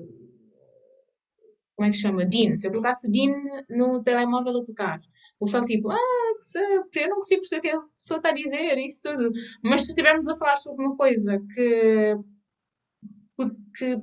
como 1.77 1.89
é 1.89 1.91
que 1.91 1.97
chama? 1.97 2.25
DIN, 2.27 2.57
se 2.57 2.67
eu 2.67 2.71
colocasse 2.71 3.11
DIN 3.11 3.33
no 3.69 4.03
telemóvel 4.03 4.59
a 4.59 4.65
tocar, 4.65 5.01
o 5.41 5.47
pessoal 5.47 5.65
tipo, 5.65 5.91
ah, 5.91 6.24
que 6.37 6.45
se- 6.45 6.59
eu 6.59 7.09
não 7.09 7.17
consigo 7.17 7.41
perceber 7.43 7.59
o 7.59 7.63
que 7.63 7.69
a 7.77 7.89
pessoa 7.99 8.19
está 8.19 8.29
a 8.31 8.33
dizer, 8.33 8.79
isso 8.79 9.01
tudo. 9.03 9.31
Mas 9.63 9.83
se 9.83 9.89
estivermos 9.89 10.29
a 10.29 10.37
falar 10.37 10.57
sobre 10.57 10.85
uma 10.85 10.97
coisa 10.97 11.41
que, 11.55 12.17
que 13.77 13.99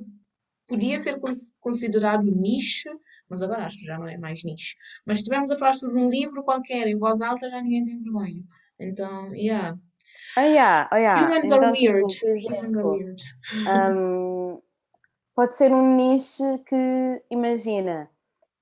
podia 0.66 0.98
ser 0.98 1.18
con- 1.20 1.34
considerado 1.60 2.24
nicho, 2.24 2.88
mas 3.28 3.42
agora 3.42 3.64
acho 3.64 3.78
que 3.78 3.84
já 3.84 3.98
não 3.98 4.06
é 4.08 4.18
mais 4.18 4.44
nicho. 4.44 4.74
Mas 5.06 5.18
se 5.18 5.22
estivermos 5.22 5.50
a 5.50 5.56
falar 5.56 5.72
sobre 5.74 5.98
um 5.98 6.08
livro 6.08 6.42
qualquer 6.42 6.86
em 6.86 6.98
voz 6.98 7.20
alta, 7.20 7.48
já 7.50 7.60
ninguém 7.62 7.84
tem 7.84 7.98
vergonha. 7.98 8.42
Então, 8.78 9.34
yeah. 9.34 9.76
Ah, 10.36 10.42
yeah, 10.42 10.88
oh, 10.92 10.96
yeah. 10.96 11.26
Humans 11.26 11.46
Então, 11.46 11.62
are 11.68 11.76
tipo, 11.76 11.92
weird. 11.92 12.20
por 12.20 12.54
Humans 12.56 12.76
are 12.76 12.88
weird. 12.88 13.22
hum, 13.96 14.62
pode 15.34 15.54
ser 15.54 15.72
um 15.72 15.96
nicho 15.96 16.58
que, 16.66 17.22
imagina, 17.30 18.10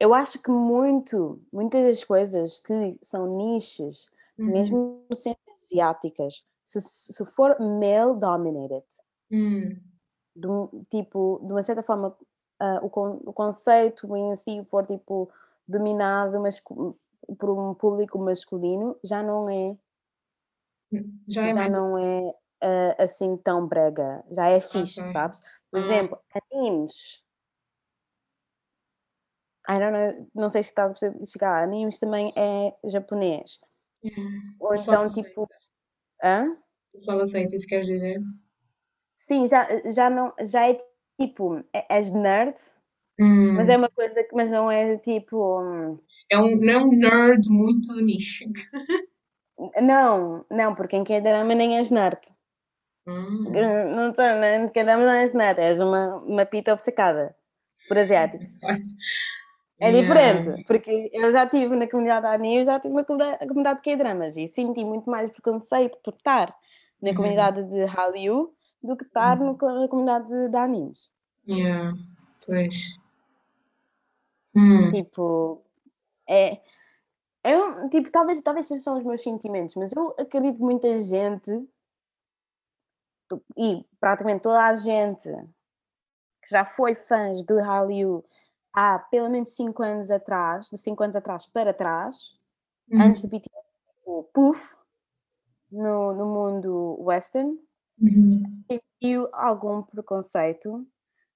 eu 0.01 0.15
acho 0.15 0.43
que 0.43 0.51
muito, 0.51 1.41
muitas 1.53 1.85
das 1.85 2.05
coisas 2.05 2.59
que 2.59 2.99
são 3.03 3.37
nichos, 3.37 4.07
Uhum. 4.39 4.51
mesmo 4.53 5.07
sendo 5.15 5.39
asiáticas, 5.63 6.45
se, 6.65 6.81
se 6.81 7.25
for 7.27 7.57
male 7.61 8.19
dominated, 8.19 8.85
Hum, 9.31 9.81
de 10.35 10.49
tipo, 10.91 11.41
de 11.45 11.53
uma 11.53 11.63
certa 11.63 11.83
forma, 11.83 12.17
ah, 12.59 12.81
o, 12.83 12.91
con- 12.91 13.21
o 13.25 13.33
conceito 13.33 14.17
em 14.17 14.35
si 14.37 14.65
for 14.65 14.87
tipo 14.87 15.31
dominado 15.67 16.41
mascu- 16.41 16.99
por 17.39 17.51
um 17.51 17.75
público 17.75 18.19
masculino, 18.19 18.99
já 19.05 19.23
não 19.23 19.49
é, 19.49 19.77
já 21.29 21.47
é 21.47 21.55
já 21.55 21.55
mais. 21.55 21.73
não 21.73 21.99
é 21.99 22.35
ah, 22.63 23.05
assim 23.05 23.37
tão 23.39 23.67
brega, 23.67 24.25
já 24.31 24.49
é 24.49 24.61
fixe, 24.61 25.01
Ok. 25.01 25.13
sabes? 25.13 25.41
Por 25.71 25.79
Ah. 25.79 25.79
exemplo, 25.79 26.19
animes. 26.53 27.23
I 29.71 29.79
don't 29.79 29.93
know, 29.93 30.27
não 30.35 30.49
sei 30.49 30.63
se 30.63 30.71
estás 30.71 30.91
a 30.91 30.95
perceber- 30.95 31.25
chegar, 31.27 31.63
animes 31.63 31.99
também 31.99 32.33
é 32.37 32.75
japonês. 32.91 33.59
Hum, 34.03 34.55
Ou 34.59 34.75
então 34.75 35.03
aceita. 35.03 35.29
tipo, 35.29 35.49
hã? 36.25 36.57
Pessoal 36.93 37.21
aceita, 37.21 37.55
isso 37.55 37.67
queres 37.69 37.87
dizer? 37.87 38.21
Sim, 39.15 39.47
já, 39.47 39.67
já 39.93 40.11
não, 40.11 40.33
já 40.43 40.69
é 40.69 40.77
tipo, 41.21 41.63
é- 41.73 41.87
és 41.97 42.11
nerd, 42.11 42.57
Hum, 43.21 43.53
mas 43.55 43.69
é 43.69 43.77
uma 43.77 43.91
coisa 43.91 44.25
que, 44.25 44.35
mas 44.35 44.51
não 44.51 44.71
é 44.71 44.97
tipo, 44.97 45.61
é 46.31 46.39
um, 46.39 46.57
não 46.57 46.73
é 46.73 46.79
um 46.79 46.91
nerd 46.91 47.49
muito 47.51 47.95
nicho. 48.03 48.45
não, 49.81 50.45
não, 50.51 50.75
porque 50.75 50.97
em 50.97 51.05
K-drama 51.05 51.55
nem 51.55 51.77
és 51.77 51.91
nerd. 51.91 52.19
Hum, 53.07 53.45
Não 53.95 54.13
tô, 54.13 54.23
em 54.23 54.69
K-drama 54.69 55.05
não 55.05 55.13
és 55.13 55.33
nerd, 55.35 55.59
és 55.61 55.79
uma, 55.81 56.17
uma 56.25 56.47
pita 56.47 56.73
obcecada 56.73 57.37
por 57.89 57.99
asiáticos. 57.99 58.57
É 59.83 59.91
Yeah. 59.91 60.03
diferente, 60.03 60.65
porque 60.67 61.11
eu 61.13 61.33
já 61.33 61.45
estive 61.45 61.75
na 61.75 61.89
comunidade 61.89 62.27
anime, 62.27 62.59
eu 62.59 62.65
já 62.65 62.77
estive 62.77 62.95
na 62.95 63.03
comunidade, 63.05 63.47
comunidade 63.49 63.79
de 63.79 63.83
K-dramas 63.85 64.37
e 64.37 64.47
senti 64.47 64.85
muito 64.85 65.09
mais 65.09 65.31
preconceito 65.31 65.99
por 66.05 66.13
estar 66.15 66.55
na 67.01 67.09
Uhum. 67.11 67.17
comunidade 67.17 67.65
de 67.65 67.85
Hallyu 67.87 68.55
do 68.83 68.95
que 68.95 69.05
estar 69.05 69.39
co- 69.39 69.73
na 69.73 69.89
comunidade 69.89 70.29
de, 70.29 70.49
de 70.51 70.57
animes. 70.57 71.11
Yeah, 71.49 71.95
pois. 72.45 72.99
Hum, 74.55 74.91
Tipo, 74.91 75.63
é, 76.29 76.61
é 77.43 77.57
um, 77.57 77.89
tipo, 77.89 78.11
talvez, 78.11 78.39
talvez 78.43 78.71
esses 78.71 78.85
são 78.85 78.99
os 78.99 79.05
meus 79.05 79.23
sentimentos, 79.23 79.77
mas 79.77 79.93
eu 79.97 80.15
acredito 80.19 80.57
que 80.57 80.63
muita 80.63 80.95
gente 80.99 81.51
e 83.57 83.85
praticamente 83.99 84.43
toda 84.43 84.63
a 84.63 84.75
gente 84.75 85.23
que 86.43 86.51
já 86.51 86.65
foi 86.65 86.95
fãs 86.95 87.43
de 87.45 87.61
Hallyu 87.63 88.25
há 88.75 88.99
pelo 88.99 89.29
menos 89.31 89.55
5 89.57 89.83
anos 89.83 90.11
atrás, 90.11 90.69
de 90.71 90.79
5 90.79 91.03
anos 91.05 91.17
atrás 91.17 91.47
para 91.47 91.75
trás, 91.75 92.39
uhum, 92.89 93.15
antes 93.15 93.23
de 93.23 93.29
BTS, 93.29 93.67
tipo, 93.99 94.25
puff, 94.35 94.77
no, 95.73 96.15
no 96.15 96.27
mundo 96.27 96.97
western, 97.03 97.59
uhum, 97.99 98.65
sentiu 99.01 99.29
algum 99.33 99.83
preconceito 99.83 100.87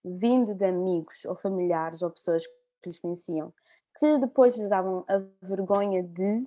vindo 0.05 0.55
de 0.55 0.67
amigos 0.67 1.25
ou 1.27 1.37
familiares 1.37 2.03
ou 2.03 2.11
pessoas 2.11 2.47
que 2.83 2.91
lhes 2.91 2.99
conheciam, 3.01 3.53
que 3.99 4.19
depois 4.19 4.57
lhes 4.57 4.71
davam 4.71 5.05
a 5.09 5.19
vergonha 5.47 6.03
de 6.03 6.47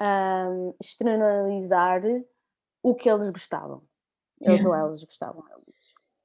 ahm, 0.00 0.74
externalizar 0.82 2.02
o 2.82 2.94
que 2.94 3.10
eles 3.10 3.30
gostavam. 3.30 3.82
Eles 4.42 4.64
ou 4.66 4.74
Yeah. 4.74 4.76
elas 4.76 5.04
gostavam. 5.04 5.44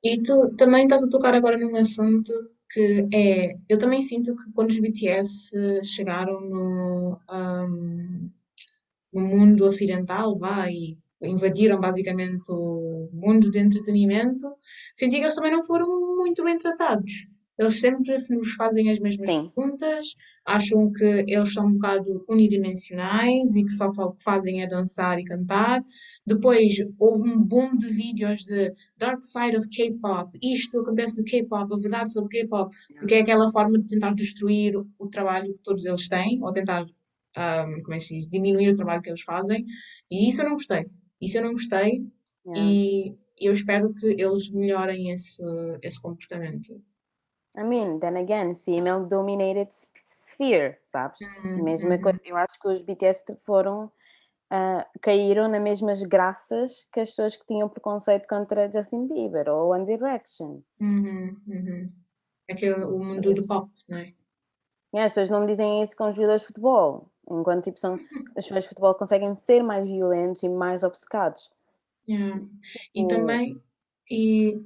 E 0.09 0.11
tu 0.25 0.35
também 0.55 0.83
estás 0.83 1.03
a 1.03 1.09
tocar 1.09 1.33
agora 1.35 1.57
num 1.57 1.75
assunto 1.77 2.33
que 2.69 3.07
é, 3.13 3.55
eu 3.69 3.77
também 3.77 4.01
sinto 4.01 4.35
que 4.35 4.51
quando 4.53 4.71
os 4.71 4.79
BTS 4.79 5.51
chegaram 5.83 6.39
no, 6.41 7.19
ahm, 7.29 8.29
no 9.13 9.21
mundo 9.21 9.65
ocidental, 9.65 10.37
vá, 10.37 10.69
e 10.69 10.97
invadiram 11.21 11.79
basicamente 11.79 12.51
o 12.51 13.09
mundo 13.13 13.49
do 13.49 13.57
entretenimento, 13.57 14.55
senti 14.93 15.17
que 15.17 15.23
eles 15.23 15.35
também 15.35 15.51
não 15.51 15.63
foram 15.63 15.87
muito 16.17 16.43
bem 16.43 16.57
tratados. 16.57 17.11
Eles 17.57 17.79
sempre 17.79 18.13
nos 18.29 18.51
fazem 18.53 18.89
as 18.89 18.99
mesmas 18.99 19.27
Sim. 19.29 19.49
perguntas, 19.55 20.15
acham 20.45 20.91
que 20.91 21.03
eles 21.27 21.53
são 21.53 21.67
um 21.67 21.73
bocado 21.73 22.23
unidimensionais 22.29 23.55
e 23.55 23.63
que 23.63 23.71
só 23.71 23.93
fa- 23.93 24.13
fazem 24.23 24.61
é 24.61 24.67
dançar 24.67 25.19
e 25.19 25.23
cantar. 25.23 25.81
Depois 26.25 26.73
houve 26.99 27.29
um 27.29 27.41
boom 27.41 27.77
de 27.77 27.87
vídeos 27.87 28.43
de 28.43 28.73
Dark 28.97 29.23
Side 29.23 29.57
of 29.57 29.67
K-pop, 29.69 30.37
isto 30.41 30.79
acontece 30.81 31.17
no 31.17 31.23
K-pop, 31.23 31.73
a 31.73 31.77
verdade 31.77 32.11
sobre 32.11 32.29
K-pop, 32.41 32.75
porque 32.99 33.15
é 33.15 33.19
aquela 33.21 33.51
forma 33.51 33.79
de 33.79 33.87
tentar 33.87 34.13
destruir 34.13 34.75
o- 34.75 34.87
o 34.99 35.07
trabalho 35.07 35.53
que 35.53 35.63
todos 35.63 35.85
eles 35.85 36.07
têm, 36.09 36.43
ou 36.43 36.51
tentar, 36.51 36.85
ahm, 37.37 37.81
como 37.81 37.93
é 37.93 37.97
que 37.97 38.03
se 38.03 38.15
diz, 38.15 38.27
diminuir 38.27 38.69
o 38.69 38.75
trabalho 38.75 39.01
que 39.01 39.09
eles 39.09 39.21
fazem. 39.21 39.63
E 40.11 40.27
isso 40.29 40.41
eu 40.41 40.45
não 40.45 40.53
gostei. 40.55 40.85
Isso 41.21 41.37
eu 41.37 41.43
não 41.43 41.53
gostei 41.53 42.03
Yeah. 42.47 42.71
e 42.71 43.15
eu 43.41 43.51
espero 43.53 43.91
que 43.93 44.05
eles 44.05 44.51
melhorem 44.51 45.09
esse, 45.09 45.41
esse 45.81 45.99
comportamento. 45.99 46.79
I 47.57 47.63
mean, 47.63 47.99
then 47.99 48.17
again, 48.17 48.55
female 48.55 49.05
dominated 49.05 49.69
sphere, 50.05 50.77
sabes? 50.89 51.19
Mesma 51.43 51.95
uhum. 51.95 52.01
coisa, 52.01 52.19
eu 52.25 52.37
acho 52.37 52.59
que 52.59 52.67
os 52.67 52.81
BTS 52.81 53.25
foram, 53.45 53.91
ah, 54.49 54.85
caíram 55.01 55.47
nas 55.47 55.61
mesmas 55.61 56.03
graças 56.03 56.87
que 56.91 56.99
as 56.99 57.09
pessoas 57.09 57.35
que 57.35 57.45
tinham 57.45 57.69
preconceito 57.69 58.27
contra 58.27 58.71
Justin 58.71 59.07
Bieber 59.07 59.49
ou 59.49 59.71
One 59.71 59.85
Direction. 59.85 60.61
Uhum, 60.79 61.41
uhum. 61.47 61.91
Aquele, 62.49 62.83
o 62.83 62.99
mundo 62.99 63.33
do 63.33 63.47
pop, 63.47 63.71
não 63.89 63.97
é? 63.97 64.13
E 64.93 64.99
as 64.99 65.11
pessoas 65.11 65.29
não 65.29 65.45
dizem 65.45 65.81
isso 65.81 65.95
com 65.95 66.09
os 66.09 66.15
jogadores 66.15 66.41
de 66.41 66.47
futebol, 66.47 67.09
enquanto 67.29 67.65
tipo, 67.65 67.79
são, 67.79 67.95
as 68.37 68.45
jogadores 68.45 68.63
de 68.63 68.69
futebol 68.69 68.95
conseguem 68.95 69.35
ser 69.35 69.61
mais 69.61 69.83
violentos 69.83 70.43
e 70.43 70.49
mais 70.49 70.83
obcecados. 70.83 71.51
Yeah. 72.07 72.41
E 72.93 73.01
Tipo, 73.01 73.07
também, 73.07 73.61
e 74.09 74.63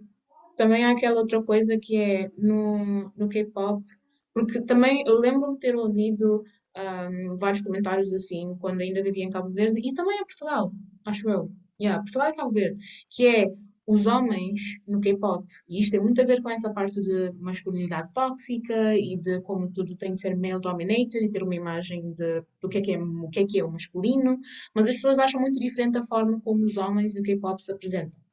também 0.60 0.84
há 0.84 0.92
aquela 0.92 1.22
outra 1.22 1.42
coisa 1.42 1.80
que 1.82 1.96
é 1.96 2.30
no, 2.38 3.14
no 3.16 3.30
K-pop, 3.30 3.82
porque 4.34 4.60
também 4.62 5.02
eu 5.08 5.18
lembro-me 5.18 5.54
de 5.54 5.60
ter 5.62 5.74
ouvido 5.74 6.44
ahm, 6.76 7.38
vários 7.40 7.62
comentários 7.62 8.12
assim 8.12 8.58
quando 8.60 8.82
ainda 8.82 9.02
vivia 9.02 9.24
em 9.24 9.30
Cabo 9.30 9.50
Verde 9.50 9.80
e 9.82 9.94
também 9.94 10.18
em 10.18 10.26
Portugal, 10.26 10.74
acho 11.06 11.30
eu. 11.30 11.48
Yeah, 11.80 12.04
Portugal 12.04 12.30
e 12.30 12.36
Cabo 12.36 12.52
Verde, 12.52 12.78
que 13.10 13.26
é 13.26 13.46
os 13.88 14.06
homens 14.06 14.60
no 14.86 15.00
K-pop, 15.00 15.46
e 15.70 15.80
isto 15.80 15.92
tem 15.92 16.02
muito 16.02 16.22
a 16.22 16.26
ver 16.26 16.42
com 16.42 16.50
essa 16.50 16.74
parte 16.74 17.00
de 17.00 17.32
masculinidade 17.40 18.12
tóxica 18.14 18.98
e 18.98 19.16
de 19.16 19.40
como 19.44 19.72
tudo 19.72 19.96
tem 19.96 20.14
de 20.14 20.20
ser 20.20 20.36
male 20.36 20.60
dominated 20.60 21.24
e 21.24 21.30
ter 21.30 21.42
uma 21.42 21.56
imagem 21.56 22.12
de, 22.12 22.44
do 22.62 22.68
que 22.68 22.80
é 22.80 22.82
que 22.82 22.92
é, 22.92 23.02
o 23.02 23.30
que 23.30 23.40
é 23.40 23.46
que 23.46 23.60
é 23.62 23.64
o 23.64 23.72
masculino, 23.72 24.38
mas 24.76 24.88
as 24.88 24.96
pessoas 24.96 25.20
acham 25.20 25.40
muito 25.40 25.58
diferente 25.58 25.98
a 25.98 26.04
forma 26.04 26.42
como 26.42 26.66
os 26.66 26.76
homens 26.76 27.16
no 27.16 27.24
K-pop 27.24 27.64
se 27.64 27.72
apresentam. 27.72 28.29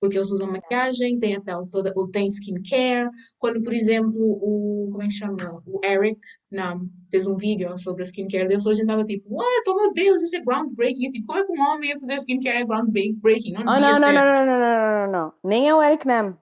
Porque 0.00 0.16
eles 0.16 0.30
usam 0.30 0.50
maquiagem, 0.50 1.18
têm 1.18 1.36
a 1.36 1.40
pele 1.40 1.66
toda, 1.70 1.92
ou 1.96 2.08
têm 2.10 2.26
skincare. 2.28 3.10
Quando, 3.38 3.62
por 3.62 3.74
exemplo, 3.74 4.14
o, 4.16 4.88
como 4.92 5.02
é 5.02 5.06
que 5.06 5.12
chama? 5.12 5.62
O 5.66 5.80
Eric 5.84 6.20
Nam 6.50 6.88
fez 7.10 7.26
um 7.26 7.36
vídeo 7.36 7.76
sobre 7.78 8.02
a 8.02 8.06
skincare 8.06 8.46
dele, 8.46 8.60
a 8.60 8.72
gente 8.72 8.82
estava 8.82 9.04
tipo, 9.04 9.26
what? 9.28 9.68
Oh 9.68 9.74
meu 9.74 9.92
Deus, 9.92 10.22
isso 10.22 10.36
é 10.36 10.40
groundbreaking. 10.40 11.06
Eu, 11.06 11.10
tipo, 11.10 11.26
como 11.26 11.38
é 11.38 11.44
que 11.44 11.52
um 11.52 11.60
homem 11.60 11.90
ia 11.90 11.98
fazer 11.98 12.14
skincare 12.14 12.58
é 12.58 12.64
groundbreaking? 12.64 13.52
Não 13.52 13.62
Oh, 13.62 13.80
não, 13.80 13.98
não, 13.98 14.12
não, 14.12 14.12
não, 14.12 14.46
não, 14.46 14.58
não, 14.58 15.06
não, 15.06 15.12
não. 15.12 15.32
Nem 15.42 15.68
é 15.68 15.74
o 15.74 15.82
Eric 15.82 16.06
Nam. 16.06 16.38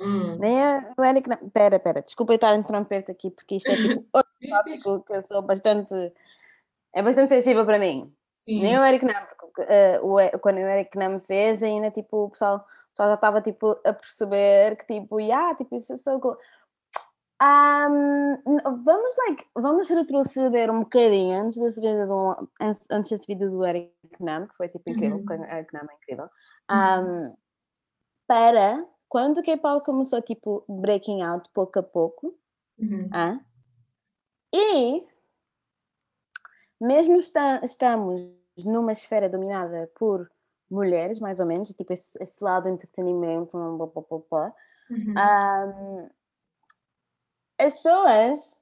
Hum. 0.00 0.38
Nem 0.38 0.62
é 0.62 0.90
o 0.96 1.04
Eric 1.04 1.28
Nam. 1.28 1.50
Pera, 1.50 1.78
pera, 1.78 2.00
desculpa 2.00 2.32
eu 2.32 2.36
estar 2.36 2.56
interromper-te 2.56 3.10
aqui, 3.10 3.30
porque 3.30 3.56
isto 3.56 3.70
é 3.70 3.76
tipo 3.76 4.06
outro 4.14 4.32
tópico 4.48 5.02
que 5.04 5.12
eu 5.14 5.22
sou 5.22 5.42
bastante. 5.42 5.94
É 6.94 7.02
bastante 7.02 7.34
sensível 7.34 7.64
para 7.64 7.78
mim. 7.78 8.12
Nem 8.48 8.72
Sim. 8.72 8.78
o 8.78 8.84
Eric 8.84 9.04
Nam, 9.04 9.22
porque 9.38 9.62
uh, 9.62 10.04
o, 10.04 10.38
quando 10.38 10.56
o 10.56 10.60
Eric 10.60 10.96
me 10.96 11.20
fez, 11.20 11.62
ainda 11.62 11.90
tipo, 11.90 12.24
o 12.24 12.30
pessoal, 12.30 12.64
pessoal 12.90 13.08
já 13.10 13.14
estava 13.14 13.40
tipo, 13.40 13.70
a 13.84 13.92
perceber 13.92 14.76
que 14.76 14.86
tipo, 14.86 15.20
yeah, 15.20 15.54
tipo, 15.54 15.76
isso 15.76 15.92
é 15.92 15.96
só. 15.96 16.18
Um, 17.42 18.36
vamos, 18.84 19.16
like, 19.26 19.46
vamos 19.54 19.88
retroceder 19.88 20.70
um 20.70 20.80
bocadinho 20.80 21.40
antes 21.40 21.56
desse 21.58 21.80
vídeo 21.80 22.06
do, 22.06 22.50
antes 22.90 23.10
desse 23.10 23.26
vídeo 23.26 23.50
do 23.50 23.64
Eric 23.64 23.94
Nam, 24.20 24.46
que 24.46 24.56
foi 24.56 24.68
tipo 24.68 24.90
incrível, 24.90 25.16
uhum. 25.16 25.24
porque 25.24 25.42
Eric 25.42 25.72
Nam 25.72 25.86
é 25.90 25.94
incrível, 25.94 26.28
um, 26.70 26.74
uhum. 26.74 27.36
para 28.26 28.86
quando 29.08 29.38
o 29.38 29.42
K-pop 29.42 29.82
começou 29.86 30.20
tipo 30.20 30.66
breaking 30.68 31.22
out 31.22 31.48
pouco 31.54 31.78
a 31.78 31.82
pouco, 31.82 32.38
uhum. 32.78 33.06
uh, 33.06 33.40
e 34.54 35.06
mesmo 36.78 37.18
está, 37.20 37.60
estamos 37.64 38.20
numa 38.64 38.92
esfera 38.92 39.30
dominada 39.30 39.90
por 39.98 40.30
mulheres, 40.70 41.18
mais 41.18 41.40
ou 41.40 41.46
menos, 41.46 41.70
tipo 41.70 41.92
esse, 41.92 42.22
esse 42.22 42.42
lado 42.42 42.64
do 42.64 42.68
entretenimento, 42.70 43.50
blá, 43.52 43.86
blá, 43.86 44.02
blá, 44.08 44.20
blá, 44.30 44.54
um, 44.90 46.08
as 47.58 47.74
pessoas 47.74 48.56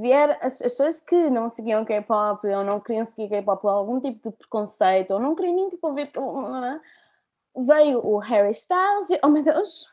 vier 0.00 0.38
as, 0.40 0.54
as, 0.54 0.58
pessoas 0.58 1.00
que 1.00 1.30
não 1.30 1.48
seguiam 1.48 1.84
K-pop 1.84 2.46
ou 2.46 2.64
não 2.64 2.80
queriam 2.80 3.04
seguir 3.04 3.28
K-pop 3.28 3.66
ou 3.66 3.70
algum 3.70 4.00
tipo 4.00 4.30
de 4.30 4.36
preconceito 4.36 5.12
ou 5.12 5.20
não 5.20 5.34
queriam 5.34 5.56
nem 5.56 5.68
tipo 5.68 5.86
ouvir 5.86 6.10
veio 7.66 8.04
o 8.04 8.18
Harry 8.18 8.50
Styles 8.50 9.10
e 9.10 9.20
oh 9.22 9.28
meu 9.28 9.42
Deus 9.42 9.86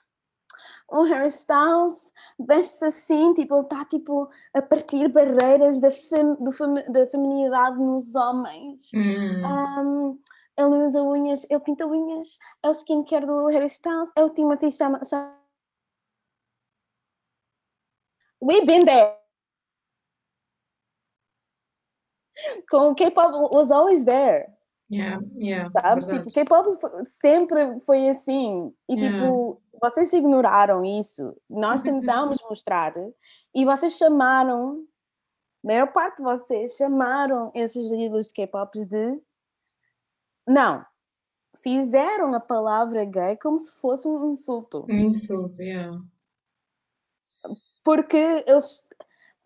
o 0.91 1.04
Harry 1.04 1.28
Styles 1.28 2.12
veste-se 2.38 2.86
assim, 2.86 3.34
tipo, 3.34 3.56
ele 3.56 3.64
está 3.64 3.86
tipo, 3.86 4.30
a 4.54 4.62
partir 4.62 5.08
barreiras 5.08 5.80
da, 5.80 5.91
fem, 5.91 6.34
do 6.36 6.52
fem, 6.52 6.76
da 6.91 7.08
feminilidade 7.08 7.78
nos 7.78 8.14
homens. 8.14 8.91
Um, 8.93 10.20
ele 10.62 10.86
usa 10.86 11.01
unhas, 11.01 11.45
ele 11.49 11.59
pinta 11.59 11.86
unhas, 11.86 12.38
é 12.64 12.70
o 12.70 12.72
skincare 12.72 13.26
do 13.26 13.47
Harry 13.47 13.66
Styles, 13.66 14.12
é 14.16 14.24
o 14.24 14.30
Timothy 14.30 14.72
chama, 14.72 15.03
chama 15.03 15.41
We've 18.41 18.66
been 18.66 18.86
there. 18.86 19.18
Com 22.70 22.91
o 22.91 22.95
K-pop 22.95 23.53
was 23.53 23.72
always 23.72 24.03
there. 24.03 24.47
Yeah, 24.91 25.22
yeah. 25.39 25.70
Sabes? 25.72 26.07
Tipo, 26.07 26.34
K-pop 26.34 27.05
sempre 27.05 27.80
foi 27.86 28.09
assim. 28.09 28.74
E 28.89 28.95
yeah. 28.95 29.20
tipo, 29.20 29.62
vocês 29.80 30.12
ignoraram 30.12 30.84
isso. 30.84 31.36
Nós 31.47 31.82
tentamos 31.84 32.41
mostrar. 32.49 32.93
E 33.53 33.64
vocês 33.64 33.93
chamaram, 33.93 34.84
a 35.64 35.68
maior 35.68 35.93
parte 35.93 36.18
de 36.18 36.24
vocês 36.24 36.76
chamaram 36.76 37.51
esses 37.53 37.91
ídolos 37.91 38.28
de 38.28 38.34
K-pop 38.34 38.86
de. 38.86 39.22
Não. 40.48 40.86
Fizeram 41.64 42.34
a 42.34 42.39
palavra 42.39 43.06
gay 43.06 43.38
como 43.38 43.58
se 43.60 43.72
fosse 43.80 44.08
um 44.08 44.32
insulto. 44.32 44.86
Um 44.89 45.08
insulto, 45.08 45.62
yeah 45.62 46.02
porque 47.84 48.44
eles 48.48 48.88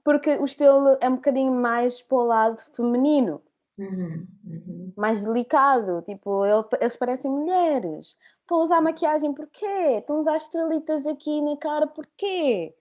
porque 0.03 0.35
o 0.35 0.45
estilo 0.45 0.97
é 1.01 1.09
um 1.09 1.15
bocadinho 1.15 1.51
mais 1.51 1.99
para 1.99 2.17
o 2.17 2.25
lado 2.25 2.61
feminino, 2.75 3.41
uhum, 3.75 4.27
uhum. 4.45 4.93
mais 4.95 5.23
delicado. 5.23 6.03
Tipo, 6.03 6.45
eles 6.79 6.95
parecem 6.95 7.31
mulheres. 7.31 8.13
Estão 8.41 8.59
a 8.59 8.63
usar 8.63 8.81
maquiagem 8.81 9.33
porquê? 9.33 9.97
Estão 9.97 10.17
a 10.17 10.19
usar 10.19 10.35
estrelitas 10.35 11.07
aqui 11.07 11.41
na 11.41 11.57
cara 11.57 11.87
porquê? 11.87 12.75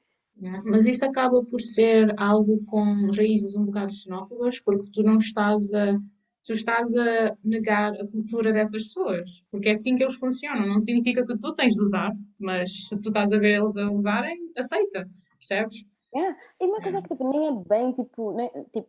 Mas 0.65 0.87
isso 0.87 1.03
acaba 1.07 1.43
por 1.45 1.63
ser 1.63 2.13
algo 2.19 2.63
com 2.67 3.11
raízes 3.17 3.57
um 3.57 3.65
bocado 3.65 3.95
xenófobas, 3.95 4.61
porque 4.61 4.91
tu 4.93 5.03
não 5.03 5.17
estás 5.17 5.73
a 5.73 5.99
tu 6.45 6.53
estás 6.53 6.95
a 6.97 7.37
negar 7.43 7.93
a 7.95 8.07
cultura 8.07 8.53
dessas 8.53 8.85
pessoas, 8.85 9.45
porque 9.51 9.71
é 9.71 9.73
assim 9.73 9.97
que 9.97 10.03
eles 10.03 10.17
funcionam. 10.17 10.67
Não 10.67 10.81
significa 10.81 11.27
que 11.27 11.39
tu 11.39 11.55
tens 11.55 11.75
de 11.75 11.83
usar, 11.83 12.13
mas 12.39 12.89
se 12.89 13.01
tu 13.01 13.09
estás 13.09 13.33
a 13.33 13.39
ver 13.39 13.59
eles 13.59 13.77
a 13.77 13.91
usarem, 13.91 14.39
aceita 14.57 15.09
percebes? 15.39 15.85
É, 16.15 16.31
e 16.61 16.67
uma 16.67 16.81
coisa 16.81 16.99
é. 16.99 17.03
que 17.03 17.09
tipo, 17.09 17.31
nem 17.31 17.49
é 17.49 17.53
bem, 17.67 17.93
tipo, 17.93 18.33
nem, 18.33 18.49
tipo, 18.73 18.89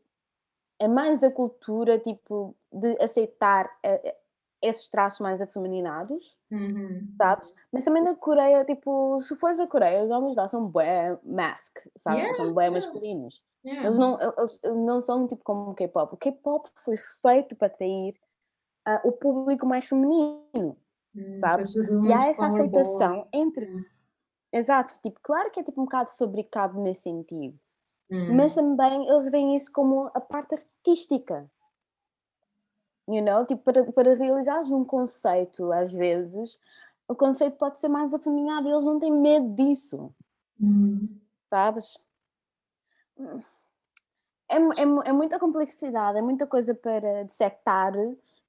é 0.79 0.87
mais 0.87 1.23
a 1.23 1.31
cultura, 1.31 1.97
tipo, 1.97 2.55
de 2.71 3.01
aceitar 3.01 3.65
uh, 3.65 4.11
esses 4.61 4.89
traços 4.89 5.19
mais 5.19 5.41
afeminados, 5.41 6.37
uhum. 6.51 7.07
sabes? 7.17 7.53
Mas 7.71 7.83
também 7.83 8.03
na 8.03 8.15
Coreia, 8.15 8.63
tipo, 8.65 9.19
se 9.21 9.35
fores 9.35 9.59
a 9.59 9.67
Coreia, 9.67 10.03
os 10.03 10.09
homens 10.09 10.35
lá 10.35 10.47
são 10.47 10.67
bué 10.67 11.17
mask, 11.23 11.79
sabes? 11.97 12.19
Yeah, 12.19 12.35
são 12.35 12.53
bué 12.53 12.65
yeah. 12.65 12.75
masculinos. 12.75 13.43
Yeah. 13.65 13.83
Eles, 13.85 13.97
não, 13.97 14.17
eles 14.19 14.59
não 14.85 15.01
são 15.01 15.27
tipo 15.27 15.43
como 15.43 15.71
o 15.71 15.75
K-pop. 15.75 16.13
O 16.13 16.17
K-pop 16.17 16.69
foi 16.83 16.97
feito 16.97 17.55
para 17.55 17.67
atrair 17.67 18.15
uh, 18.87 19.07
o 19.07 19.11
público 19.11 19.65
mais 19.65 19.85
feminino, 19.85 20.77
hum, 21.15 21.33
sabes? 21.39 21.73
E 21.75 22.13
há 22.13 22.27
essa 22.27 22.47
aceitação 22.47 23.27
entre 23.33 23.67
Exato, 24.55 24.93
tipo, 25.01 25.19
claro 25.21 25.51
que 25.51 25.59
é 25.59 25.63
tipo 25.63 25.81
um 25.81 25.83
bocado 25.83 26.11
fabricado 26.11 26.79
nesse 26.79 27.01
sentido, 27.01 27.59
hum. 28.09 28.37
mas 28.37 28.55
também 28.55 29.05
eles 29.05 29.25
veem 29.25 29.53
isso 29.53 29.69
como 29.69 30.09
a 30.13 30.21
parte 30.21 30.55
artística. 30.55 31.51
You 33.07 33.23
know? 33.23 33.45
Tipo, 33.45 33.63
para, 33.63 33.83
para 33.91 34.15
realizares 34.15 34.69
um 34.69 34.83
conceito, 34.83 35.71
às 35.71 35.91
vezes, 35.91 36.57
o 37.07 37.15
conceito 37.15 37.57
pode 37.57 37.79
ser 37.79 37.87
mais 37.87 38.13
afeminado 38.13 38.67
e 38.67 38.71
eles 38.71 38.85
não 38.85 38.99
têm 38.99 39.11
medo 39.11 39.49
disso. 39.55 40.13
Hum. 40.59 41.07
Sabes? 41.49 41.97
É, 44.49 44.57
é, 44.57 44.81
é, 44.81 45.11
muita 45.11 45.39
complexidade, 45.39 46.17
é 46.17 46.21
muita 46.21 46.45
coisa 46.45 46.73
para 46.73 47.23
dissectar 47.23 47.93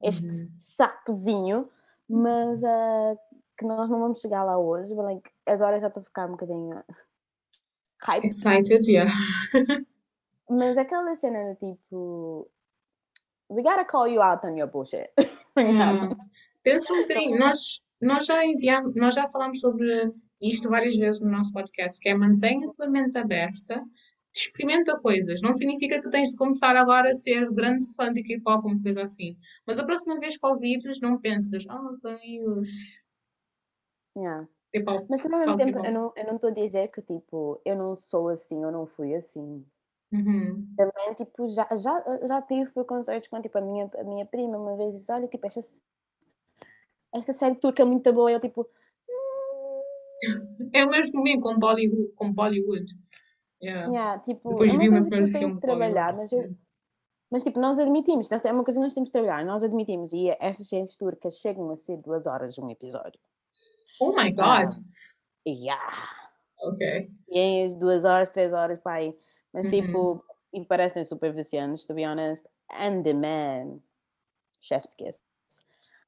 este 0.02 0.42
uhum. 0.42 0.50
sapozinho, 0.58 1.68
mas 2.08 2.62
uh, 2.62 3.18
que 3.56 3.64
nós 3.64 3.88
não 3.88 4.00
vamos 4.00 4.20
chegar 4.20 4.44
lá 4.44 4.58
hoje, 4.58 4.94
like, 4.94 5.30
agora 5.46 5.80
já 5.80 5.88
estou 5.88 6.02
a 6.02 6.04
ficar 6.04 6.26
um 6.26 6.32
bocadinho 6.32 6.82
hype. 8.02 8.26
Excited, 8.26 8.90
yeah. 8.90 9.10
Mas 10.48 10.78
aquela 10.78 11.14
cena 11.16 11.54
de 11.54 11.72
tipo, 11.72 12.48
we 13.50 13.62
gotta 13.62 13.84
call 13.84 14.08
you 14.08 14.20
out 14.20 14.44
on 14.44 14.56
your 14.56 14.68
bullshit. 14.68 15.10
Hum. 15.58 16.14
Pensa 16.62 16.92
um 16.92 17.00
bocadinho, 17.00 17.38
nós, 17.38 17.80
nós 17.98 18.26
já 18.26 18.44
enviamos, 18.44 18.92
nós 18.94 19.14
já 19.14 19.26
falamos 19.26 19.58
sobre 19.58 20.12
isto 20.38 20.68
várias 20.68 20.96
vezes 20.96 21.18
no 21.18 21.30
nosso 21.30 21.50
podcast, 21.50 21.98
que 21.98 22.10
é 22.10 22.14
mantenha 22.14 22.68
a 22.68 22.74
tua 22.74 22.90
mente 22.90 23.16
aberta, 23.16 23.82
experimenta 24.34 25.00
coisas. 25.00 25.40
Não 25.40 25.54
significa 25.54 25.98
que 25.98 26.10
tens 26.10 26.28
de 26.28 26.36
começar 26.36 26.76
agora 26.76 27.10
a 27.10 27.14
ser 27.14 27.50
grande 27.52 27.86
fã 27.94 28.10
de 28.10 28.22
K-pop 28.22 28.66
ou 28.66 28.72
uma 28.72 28.82
coisa 28.82 29.04
assim. 29.04 29.34
Mas 29.66 29.78
a 29.78 29.84
próxima 29.84 30.18
vez 30.18 30.36
que 30.36 30.46
ouvires, 30.46 31.00
não 31.00 31.18
pensas, 31.18 31.64
oh, 31.70 31.94
estão 31.94 32.10
aí 32.10 32.42
os 32.46 32.68
Yeah. 34.16 34.48
Mas 35.08 35.24
ao 35.24 35.30
mesmo 35.30 35.56
tempo, 35.56 35.84
eu 35.84 35.92
não, 35.92 36.12
eu 36.16 36.24
não 36.24 36.34
estou 36.34 36.50
a 36.50 36.52
dizer 36.52 36.88
que 36.88 37.02
tipo, 37.02 37.60
eu 37.64 37.76
não 37.76 37.96
sou 37.96 38.28
assim 38.28 38.64
ou 38.64 38.72
não 38.72 38.86
fui 38.86 39.14
assim. 39.14 39.64
Uhum. 40.12 40.66
Também, 40.76 41.14
tipo, 41.14 41.48
já, 41.48 41.66
já, 41.74 42.04
já 42.26 42.42
tive 42.42 42.70
preconceitos 42.70 43.28
com 43.28 43.40
tipo, 43.40 43.58
a, 43.58 43.60
minha, 43.60 43.90
a 43.98 44.04
minha 44.04 44.24
prima 44.24 44.56
uma 44.56 44.76
vez 44.76 44.94
disse: 44.94 45.12
Olha, 45.12 45.26
tipo, 45.26 45.46
esta, 45.46 45.60
esta 47.14 47.32
série 47.32 47.56
turca 47.56 47.82
é 47.82 47.84
muito 47.84 48.12
boa. 48.12 48.30
Eu, 48.30 48.40
tipo, 48.40 48.68
É 50.72 50.84
o 50.84 50.90
mesmo 50.90 51.12
comigo 51.12 51.42
com 51.42 51.58
Bollywood. 51.58 52.12
Com 52.14 52.32
Bollywood. 52.32 52.86
Yeah. 53.62 53.90
yeah, 53.90 54.18
tipo, 54.20 54.50
Depois 54.50 54.74
é 54.74 54.78
vi 54.78 54.88
uma 54.88 54.98
coisa 54.98 55.10
que 55.10 55.16
eu 55.16 55.32
tenho 55.32 55.54
que 55.54 55.60
trabalhar, 55.62 56.14
mas 56.14 56.30
eu, 56.30 56.54
mas 57.30 57.42
tipo, 57.42 57.58
nós 57.58 57.78
admitimos, 57.78 58.30
é 58.30 58.52
uma 58.52 58.62
coisa 58.62 58.78
que 58.78 58.84
nós 58.84 58.94
temos 58.94 59.08
que 59.08 59.12
trabalhar, 59.12 59.44
nós 59.44 59.64
admitimos, 59.64 60.12
e 60.12 60.28
essas 60.38 60.68
séries 60.68 60.96
turcas 60.96 61.38
chegam 61.38 61.70
a 61.70 61.76
ser 61.76 61.96
duas 61.96 62.26
horas 62.26 62.58
um 62.58 62.70
episódio. 62.70 63.18
Oh 64.00 64.12
my 64.12 64.30
God! 64.30 64.68
Yeah. 65.46 65.92
Ok. 66.60 67.10
E 67.28 67.38
em 67.38 67.78
duas 67.78 68.04
horas, 68.04 68.30
três 68.30 68.52
horas, 68.52 68.78
pai. 68.80 69.14
Mas 69.56 69.64
Uhum. 69.66 69.70
tipo, 69.72 70.24
e 70.52 70.62
parecem 70.66 71.02
super 71.02 71.32
viciantes, 71.32 71.86
to 71.86 71.94
be 71.94 72.06
honest. 72.06 72.46
And 72.70 73.02
the 73.02 73.14
man, 73.14 73.80
chef's 74.60 74.94
kiss. 74.94 75.18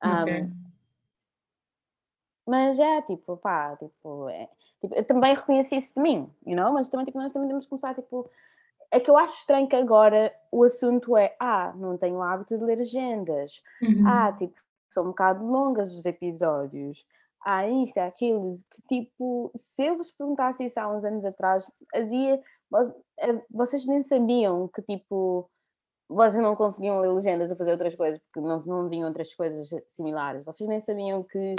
Um, 0.05 0.53
mas 2.47 2.79
é 2.79 3.01
tipo, 3.03 3.39
pá, 3.39 3.75
tipo, 3.77 4.29
é, 4.29 4.49
tipo, 4.81 4.95
eu 4.95 5.05
também 5.05 5.35
reconheci 5.35 5.77
isso 5.77 5.95
de 5.95 6.01
mim, 6.01 6.31
you 6.47 6.55
know? 6.55 6.73
Mas 6.73 6.89
também, 6.89 7.07
tipo, 7.07 7.19
nós 7.19 7.33
também 7.33 7.49
temos 7.49 7.65
que 7.65 7.71
começar, 7.71 7.95
tipo, 7.95 8.31
é 8.91 9.01
que 9.01 9.11
eu 9.11 9.17
acho 9.17 9.35
estranho 9.35 9.67
que 9.67 9.77
agora 9.77 10.35
o 10.53 10.63
assunto 10.63 11.17
é, 11.17 11.35
ah, 11.41 11.73
não 11.75 11.97
tenho 11.97 12.17
o 12.17 12.23
hábito 12.23 12.57
de 12.59 12.65
ler 12.65 12.81
agendas, 12.81 13.63
Uhum. 13.83 14.07
ah, 14.07 14.33
tipo, 14.33 14.55
são 14.91 15.05
um 15.05 15.09
bocado 15.09 15.45
longas 15.45 15.95
os 15.95 16.05
episódios, 16.07 17.07
ah, 17.45 17.67
isto, 17.67 17.99
aquilo, 17.99 18.57
que 18.71 18.83
tipo, 18.83 19.51
se 19.55 19.85
eu 19.85 19.97
vos 19.97 20.11
perguntasse 20.11 20.65
isso 20.65 20.79
há 20.79 20.89
uns 20.89 21.05
anos 21.05 21.25
atrás, 21.25 21.71
havia, 21.95 22.43
vocês 23.51 23.87
nem 23.87 24.03
sabiam 24.03 24.69
que 24.69 24.83
tipo, 24.83 25.51
vocês 26.09 26.43
não 26.43 26.57
conseguiam 26.57 27.01
ler 27.01 27.13
legendas 27.13 27.51
ou 27.51 27.57
fazer 27.57 27.73
outras 27.73 27.95
coisas, 27.95 28.21
porque 28.21 28.47
não, 28.47 28.63
não 28.65 28.89
vinham 28.89 29.09
outras 29.09 29.35
coisas 29.35 29.69
similares, 29.89 30.45
vocês 30.45 30.69
nem 30.69 30.81
sabiam 30.81 31.23
que 31.23 31.55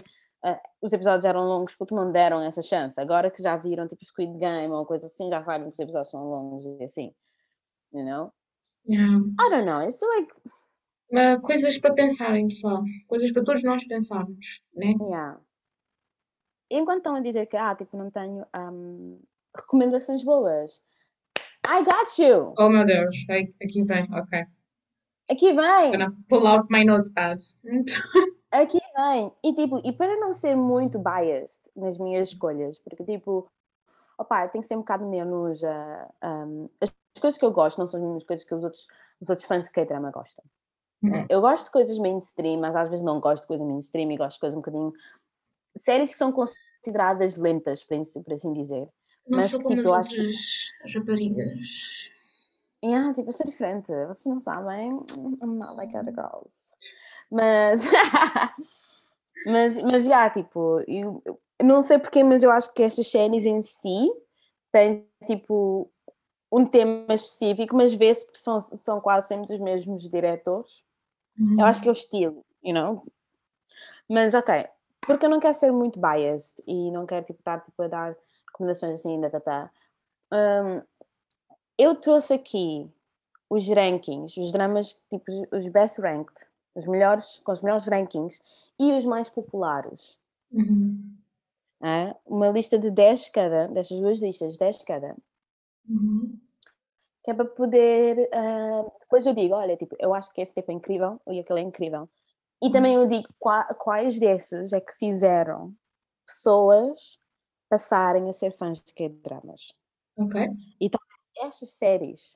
uh, 0.45 0.59
os 0.81 0.93
episódios 0.93 1.25
eram 1.25 1.47
longos 1.47 1.75
porque 1.75 1.95
não 1.95 2.11
deram 2.11 2.41
essa 2.41 2.61
chance, 2.61 2.99
agora 2.99 3.31
que 3.31 3.41
já 3.41 3.57
viram 3.57 3.87
tipo 3.87 4.03
Squid 4.05 4.37
Game 4.37 4.73
ou 4.73 4.85
coisa 4.85 5.07
assim, 5.07 5.29
já 5.29 5.43
sabem 5.43 5.69
que 5.69 5.73
os 5.73 5.79
episódios 5.79 6.11
são 6.11 6.23
longos 6.23 6.65
e 6.65 6.83
assim, 6.83 7.13
you 7.93 8.05
know? 8.05 8.31
Yeah. 8.87 9.13
I 9.39 9.49
don't 9.49 9.65
know, 9.65 9.81
it's 9.81 10.01
like, 10.01 10.33
Uh, 11.11 11.41
coisas 11.41 11.79
para 11.79 11.93
pensarem, 11.95 12.47
pessoal. 12.47 12.83
Coisas 13.07 13.31
para 13.31 13.43
todos 13.43 13.63
nós 13.63 13.83
pensarmos, 13.83 14.61
né? 14.75 14.93
Yeah. 15.01 15.41
Enquanto 16.69 16.97
estão 16.97 17.15
a 17.15 17.19
dizer 17.19 17.47
que, 17.47 17.57
ah, 17.57 17.75
tipo, 17.75 17.97
não 17.97 18.11
tenho 18.11 18.45
um, 18.55 19.19
recomendações 19.55 20.23
boas. 20.23 20.83
I 21.71 21.83
got 21.83 22.17
you! 22.17 22.55
Oh 22.57 22.67
meu 22.67 22.83
Deus, 22.83 23.15
aqui 23.29 23.83
vem, 23.83 24.07
ok. 24.11 24.43
Aqui 25.29 25.53
vem! 25.53 25.85
I'm 25.85 25.91
gonna 25.91 26.17
pull 26.27 26.47
out 26.47 26.65
my 26.71 26.83
notepad. 26.83 27.37
Aqui 28.51 28.79
vem! 28.97 29.31
E 29.43 29.53
tipo, 29.53 29.79
e 29.85 29.93
para 29.93 30.17
não 30.17 30.33
ser 30.33 30.55
muito 30.55 30.97
biased 30.97 31.61
nas 31.75 31.99
minhas 31.99 32.29
escolhas, 32.29 32.79
porque 32.79 33.03
tipo, 33.03 33.47
opá, 34.17 34.47
tem 34.47 34.61
que 34.61 34.67
ser 34.67 34.75
um 34.75 34.79
bocado 34.79 35.05
menos. 35.05 35.61
Uh, 35.61 36.27
um, 36.27 36.69
as 36.81 36.91
coisas 37.21 37.37
que 37.37 37.45
eu 37.45 37.51
gosto 37.51 37.77
não 37.77 37.85
são 37.85 37.99
as 37.99 38.03
mesmas 38.03 38.23
coisas 38.23 38.43
que 38.43 38.55
os 38.55 38.63
outros, 38.63 38.87
os 39.21 39.29
outros 39.29 39.47
fãs 39.47 39.65
de 39.65 39.71
K-drama 39.71 40.09
gostam. 40.09 40.43
Uhum. 41.03 41.27
Eu 41.29 41.39
gosto 41.41 41.65
de 41.65 41.71
coisas 41.71 41.99
mainstream, 41.99 42.59
mas 42.59 42.75
às 42.75 42.89
vezes 42.89 43.05
não 43.05 43.19
gosto 43.19 43.43
de 43.43 43.47
coisas 43.47 43.67
mainstream 43.67 44.11
e 44.11 44.17
gosto 44.17 44.37
de 44.37 44.39
coisas 44.39 44.57
um 44.57 44.61
bocadinho. 44.61 44.91
séries 45.77 46.11
que 46.11 46.17
são 46.17 46.31
consideradas 46.31 47.37
lentas, 47.37 47.83
por 47.83 48.33
assim 48.33 48.53
dizer. 48.53 48.89
Não 49.29 49.37
mas, 49.37 49.51
sou 49.51 49.61
como 49.61 49.75
tipo, 49.75 49.93
as 49.93 50.07
outras 50.07 50.35
que... 50.81 50.97
raparigas. 50.97 52.09
Yeah, 52.83 53.13
tipo, 53.13 53.29
eu 53.29 53.33
sou 53.33 53.45
diferente. 53.45 53.91
Vocês 54.07 54.25
não 54.25 54.39
sabem. 54.39 54.89
I'm 55.17 55.57
not 55.57 55.75
like 55.75 55.95
other 55.95 56.13
girls. 56.13 56.55
Mas. 57.29 57.83
mas, 59.45 59.75
mas, 59.77 60.03
já, 60.05 60.09
yeah, 60.09 60.29
tipo, 60.33 60.81
eu, 60.87 61.21
não 61.61 61.81
sei 61.81 61.99
porquê, 61.99 62.23
mas 62.23 62.41
eu 62.41 62.49
acho 62.49 62.73
que 62.73 62.81
estas 62.81 63.07
séries 63.07 63.45
em 63.45 63.61
si 63.61 64.09
têm, 64.71 65.05
tipo, 65.27 65.91
um 66.51 66.65
tema 66.65 67.13
específico, 67.13 67.75
mas 67.75 67.93
vê-se 67.93 68.29
que 68.31 68.39
são, 68.39 68.59
são 68.59 68.99
quase 68.99 69.27
sempre 69.27 69.53
os 69.53 69.59
mesmos 69.59 70.09
diretores. 70.09 70.71
Uhum. 71.37 71.59
Eu 71.59 71.65
acho 71.65 71.81
que 71.81 71.87
é 71.87 71.91
o 71.91 71.93
estilo, 71.93 72.45
you 72.63 72.73
know? 72.73 73.05
Mas, 74.07 74.33
ok. 74.33 74.65
Porque 75.01 75.25
eu 75.25 75.29
não 75.29 75.39
quero 75.39 75.53
ser 75.53 75.71
muito 75.71 75.99
biased 75.99 76.63
e 76.65 76.91
não 76.91 77.05
quero, 77.05 77.25
tipo, 77.25 77.39
estar, 77.39 77.61
tipo, 77.61 77.81
a 77.83 77.87
dar 77.87 78.17
recomendações 78.51 78.99
assim, 78.99 79.19
da, 79.21 79.39
tá, 79.39 79.71
um, 80.31 80.81
eu 81.77 81.95
trouxe 81.95 82.33
aqui 82.33 82.91
os 83.49 83.67
rankings, 83.67 84.39
os 84.39 84.51
dramas, 84.51 84.99
tipo, 85.09 85.25
os 85.51 85.67
best 85.67 85.99
ranked, 85.99 86.45
os 86.75 86.85
melhores, 86.85 87.39
com 87.39 87.51
os 87.51 87.61
melhores 87.61 87.87
rankings 87.87 88.41
e 88.77 88.91
os 88.93 89.05
mais 89.05 89.29
populares. 89.29 90.19
Uhum. 90.51 91.17
É? 91.81 92.15
Uma 92.25 92.49
lista 92.49 92.77
de 92.77 92.91
10 92.91 93.29
cada, 93.29 93.67
destas 93.67 93.99
duas 93.99 94.19
listas, 94.19 94.57
10 94.57 94.83
cada. 94.83 95.15
Uhum. 95.87 96.37
Que 97.23 97.31
é 97.31 97.33
para 97.33 97.45
poder. 97.45 98.29
Uh, 98.33 98.91
depois 98.99 99.25
eu 99.25 99.33
digo, 99.33 99.55
olha, 99.55 99.75
tipo, 99.77 99.95
eu 99.99 100.13
acho 100.13 100.31
que 100.33 100.41
esse 100.41 100.53
tipo 100.53 100.71
é 100.71 100.75
incrível 100.75 101.19
e 101.27 101.39
aquele 101.39 101.61
é 101.61 101.63
incrível. 101.63 102.09
E 102.61 102.67
uhum. 102.67 102.71
também 102.71 102.95
eu 102.95 103.07
digo 103.07 103.29
quais 103.39 104.19
desses 104.19 104.73
é 104.73 104.81
que 104.81 104.93
fizeram 104.97 105.73
pessoas 106.25 107.17
passarem 107.69 108.29
a 108.29 108.33
ser 108.33 108.51
fãs 108.51 108.81
de 108.81 108.93
K-dramas. 108.93 109.73
Ok. 110.17 110.41
E 110.79 110.89
talvez 110.89 111.19
estas 111.41 111.71
séries 111.71 112.35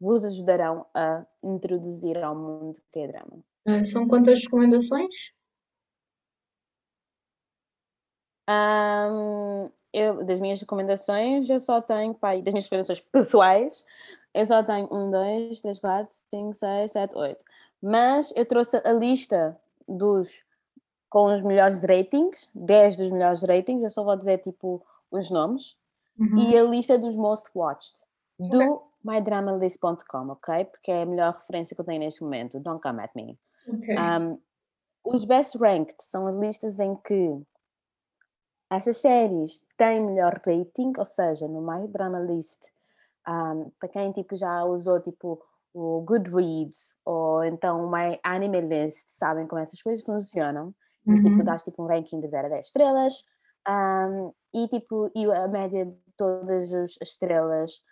vos 0.00 0.24
ajudarão 0.24 0.86
a 0.94 1.26
introduzir 1.42 2.22
ao 2.22 2.34
mundo 2.34 2.80
K-drama. 2.92 3.44
Uh, 3.66 3.84
são 3.84 4.06
quantas 4.06 4.44
recomendações? 4.44 5.32
Um, 8.48 9.70
eu, 9.92 10.24
das 10.24 10.40
minhas 10.40 10.60
recomendações, 10.60 11.50
eu 11.50 11.60
só 11.60 11.82
tenho, 11.82 12.14
pai, 12.14 12.40
das 12.40 12.54
minhas 12.54 12.64
recomendações 12.64 13.00
pessoais, 13.00 13.84
eu 14.32 14.46
só 14.46 14.62
tenho 14.62 14.88
um, 14.90 15.10
dois, 15.10 15.60
três, 15.60 15.78
quatro, 15.78 16.14
cinco, 16.30 16.54
seis, 16.54 16.92
sete, 16.92 17.14
oito. 17.14 17.44
Mas 17.82 18.32
eu 18.34 18.46
trouxe 18.46 18.80
a 18.84 18.92
lista 18.92 19.60
dos 19.86 20.42
com 21.08 21.32
os 21.32 21.42
melhores 21.42 21.80
ratings, 21.80 22.50
10 22.54 22.96
dos 22.96 23.10
melhores 23.10 23.42
ratings, 23.42 23.82
eu 23.82 23.90
só 23.90 24.04
vou 24.04 24.16
dizer 24.16 24.38
tipo 24.38 24.82
os 25.10 25.30
nomes, 25.30 25.76
uhum. 26.18 26.50
e 26.50 26.56
a 26.56 26.62
lista 26.62 26.98
dos 26.98 27.16
most 27.16 27.48
watched 27.54 28.02
do 28.38 28.60
okay. 28.60 28.86
mydramalist.com, 29.04 30.28
ok? 30.28 30.64
Porque 30.66 30.90
é 30.90 31.02
a 31.02 31.06
melhor 31.06 31.34
referência 31.34 31.74
que 31.74 31.80
eu 31.80 31.86
tenho 31.86 32.00
neste 32.00 32.22
momento, 32.22 32.60
don't 32.60 32.80
come 32.82 33.02
at 33.02 33.10
me. 33.14 33.38
Okay. 33.66 33.96
Um, 33.98 34.38
os 35.04 35.24
best 35.24 35.56
ranked 35.58 35.96
são 36.00 36.26
as 36.26 36.36
listas 36.36 36.78
em 36.78 36.94
que 36.96 37.40
essas 38.70 38.98
séries 38.98 39.60
têm 39.76 40.00
melhor 40.00 40.40
rating, 40.44 40.92
ou 40.98 41.04
seja, 41.04 41.48
no 41.48 41.62
My 41.62 41.88
Drama 41.88 42.20
List, 42.20 42.60
um, 43.26 43.70
para 43.78 43.88
quem 43.88 44.12
tipo, 44.12 44.36
já 44.36 44.64
usou 44.64 45.00
tipo 45.00 45.42
o 45.72 46.00
Goodreads 46.02 46.94
ou 47.04 47.44
então 47.44 47.84
o 47.84 47.90
My 47.90 48.18
Anime 48.22 48.60
List, 48.60 49.08
sabem 49.10 49.46
como 49.46 49.60
essas 49.60 49.80
coisas 49.82 50.04
funcionam. 50.04 50.74
Tipo, 51.08 51.28
uhum. 51.28 51.36
Tipo, 51.36 51.44
dás 51.44 51.62
tipo 51.62 51.82
um 51.82 51.86
ranking 51.86 52.20
de 52.20 52.28
0 52.28 52.46
a 52.46 52.50
10 52.50 52.66
estrelas 52.66 53.24
um, 53.66 54.32
e 54.54 54.68
tipo, 54.68 55.10
e 55.14 55.24
a 55.24 55.48
média 55.48 55.86
de 55.86 55.96
todas 56.16 56.72
as 56.72 56.96
estrelas 57.02 57.82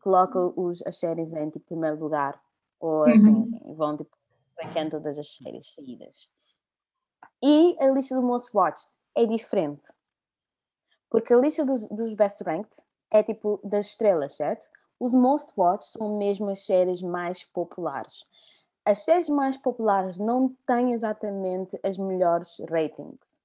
coloca 0.00 0.38
os, 0.38 0.84
as 0.86 0.98
séries 0.98 1.32
em 1.32 1.50
tipo, 1.50 1.66
primeiro 1.66 1.98
lugar. 1.98 2.40
Ou 2.80 3.04
assim, 3.04 3.30
uhum. 3.30 3.42
assim 3.42 3.74
vão 3.74 3.96
tipo 3.96 4.16
ranqueando 4.60 4.90
todas 4.90 5.18
as 5.18 5.36
séries 5.36 5.74
saídas. 5.74 6.28
E 7.42 7.76
a 7.80 7.88
lista 7.90 8.14
do 8.14 8.22
Most 8.22 8.50
Watched 8.54 8.92
é 9.16 9.26
diferente. 9.26 9.88
Porque 11.10 11.32
a 11.32 11.38
lista 11.38 11.64
dos, 11.64 11.86
dos 11.88 12.14
Best 12.14 12.42
Ranked 12.44 12.76
é 13.10 13.22
tipo 13.22 13.60
das 13.62 13.86
estrelas, 13.86 14.36
certo? 14.36 14.68
Os 14.98 15.14
Most 15.14 15.52
Watched 15.56 15.90
são 15.90 16.16
mesmo 16.16 16.48
as 16.48 16.64
séries 16.64 17.02
mais 17.02 17.44
populares 17.44 18.24
as 18.84 19.04
séries 19.04 19.28
mais 19.28 19.56
populares 19.56 20.18
não 20.18 20.54
têm 20.66 20.92
exatamente 20.92 21.78
as 21.82 21.96
melhores 21.96 22.58
ratings. 22.68 23.40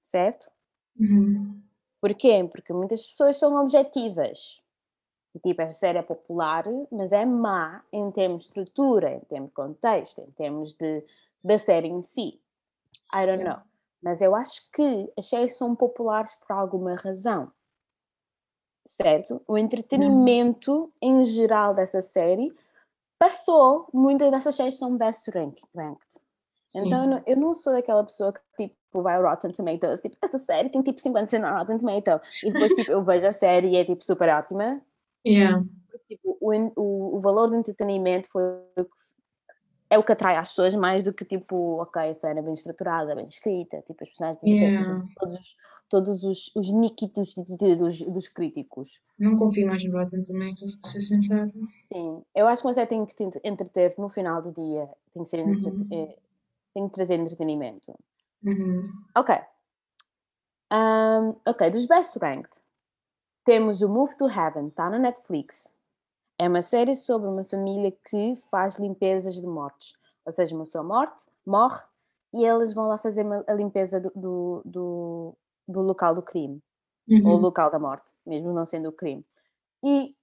Certo? 0.00 0.50
Uhum. 0.98 1.62
Porquê? 2.00 2.46
Porque 2.50 2.72
muitas 2.72 3.06
pessoas 3.06 3.38
são 3.38 3.54
objetivas. 3.56 4.60
Tipo, 5.42 5.62
esta 5.62 5.78
série 5.78 5.98
é 5.98 6.02
popular, 6.02 6.64
mas 6.90 7.12
é 7.12 7.24
má 7.24 7.82
em 7.90 8.10
termos 8.10 8.42
de 8.42 8.48
estrutura, 8.48 9.14
em 9.14 9.20
termos 9.20 9.48
de 9.48 9.54
contexto, 9.54 10.20
em 10.20 10.30
termos 10.32 10.74
de, 10.74 11.02
da 11.42 11.58
série 11.58 11.88
em 11.88 12.02
si. 12.02 12.38
I 13.14 13.26
don't 13.26 13.42
know. 13.42 13.60
Mas 14.02 14.20
eu 14.20 14.34
acho 14.34 14.68
que 14.72 15.10
as 15.16 15.28
séries 15.28 15.56
são 15.56 15.74
populares 15.74 16.34
por 16.34 16.52
alguma 16.52 16.96
razão. 16.96 17.50
Certo? 18.84 19.40
O 19.46 19.56
entretenimento 19.56 20.72
uhum. 20.72 20.90
em 21.00 21.24
geral 21.24 21.72
dessa 21.72 22.02
série 22.02 22.52
passou, 23.22 23.88
muitas 23.94 24.32
dessas 24.32 24.56
séries 24.56 24.76
são 24.76 24.96
best 24.96 25.30
ranked. 25.30 25.64
Sim. 26.66 26.86
Então 26.86 27.22
eu 27.24 27.36
não, 27.36 27.54
sou 27.54 27.72
daquela 27.72 28.02
pessoa 28.02 28.32
que 28.32 28.40
tipo 28.56 29.00
vai 29.00 29.14
ao 29.14 29.22
Rotten 29.22 29.52
Tomatoes, 29.52 30.00
tipo, 30.00 30.16
essa 30.20 30.38
série 30.38 30.68
tem 30.68 30.82
tipo 30.82 30.98
50% 30.98 31.38
no 31.38 31.56
Rotten 31.56 31.78
Tomato. 31.78 32.20
E 32.42 32.52
depois 32.52 32.74
tipo, 32.74 32.90
eu 32.90 33.04
vejo 33.04 33.26
a 33.26 33.32
série 33.32 33.68
e 33.68 33.76
é 33.76 33.84
tipo 33.84 34.04
super 34.04 34.28
ótima. 34.28 34.82
Yeah. 35.24 35.64
Tipo, 36.08 36.36
o, 36.40 36.52
o, 36.76 37.16
o 37.18 37.20
valor 37.20 37.50
de 37.50 37.56
entretenimento 37.56 38.28
foi 38.28 38.42
é 39.92 39.98
o 39.98 40.02
que 40.02 40.12
atrai 40.12 40.36
as 40.38 40.48
pessoas 40.48 40.74
mais 40.74 41.04
do 41.04 41.12
que 41.12 41.22
tipo, 41.22 41.82
ok, 41.82 42.08
a 42.08 42.14
série 42.14 42.38
é 42.38 42.42
bem 42.42 42.54
estruturada, 42.54 43.14
bem 43.14 43.26
escrita, 43.26 43.82
tipo, 43.82 44.02
as 44.02 44.08
personagens 44.08 44.42
yeah. 44.42 45.04
todos, 45.16 45.56
todos 45.86 46.24
os, 46.24 46.50
os 46.56 46.70
niquitos 46.70 47.34
dos, 47.34 48.00
dos 48.00 48.28
críticos. 48.28 49.02
Não 49.18 49.36
confio 49.36 49.66
mais 49.66 49.84
no 49.84 49.92
Rotten 49.92 50.24
Tomatoes, 50.24 50.76
para 50.76 50.90
ser 50.90 51.02
sincero. 51.02 51.52
Sim, 51.92 52.22
eu 52.34 52.46
acho 52.46 52.62
que 52.62 52.68
uma 52.68 52.72
série 52.72 52.86
tem 52.86 53.04
que 53.04 53.14
te 53.14 53.40
entreter 53.44 53.94
no 53.98 54.08
final 54.08 54.40
do 54.40 54.50
dia, 54.52 54.88
tem 55.12 55.22
que, 55.24 55.28
ser 55.28 55.44
uhum. 55.44 55.86
Eh, 55.92 56.16
tem 56.72 56.88
que 56.88 56.94
trazer 56.94 57.20
entretenimento. 57.20 57.94
Uhum. 58.42 58.90
Ok. 59.14 59.36
Um, 60.72 61.36
ok, 61.46 61.70
dos 61.70 61.84
Best 61.84 62.18
Ranked, 62.18 62.62
temos 63.44 63.82
o 63.82 63.90
Move 63.90 64.16
to 64.16 64.26
Heaven, 64.26 64.68
está 64.68 64.88
na 64.88 64.98
Netflix. 64.98 65.70
É 66.38 66.48
uma 66.48 66.62
série 66.62 66.94
sobre 66.94 67.28
uma 67.28 67.44
família 67.44 67.92
que 68.08 68.34
faz 68.50 68.76
limpezas 68.76 69.34
de 69.34 69.46
mortes. 69.46 69.94
Ou 70.24 70.32
seja, 70.32 70.54
uma 70.54 70.64
pessoa 70.64 70.84
morte, 70.84 71.26
morre 71.44 71.82
e 72.32 72.44
eles 72.44 72.72
vão 72.72 72.88
lá 72.88 72.96
fazer 72.96 73.26
a 73.46 73.52
limpeza 73.52 74.00
do, 74.00 74.10
do, 74.14 74.62
do, 74.64 75.36
do 75.68 75.80
local 75.82 76.14
do 76.14 76.22
crime. 76.22 76.62
Uhum. 77.08 77.28
Ou 77.28 77.38
local 77.38 77.70
da 77.70 77.78
morte, 77.78 78.08
mesmo 78.24 78.52
não 78.52 78.64
sendo 78.64 78.88
o 78.88 78.92
crime. 78.92 79.24
E 79.84 80.14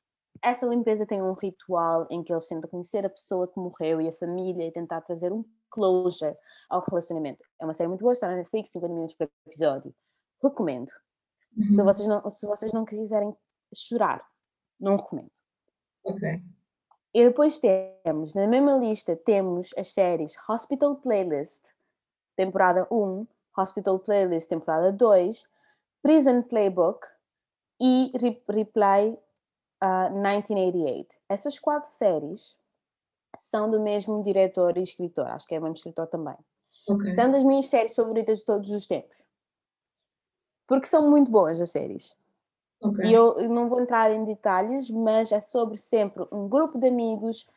essa 0.42 0.66
limpeza 0.66 1.06
tem 1.06 1.22
um 1.22 1.34
ritual 1.34 2.08
em 2.10 2.24
que 2.24 2.32
eles 2.32 2.48
tentam 2.48 2.70
conhecer 2.70 3.06
a 3.06 3.10
pessoa 3.10 3.48
que 3.48 3.60
morreu 3.60 4.02
e 4.02 4.08
a 4.08 4.12
família 4.12 4.66
e 4.66 4.72
tentar 4.72 5.02
trazer 5.02 5.32
um 5.32 5.44
closure 5.70 6.36
ao 6.70 6.82
relacionamento. 6.82 7.46
É 7.60 7.66
uma 7.66 7.74
série 7.74 7.90
muito 7.90 8.02
boa, 8.02 8.14
está 8.14 8.28
na 8.28 8.38
Netflix, 8.38 8.72
50 8.72 8.94
minutos 8.94 9.16
por 9.16 9.30
episódio. 9.46 9.94
Recomendo. 10.42 10.92
Uhum. 11.58 11.64
Se, 11.64 11.84
vocês 11.84 12.08
não, 12.08 12.30
se 12.30 12.48
vocês 12.48 12.72
não 12.72 12.86
quiserem 12.86 13.36
chorar, 13.74 14.26
não 14.80 14.96
recomendo. 14.96 15.32
Ok. 16.04 16.42
E 17.14 17.26
depois 17.26 17.60
temos, 17.60 18.34
na 18.36 18.48
mesma 18.48 18.78
lista, 18.78 19.16
temos 19.16 19.72
as 19.78 19.92
séries 19.94 20.36
Hospital 20.48 20.96
Playlist, 20.98 21.64
temporada 22.36 22.88
1, 22.92 23.26
Hospital 23.58 24.00
Playlist, 24.00 24.48
temporada 24.48 24.92
2, 24.92 25.48
Prison 26.02 26.44
Playbook 26.44 27.08
e 27.82 28.12
Re 28.16 28.42
Reply 28.48 29.18
uh, 29.84 30.14
1988. 30.14 31.16
Essas 31.28 31.58
quatro 31.58 31.90
séries 31.90 32.56
são 33.38 33.70
do 33.70 33.80
mesmo 33.80 34.22
diretor 34.22 34.78
e 34.78 34.84
escritor, 34.84 35.28
acho 35.28 35.48
que 35.48 35.56
é 35.56 35.60
o 35.60 35.62
mesmo 35.62 35.76
escritor 35.76 36.08
também. 36.08 36.36
Ok. 36.88 37.12
São 37.12 37.32
das 37.32 37.44
minhas 37.44 37.68
séries 37.68 37.96
favoritas 37.96 38.40
de 38.40 38.46
todos 38.46 38.70
os 38.70 38.88
tempos. 38.88 39.24
Porque 40.68 40.86
são 40.86 41.10
muito 41.10 41.32
boas 41.32 41.60
as 41.60 41.72
séries. 41.72 42.16
Ok. 42.82 43.06
E 43.06 43.14
eu 43.14 43.50
não 43.50 43.68
vou 43.70 43.82
entrar 43.82 44.12
em 44.12 44.24
detalhes, 44.24 44.90
mas 44.90 45.32
é 45.32 45.42
sobre 45.42 45.78
sempre 45.78 46.26
um 46.32 46.48
grupo 46.48 46.80
de 46.80 46.88
amigos 46.88 47.48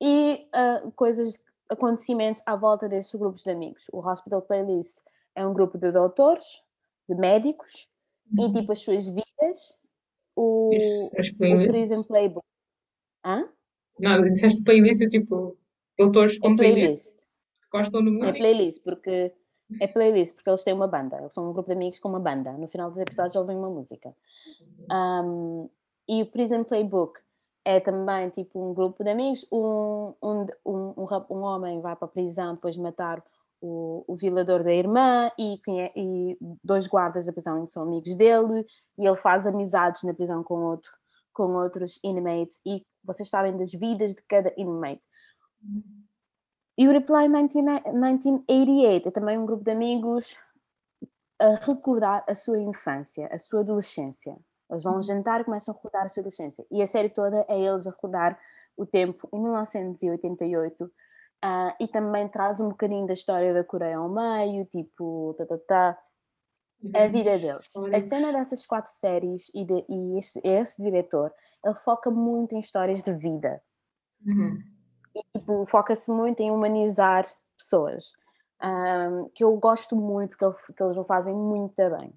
e 0.00 0.46
ah, 0.52 0.82
coisas, 0.94 1.42
acontecimentos 1.68 2.40
à 2.46 2.54
volta 2.56 2.88
desses 2.88 3.12
grupos 3.14 3.42
de 3.42 3.50
amigos. 3.50 3.86
O 3.92 3.98
Hospital 4.06 4.42
Playlist 4.42 4.96
é 5.34 5.46
um 5.46 5.52
grupo 5.52 5.76
de 5.78 5.90
doutores, 5.90 6.62
de 7.08 7.14
médicos 7.14 7.88
e 8.36 8.40
Uhum. 8.44 8.52
tipo 8.52 8.70
as 8.72 8.78
suas 8.80 9.06
vidas. 9.08 9.76
O, 10.36 10.70
As- 10.74 11.18
As 11.18 11.28
o 11.30 11.36
playlists. 11.38 11.82
Prison 11.84 12.02
Playbook. 12.06 12.46
Hã? 13.24 13.48
Nada, 13.98 14.22
disseste 14.28 14.62
playlist, 14.62 15.00
eu 15.02 15.08
tipo, 15.08 15.56
autores 16.00 16.38
com 16.38 16.52
É 16.52 16.56
playlist 16.56 17.02
playlist. 17.02 17.16
gostam 17.72 18.02
de 18.04 18.08
É 18.10 18.12
música. 18.12 18.38
playlist, 18.38 18.82
porque 18.84 19.34
é 19.82 19.86
playlist, 19.88 20.34
porque 20.36 20.48
eles 20.50 20.62
têm 20.62 20.74
uma 20.74 20.86
banda. 20.86 21.18
Eles 21.18 21.32
são 21.32 21.50
um 21.50 21.52
grupo 21.52 21.68
de 21.68 21.74
amigos 21.74 21.98
com 21.98 22.08
uma 22.08 22.20
banda. 22.20 22.52
No 22.52 22.68
final 22.68 22.90
dos 22.90 22.98
episódios 23.00 23.34
ouvem 23.34 23.56
uma 23.56 23.68
música. 23.68 24.14
Um, 24.90 25.68
e 26.08 26.22
o 26.22 26.26
Prison 26.26 26.64
Playbook 26.64 27.20
é 27.64 27.80
também 27.80 28.30
tipo 28.30 28.70
um 28.70 28.72
grupo 28.72 29.04
de 29.04 29.10
amigos. 29.10 29.46
Um, 29.52 30.14
um, 30.22 30.46
um, 30.64 30.94
um, 31.30 31.40
homem 31.42 31.80
vai 31.80 31.94
para 31.96 32.06
a 32.06 32.10
prisão 32.10 32.54
depois 32.54 32.74
de 32.74 32.80
matar 32.80 33.22
o, 33.60 34.04
o 34.06 34.16
violador 34.16 34.62
da 34.62 34.72
irmã 34.72 35.30
e, 35.38 35.60
e 35.96 36.38
dois 36.62 36.86
guardas 36.86 37.26
da 37.26 37.32
prisão 37.32 37.64
que 37.64 37.72
são 37.72 37.82
amigos 37.82 38.16
dele 38.16 38.64
e 38.96 39.06
ele 39.06 39.16
faz 39.16 39.46
amizades 39.46 40.02
na 40.04 40.14
prisão 40.14 40.42
com, 40.42 40.62
outro, 40.62 40.90
com 41.32 41.54
outros 41.56 41.98
inmates 42.02 42.60
e 42.64 42.86
vocês 43.04 43.28
sabem 43.28 43.56
das 43.56 43.72
vidas 43.72 44.14
de 44.14 44.22
cada 44.22 44.52
inmate. 44.56 45.02
E 46.76 46.86
o 46.86 46.92
Reply 46.92 47.28
19 47.28 47.90
1988 47.92 49.08
é 49.08 49.10
também 49.10 49.36
um 49.36 49.44
grupo 49.44 49.64
de 49.64 49.72
amigos 49.72 50.36
a 51.38 51.54
recordar 51.54 52.24
a 52.28 52.34
sua 52.34 52.60
infância, 52.60 53.28
a 53.32 53.38
sua 53.38 53.60
adolescência. 53.60 54.36
Eles 54.70 54.82
vão 54.82 55.00
jantar 55.02 55.40
e 55.40 55.44
começam 55.44 55.72
a 55.72 55.76
recordar 55.76 56.04
a 56.04 56.08
sua 56.08 56.20
adolescência. 56.20 56.66
E 56.70 56.82
a 56.82 56.86
série 56.86 57.08
toda 57.08 57.44
é 57.48 57.58
eles 57.60 57.86
a 57.86 57.90
recordar 57.90 58.38
o 58.76 58.84
tempo 58.86 59.28
em 59.32 59.40
1988 59.40 60.90
ah, 61.42 61.74
e 61.80 61.88
também 61.88 62.28
traz 62.28 62.60
um 62.60 62.68
bocadinho 62.68 63.06
da 63.06 63.12
história 63.12 63.54
da 63.54 63.64
Coreia 63.64 63.96
ao 63.98 64.08
meio, 64.08 64.64
tipo, 64.66 65.34
tá, 65.38 65.46
tá, 65.46 65.58
tá, 65.58 65.98
a 66.94 67.06
vida 67.08 67.38
deles. 67.38 67.74
A 67.76 68.00
cena 68.00 68.32
dessas 68.32 68.66
quatro 68.66 68.90
séries 68.92 69.50
e, 69.54 69.64
de, 69.64 69.84
e 69.88 70.18
esse, 70.18 70.40
esse 70.44 70.82
diretor, 70.82 71.32
ele 71.64 71.74
foca 71.76 72.10
muito 72.10 72.54
em 72.54 72.60
histórias 72.60 73.02
de 73.02 73.12
vida 73.12 73.62
Uhum. 74.26 74.58
tipo, 75.36 75.64
foca-se 75.66 76.10
muito 76.10 76.40
em 76.40 76.50
humanizar 76.50 77.26
pessoas, 77.56 78.12
ahm, 78.60 79.28
que 79.34 79.42
eu 79.44 79.56
gosto 79.56 79.94
muito, 79.96 80.30
porque 80.30 80.44
ele- 80.44 80.74
que 80.76 80.82
eles 80.82 80.96
o 80.96 81.04
fazem 81.04 81.34
muito 81.34 81.74
bem. 81.76 82.12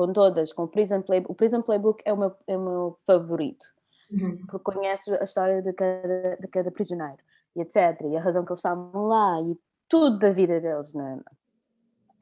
Com 0.00 0.14
todas, 0.14 0.50
com 0.54 0.62
o 0.62 0.68
Prison 0.68 1.02
Playbook. 1.02 1.30
O 1.30 1.34
Prison 1.34 1.60
Playbook 1.60 2.02
é 2.06 2.12
o 2.14 2.16
meu, 2.16 2.34
é 2.46 2.56
o 2.56 2.60
meu 2.64 2.98
favorito, 3.06 3.66
Uhum. 4.10 4.46
porque 4.46 4.72
conheces 4.72 5.12
a 5.12 5.24
história 5.24 5.60
de 5.60 5.74
cada, 5.74 6.36
de 6.38 6.48
cada 6.48 6.70
prisioneiro, 6.70 7.18
e 7.54 7.60
etc. 7.60 8.00
E 8.10 8.16
a 8.16 8.20
razão 8.22 8.42
que 8.42 8.50
eles 8.50 8.60
estavam 8.60 9.02
lá, 9.06 9.38
e 9.42 9.58
tudo 9.90 10.18
da 10.18 10.32
vida 10.32 10.58
deles. 10.58 10.94
Né? 10.94 11.20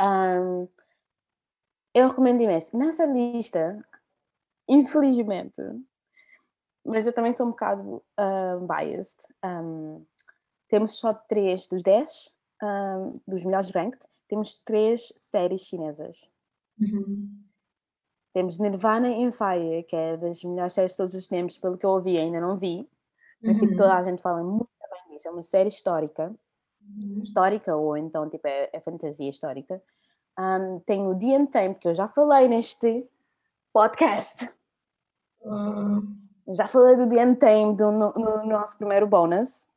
Ahm, 0.00 0.66
eu 1.94 2.08
recomendo 2.08 2.40
imenso. 2.40 2.76
Nessa 2.76 3.06
lista, 3.06 3.78
infelizmente, 4.68 5.62
mas 6.84 7.06
eu 7.06 7.12
também 7.12 7.32
sou 7.32 7.46
um 7.46 7.50
bocado 7.50 8.02
biased. 8.66 9.20
Um, 9.44 10.04
temos 10.66 10.98
só 10.98 11.14
três 11.14 11.68
dos 11.68 11.84
dez, 11.84 12.34
um, 12.60 13.12
dos 13.24 13.44
melhores 13.44 13.70
ranked, 13.70 14.04
temos 14.26 14.56
três 14.64 15.12
séries 15.22 15.60
chinesas. 15.60 16.28
Uhum. 16.80 17.47
Temos 18.32 18.58
Nirvana 18.58 19.08
in 19.08 19.32
Fire, 19.32 19.82
que 19.84 19.96
é 19.96 20.16
das 20.16 20.42
melhores 20.44 20.72
séries 20.74 20.92
de 20.92 20.96
todos 20.98 21.14
os 21.14 21.26
tempos, 21.26 21.58
pelo 21.58 21.76
que 21.78 21.84
eu 21.86 21.90
ouvi, 21.90 22.18
ainda 22.18 22.40
não 22.40 22.56
vi, 22.58 22.88
mas 23.42 23.56
tipo, 23.58 23.72
Uhum. 23.72 23.76
toda 23.78 23.94
a 23.96 24.02
gente 24.02 24.20
fala 24.22 24.42
muito 24.42 24.68
bem 24.90 25.14
disso. 25.16 25.28
É 25.28 25.30
uma 25.30 25.42
série 25.42 25.68
histórica, 25.68 26.34
Uhum. 26.82 27.20
histórica 27.22 27.74
ou 27.76 27.96
então 27.96 28.28
tipo, 28.28 28.46
é, 28.46 28.68
é 28.72 28.80
fantasia 28.80 29.28
histórica. 29.30 29.82
Um, 30.38 30.78
tem 30.80 31.06
o 31.06 31.18
The 31.18 31.26
Untamed, 31.38 31.80
que 31.80 31.88
eu 31.88 31.94
já 31.94 32.06
falei 32.08 32.46
neste 32.48 33.08
podcast. 33.72 34.48
Ah, 35.44 36.00
Já 36.50 36.66
falei 36.66 36.96
do 36.96 37.08
The 37.08 37.26
Untamed 37.26 37.78
no, 37.80 37.92
no- 37.92 38.12
no 38.14 38.46
nosso 38.46 38.76
primeiro 38.78 39.06
bonus. 39.06 39.68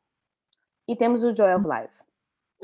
E 0.88 0.96
temos 0.96 1.22
o 1.22 1.34
Joy 1.34 1.54
of 1.54 1.64
Life, 1.66 2.02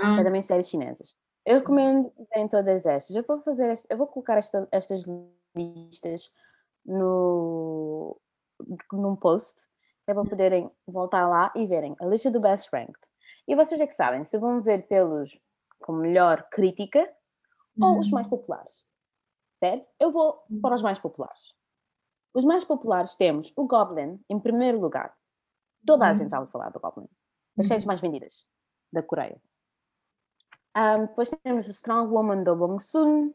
ah, 0.00 0.14
que 0.14 0.20
é 0.20 0.24
também 0.24 0.42
séries 0.42 0.68
chinesas. 0.68 1.14
Eu 1.44 1.58
recomendo 1.58 2.10
em 2.36 2.48
todas 2.48 2.84
estas. 2.86 3.14
Eu 3.14 3.22
vou 3.22 3.40
fazer, 3.42 3.70
este- 3.70 3.86
eu 3.90 3.96
vou 3.98 4.06
colocar 4.06 4.36
esta- 4.38 4.66
estas 4.72 5.04
listas 5.58 6.32
no, 6.84 8.18
num 8.92 9.16
post, 9.16 9.60
é 10.06 10.14
para 10.14 10.24
poderem 10.24 10.70
voltar 10.86 11.28
lá 11.28 11.52
e 11.54 11.66
verem 11.66 11.94
a 12.00 12.06
lista 12.06 12.30
do 12.30 12.40
Best 12.40 12.68
Ranked. 12.72 12.98
E 13.46 13.54
vocês 13.54 13.80
é 13.80 13.86
que 13.86 13.94
sabem 13.94 14.24
se 14.24 14.38
vão 14.38 14.60
ver 14.62 14.86
pelos 14.88 15.38
com 15.80 15.92
melhor 15.92 16.48
crítica 16.50 17.08
ou 17.80 17.98
os 17.98 18.06
uhum. 18.06 18.14
mais 18.14 18.26
populares. 18.26 18.72
Certo? 19.58 19.88
Eu 19.98 20.10
vou 20.10 20.36
para 20.62 20.74
os 20.74 20.82
mais 20.82 20.98
populares. 20.98 21.54
Os 22.34 22.44
mais 22.44 22.64
populares 22.64 23.16
temos 23.16 23.52
o 23.56 23.66
Goblin 23.66 24.20
em 24.28 24.38
primeiro 24.38 24.80
lugar. 24.80 25.14
Toda 25.86 26.06
a 26.06 26.10
Uhum. 26.10 26.14
gente 26.16 26.30
já 26.30 26.38
ouviu 26.38 26.52
falar 26.52 26.70
do 26.70 26.80
Goblin. 26.80 27.08
Das 27.56 27.66
séries 27.66 27.84
Uhum. 27.84 27.88
mais 27.88 28.00
vendidas 28.00 28.46
da 28.92 29.02
Coreia. 29.02 29.40
Ahm, 30.74 31.06
depois 31.06 31.30
temos 31.42 31.66
o 31.66 31.70
Strong 31.70 32.12
Woman 32.12 32.42
do 32.44 32.54
Bong 32.54 32.82
Soon. 32.82 33.34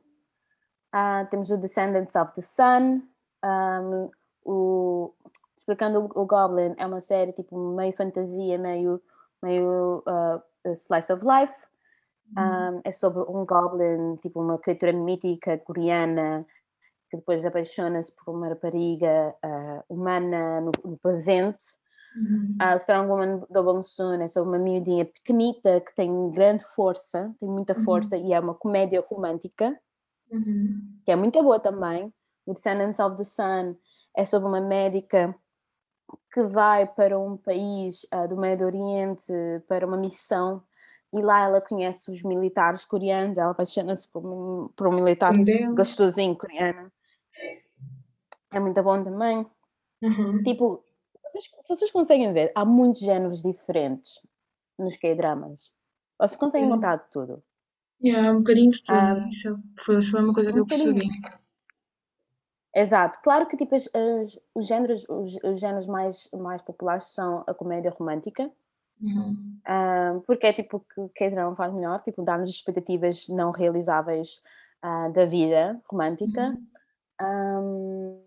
Ah, 0.93 1.25
temos 1.29 1.49
o 1.49 1.57
Descendants 1.57 2.15
of 2.15 2.33
the 2.35 2.41
Sun. 2.41 3.01
Ahm, 3.41 4.09
o, 4.45 5.11
explicando 5.55 6.01
o, 6.01 6.21
o 6.21 6.25
Goblin, 6.25 6.75
é 6.77 6.85
uma 6.85 7.01
série 7.01 7.33
tipo 7.33 7.57
meio 7.57 7.91
fantasia, 7.93 8.59
meio, 8.59 9.01
meio 9.41 10.03
ah, 10.05 10.41
slice 10.75 11.11
of 11.11 11.25
life. 11.25 11.53
Um, 12.37 12.81
é 12.83 12.91
sobre 12.91 13.21
um 13.21 13.45
goblin, 13.45 14.15
tipo 14.15 14.41
uma 14.41 14.57
criatura 14.57 14.91
mítica 14.91 15.57
coreana 15.59 16.43
que 17.07 17.17
depois 17.17 17.45
apaixona-se 17.45 18.15
por 18.15 18.33
uma 18.33 18.49
rapariga 18.49 19.35
ah, 19.43 19.83
humana 19.89 20.61
no, 20.61 20.71
no 20.83 20.97
presente. 20.97 21.63
Uhum. 22.15 22.55
A 22.59 22.75
Strong 22.75 23.09
Woman 23.09 23.43
do 23.49 23.63
Bong 23.63 23.83
Soon 23.83 24.21
é 24.21 24.27
sobre 24.27 24.49
uma 24.49 24.57
miudinha 24.63 25.05
pequenita 25.05 25.81
que 25.81 25.93
tem 25.95 26.31
grande 26.31 26.63
força, 26.75 27.33
tem 27.39 27.49
muita 27.49 27.77
Uhum. 27.77 27.83
força 27.83 28.15
e 28.15 28.33
é 28.33 28.39
uma 28.39 28.53
comédia 28.53 29.03
romântica 29.07 29.75
Uhum. 30.33 30.99
que 31.05 31.11
é 31.11 31.15
muito 31.15 31.41
boa 31.43 31.59
também. 31.59 32.13
O 32.45 32.53
Descendants 32.53 32.99
of 32.99 33.15
the 33.17 33.23
Sun 33.23 33.75
é 34.17 34.25
sobre 34.25 34.47
uma 34.49 34.59
médica 34.61 35.33
que 36.33 36.43
vai 36.43 36.85
para 36.87 37.17
um 37.17 37.37
país 37.37 38.05
ah, 38.11 38.27
do 38.27 38.35
Médio 38.37 38.65
Oriente 38.67 39.31
para 39.67 39.85
uma 39.87 39.97
missão 39.97 40.61
e 41.13 41.21
lá 41.21 41.43
ela 41.45 41.61
conhece 41.61 42.11
os 42.11 42.21
militares 42.23 42.83
coreanos, 42.85 43.37
ela 43.37 43.51
apaixona-se 43.51 44.07
por, 44.11 44.25
um- 44.25 44.67
por 44.75 44.87
um 44.87 44.91
militar 44.93 45.31
deles. 45.43 45.73
gostosinho 45.75 46.35
coreano. 46.35 46.91
É 48.51 48.59
muito 48.59 48.81
bom 48.83 49.03
também. 49.03 49.45
Uhum. 50.01 50.43
Tipo, 50.43 50.83
vocês, 51.23 51.43
se 51.61 51.67
vocês 51.75 51.91
conseguem 51.91 52.33
ver, 52.33 52.51
há 52.55 52.65
muitos 52.65 53.01
géneros 53.01 53.41
diferentes 53.41 54.19
nos 54.77 54.95
K-dramas. 54.97 55.71
Vocês 56.19 56.35
conseguem 56.39 56.65
Sim. 56.67 56.71
encontrar 56.71 56.97
de 56.97 57.09
tudo. 57.09 57.43
Yeah, 58.03 58.31
um 58.31 58.39
bocadinho 58.39 58.71
de 58.71 58.83
tudo. 58.83 58.97
Ah, 58.97 59.27
Isso 59.29 59.57
foi, 59.79 60.01
foi 60.01 60.21
uma 60.21 60.33
coisa 60.33 60.51
que 60.51 60.57
um 60.57 60.61
eu 60.61 60.67
percebi. 60.67 61.07
Exato. 62.75 63.19
Claro 63.23 63.47
que 63.47 63.55
tipo, 63.55 63.75
as- 63.75 63.89
as- 63.93 64.39
os, 64.55 64.67
géneros, 64.67 65.05
os, 65.07 65.37
os 65.43 65.59
géneros 65.59 65.87
mais, 65.87 66.29
mais 66.33 66.61
populares 66.61 67.05
são 67.05 67.43
a 67.47 67.53
comédia 67.53 67.91
romântica, 67.91 68.51
Uhum. 69.01 69.59
ah, 69.65 70.19
porque 70.25 70.47
é 70.47 70.53
tipo 70.53 70.79
que 70.79 70.99
o 71.01 71.09
K-drama 71.09 71.55
faz 71.55 71.73
melhor, 71.73 72.01
tipo, 72.01 72.23
dá-nos 72.23 72.49
expectativas 72.49 73.27
não 73.29 73.51
realizáveis 73.51 74.41
ah, 74.81 75.09
da 75.09 75.25
vida 75.25 75.81
romântica. 75.89 76.57
Uhum. 77.21 78.19
Um, 78.19 78.23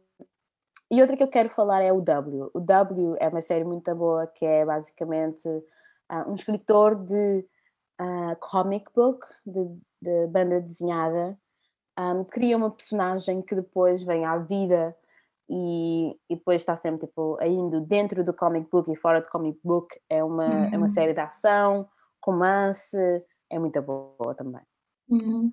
e 0.91 1.01
outra 1.01 1.16
que 1.16 1.22
eu 1.22 1.29
quero 1.29 1.51
falar 1.51 1.83
é 1.83 1.93
o 1.93 2.01
W. 2.01 2.51
O 2.55 2.61
W 2.61 3.16
é 3.18 3.29
uma 3.29 3.41
série 3.41 3.64
muito 3.64 3.93
boa 3.95 4.27
que 4.29 4.45
é 4.45 4.64
basicamente 4.64 5.49
ah, 6.09 6.24
um 6.29 6.35
escritor 6.35 6.95
de 7.05 7.45
ah, 7.99 8.36
comic 8.40 8.90
book, 8.94 9.26
de, 9.44 9.64
de 10.03 10.26
banda 10.28 10.61
desenhada, 10.61 11.38
um, 11.99 12.24
cria 12.24 12.57
uma 12.57 12.70
personagem 12.70 13.40
que 13.42 13.55
depois 13.55 14.03
vem 14.03 14.24
à 14.24 14.36
vida 14.38 14.94
e, 15.49 16.18
e 16.28 16.36
depois 16.36 16.61
está 16.61 16.76
sempre 16.76 17.07
tipo, 17.07 17.38
indo 17.42 17.80
dentro 17.80 18.22
do 18.22 18.34
comic 18.34 18.68
book 18.70 18.90
e 18.90 18.97
fora 18.97 19.20
do 19.20 19.28
comic 19.28 19.59
book. 19.64 19.99
É 20.09 20.22
uma, 20.22 20.44
é 20.44 20.70
Uhum. 20.72 20.78
uma 20.78 20.88
série 20.88 21.14
de 21.14 21.20
ação, 21.20 21.88
romance, 22.24 22.97
é 23.49 23.59
muito 23.59 23.80
boa 23.80 24.34
também. 24.34 24.62
Uhum. 25.09 25.51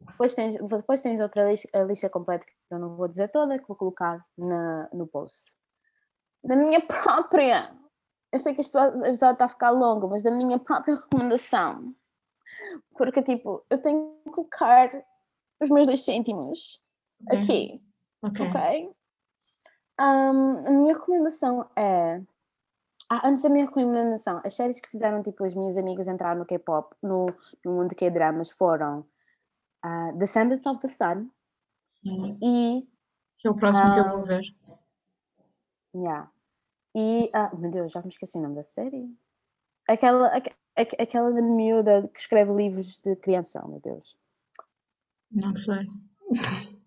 Depois 0.00 0.34
tens, 0.34 0.56
depois 0.56 1.00
tens 1.00 1.20
outra 1.20 1.48
lista, 1.48 1.68
a 1.72 1.84
lista 1.84 2.08
completa 2.10 2.44
que 2.46 2.52
eu 2.70 2.78
não 2.78 2.96
vou 2.96 3.08
dizer 3.08 3.28
toda, 3.28 3.58
que 3.58 3.66
vou 3.66 3.76
colocar 3.76 4.24
na, 4.36 4.88
no 4.92 5.06
post. 5.06 5.52
Da 6.44 6.56
minha 6.56 6.80
própria 6.86 7.74
eu 8.36 8.40
sei 8.40 8.54
que 8.54 8.60
este 8.60 8.76
episódio 8.78 9.32
está 9.32 9.44
a 9.46 9.48
ficar 9.48 9.70
longo, 9.70 10.08
mas 10.08 10.22
da 10.22 10.30
minha 10.30 10.58
própria 10.60 10.94
recomendação. 10.96 11.94
Porque, 12.96 13.22
tipo, 13.22 13.64
eu 13.70 13.80
tenho 13.80 14.14
que 14.24 14.30
colocar 14.30 14.90
os 15.60 15.68
meus 15.70 15.86
dois 15.86 16.02
cêntimos 16.04 16.82
Ok. 17.26 17.38
aqui, 17.38 17.80
Ok. 18.22 18.46
ok? 18.46 18.96
Um, 19.98 20.66
a 20.66 20.70
minha 20.70 20.94
recomendação 20.94 21.68
é. 21.74 22.20
Ah, 23.08 23.28
antes 23.28 23.44
da 23.44 23.48
minha 23.48 23.64
recomendação, 23.66 24.40
as 24.44 24.52
séries 24.54 24.80
que 24.80 24.88
fizeram 24.90 25.22
tipo 25.22 25.44
as 25.44 25.54
minhas 25.54 25.78
amigas 25.78 26.08
entrar 26.08 26.34
no 26.34 26.44
K-pop, 26.44 26.94
no, 27.00 27.26
no 27.64 27.72
mundo 27.72 27.90
de 27.90 27.94
K-dramas, 27.94 28.50
foram 28.50 29.06
ah, 29.82 30.10
Descendants 30.16 30.66
of 30.66 30.80
the 30.80 30.88
Sun 30.88 31.30
Sim. 31.86 32.36
e. 32.42 32.88
Que 33.40 33.46
é 33.48 33.50
o 33.50 33.54
próximo 33.54 33.92
que 33.92 34.00
eu 34.00 34.04
Ah. 34.04 34.12
vou 34.12 34.24
ver. 34.24 34.42
Yeah, 35.94 36.30
e. 36.96 37.30
ah, 37.34 37.54
meu 37.54 37.70
Deus, 37.70 37.92
já 37.92 38.00
me 38.02 38.08
esqueci 38.08 38.38
o 38.38 38.42
nome 38.42 38.54
da 38.56 38.64
série. 38.64 39.14
Aquela, 39.86 40.28
aque- 40.28 40.54
aque- 40.74 40.96
aquela 41.00 41.32
da 41.32 41.42
miúda 41.42 42.08
que 42.08 42.18
escreve 42.18 42.52
livros 42.52 42.98
de 42.98 43.14
criança, 43.16 43.62
oh, 43.64 43.68
meu 43.68 43.80
Deus. 43.80 44.16
Não 45.30 45.54
sei. 45.56 45.86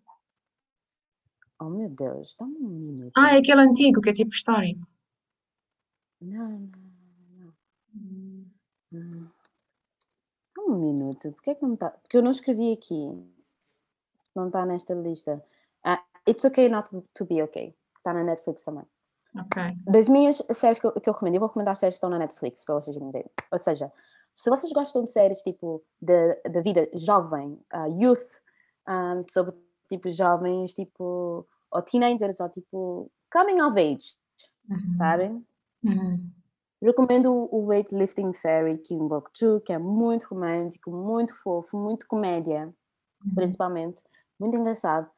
Oh 1.61 1.69
meu 1.69 1.89
Deus, 1.89 2.37
dá-me 2.39 2.55
um 2.57 2.69
minuto. 2.69 3.11
Ah, 3.17 3.35
é 3.35 3.39
aquele 3.39 3.59
antigo 3.59 3.99
que 3.99 4.09
é 4.09 4.13
tipo 4.13 4.31
histórico. 4.31 4.87
Não, 6.21 6.57
não, 6.57 7.53
não. 7.91 8.45
não. 8.93 9.31
Dá 10.55 10.63
um 10.63 10.79
minuto. 10.79 11.33
Porquê 11.33 11.55
que 11.55 11.61
não 11.61 11.73
está? 11.73 11.89
Porque 11.91 12.15
eu 12.15 12.21
não 12.21 12.31
escrevi 12.31 12.71
aqui. 12.71 12.95
Não 14.33 14.47
está 14.47 14.65
nesta 14.65 14.93
lista. 14.93 15.43
Ah, 15.83 16.01
It's 16.25 16.45
Okay 16.45 16.69
Not 16.69 16.89
to 17.13 17.25
Be 17.25 17.43
Okay. 17.43 17.75
Está 17.97 18.13
na 18.13 18.23
Netflix 18.23 18.63
também. 18.63 18.85
Ok. 19.35 19.61
Das 19.85 20.07
minhas 20.07 20.41
séries 20.51 20.79
que 20.79 20.87
eu, 20.87 20.91
que 20.93 21.07
eu 21.09 21.13
recomendo, 21.13 21.35
eu 21.35 21.39
vou 21.39 21.47
recomendar 21.49 21.75
séries 21.75 21.93
que 21.95 21.97
estão 21.97 22.09
na 22.09 22.17
Netflix 22.19 22.63
para 22.65 22.75
vocês 22.75 22.95
verem. 22.97 23.25
Ou 23.51 23.57
seja, 23.59 23.91
se 24.33 24.49
vocês 24.49 24.71
gostam 24.73 25.03
de 25.03 25.11
séries 25.11 25.41
tipo 25.41 25.83
da 26.01 26.35
da 26.49 26.61
vida 26.61 26.89
jovem, 26.93 27.59
ah, 27.71 27.85
youth, 27.87 28.39
ah, 28.87 29.21
sobre 29.29 29.55
tipo 29.87 30.09
jovens, 30.09 30.73
tipo, 30.73 31.47
ou 31.71 31.81
teenagers, 31.83 32.39
ou 32.39 32.49
tipo 32.49 33.11
coming 33.31 33.61
of 33.61 33.77
age, 33.79 34.15
Uhum. 34.69 34.97
sabem? 34.97 35.45
Uhum. 35.83 36.31
Recomendo 36.81 37.31
o 37.51 37.65
Weightlifting 37.67 38.31
Fairy 38.33 38.77
Kim 38.77 39.07
Bok-joo, 39.07 39.59
que 39.61 39.73
é 39.73 39.77
muito 39.77 40.27
romântico, 40.27 40.89
muito 40.91 41.33
fofo, 41.43 41.77
muito 41.77 42.07
comédia, 42.07 42.73
Uhum. 43.25 43.35
principalmente, 43.35 44.01
muito 44.39 44.57
engraçado. 44.57 45.09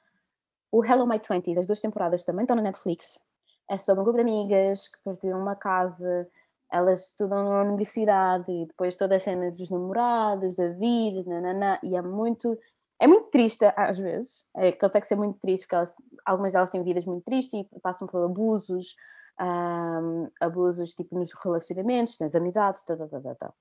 O 0.72 0.84
Hello 0.84 1.06
My 1.08 1.20
Twenties, 1.20 1.58
as 1.58 1.66
duas 1.68 1.82
temporadas 1.82 2.24
também 2.24 2.44
estão 2.44 2.56
na 2.56 2.62
Netflix. 2.64 3.22
É 3.72 3.78
sobre 3.78 4.02
um 4.02 4.04
grupo 4.04 4.18
de 4.22 4.30
amigas 4.30 4.90
que 4.90 4.98
partilham 5.02 5.40
uma 5.40 5.56
casa, 5.56 6.28
elas 6.70 7.08
estudam 7.08 7.42
na 7.46 7.62
universidade 7.62 8.52
e 8.52 8.66
depois 8.66 8.98
toda 8.98 9.16
a 9.16 9.20
cena 9.20 9.50
dos 9.50 9.70
namorados, 9.70 10.58
da 10.58 10.68
vida, 10.68 11.24
nananã, 11.26 11.80
e 11.82 11.96
é 11.96 12.02
muito, 12.02 12.60
é 13.00 13.08
muito 13.08 13.30
triste 13.30 13.64
às 13.78 13.98
vezes, 13.98 14.46
é, 14.58 14.74
consegue 14.74 15.08
ser 15.08 15.16
muito 15.16 15.40
triste 15.40 15.64
porque 15.64 15.76
elas- 15.76 15.96
algumas 16.26 16.52
delas 16.52 16.70
têm 16.70 16.84
vidas 16.84 17.06
muito 17.06 17.24
tristes 17.24 17.66
e 17.74 17.80
passam 17.80 18.10
por 18.10 18.22
abusos, 18.26 18.94
ahm, 19.40 20.28
abusos 20.42 20.94
tipo 20.94 21.18
nos 21.18 21.32
relacionamentos, 21.32 22.20
nas 22.20 22.36
amizades, 22.36 22.84
tá, 22.84 22.98
tá, 22.98 23.08
tá, 23.08 23.22
tá, 23.22 23.36
tá. 23.36 23.54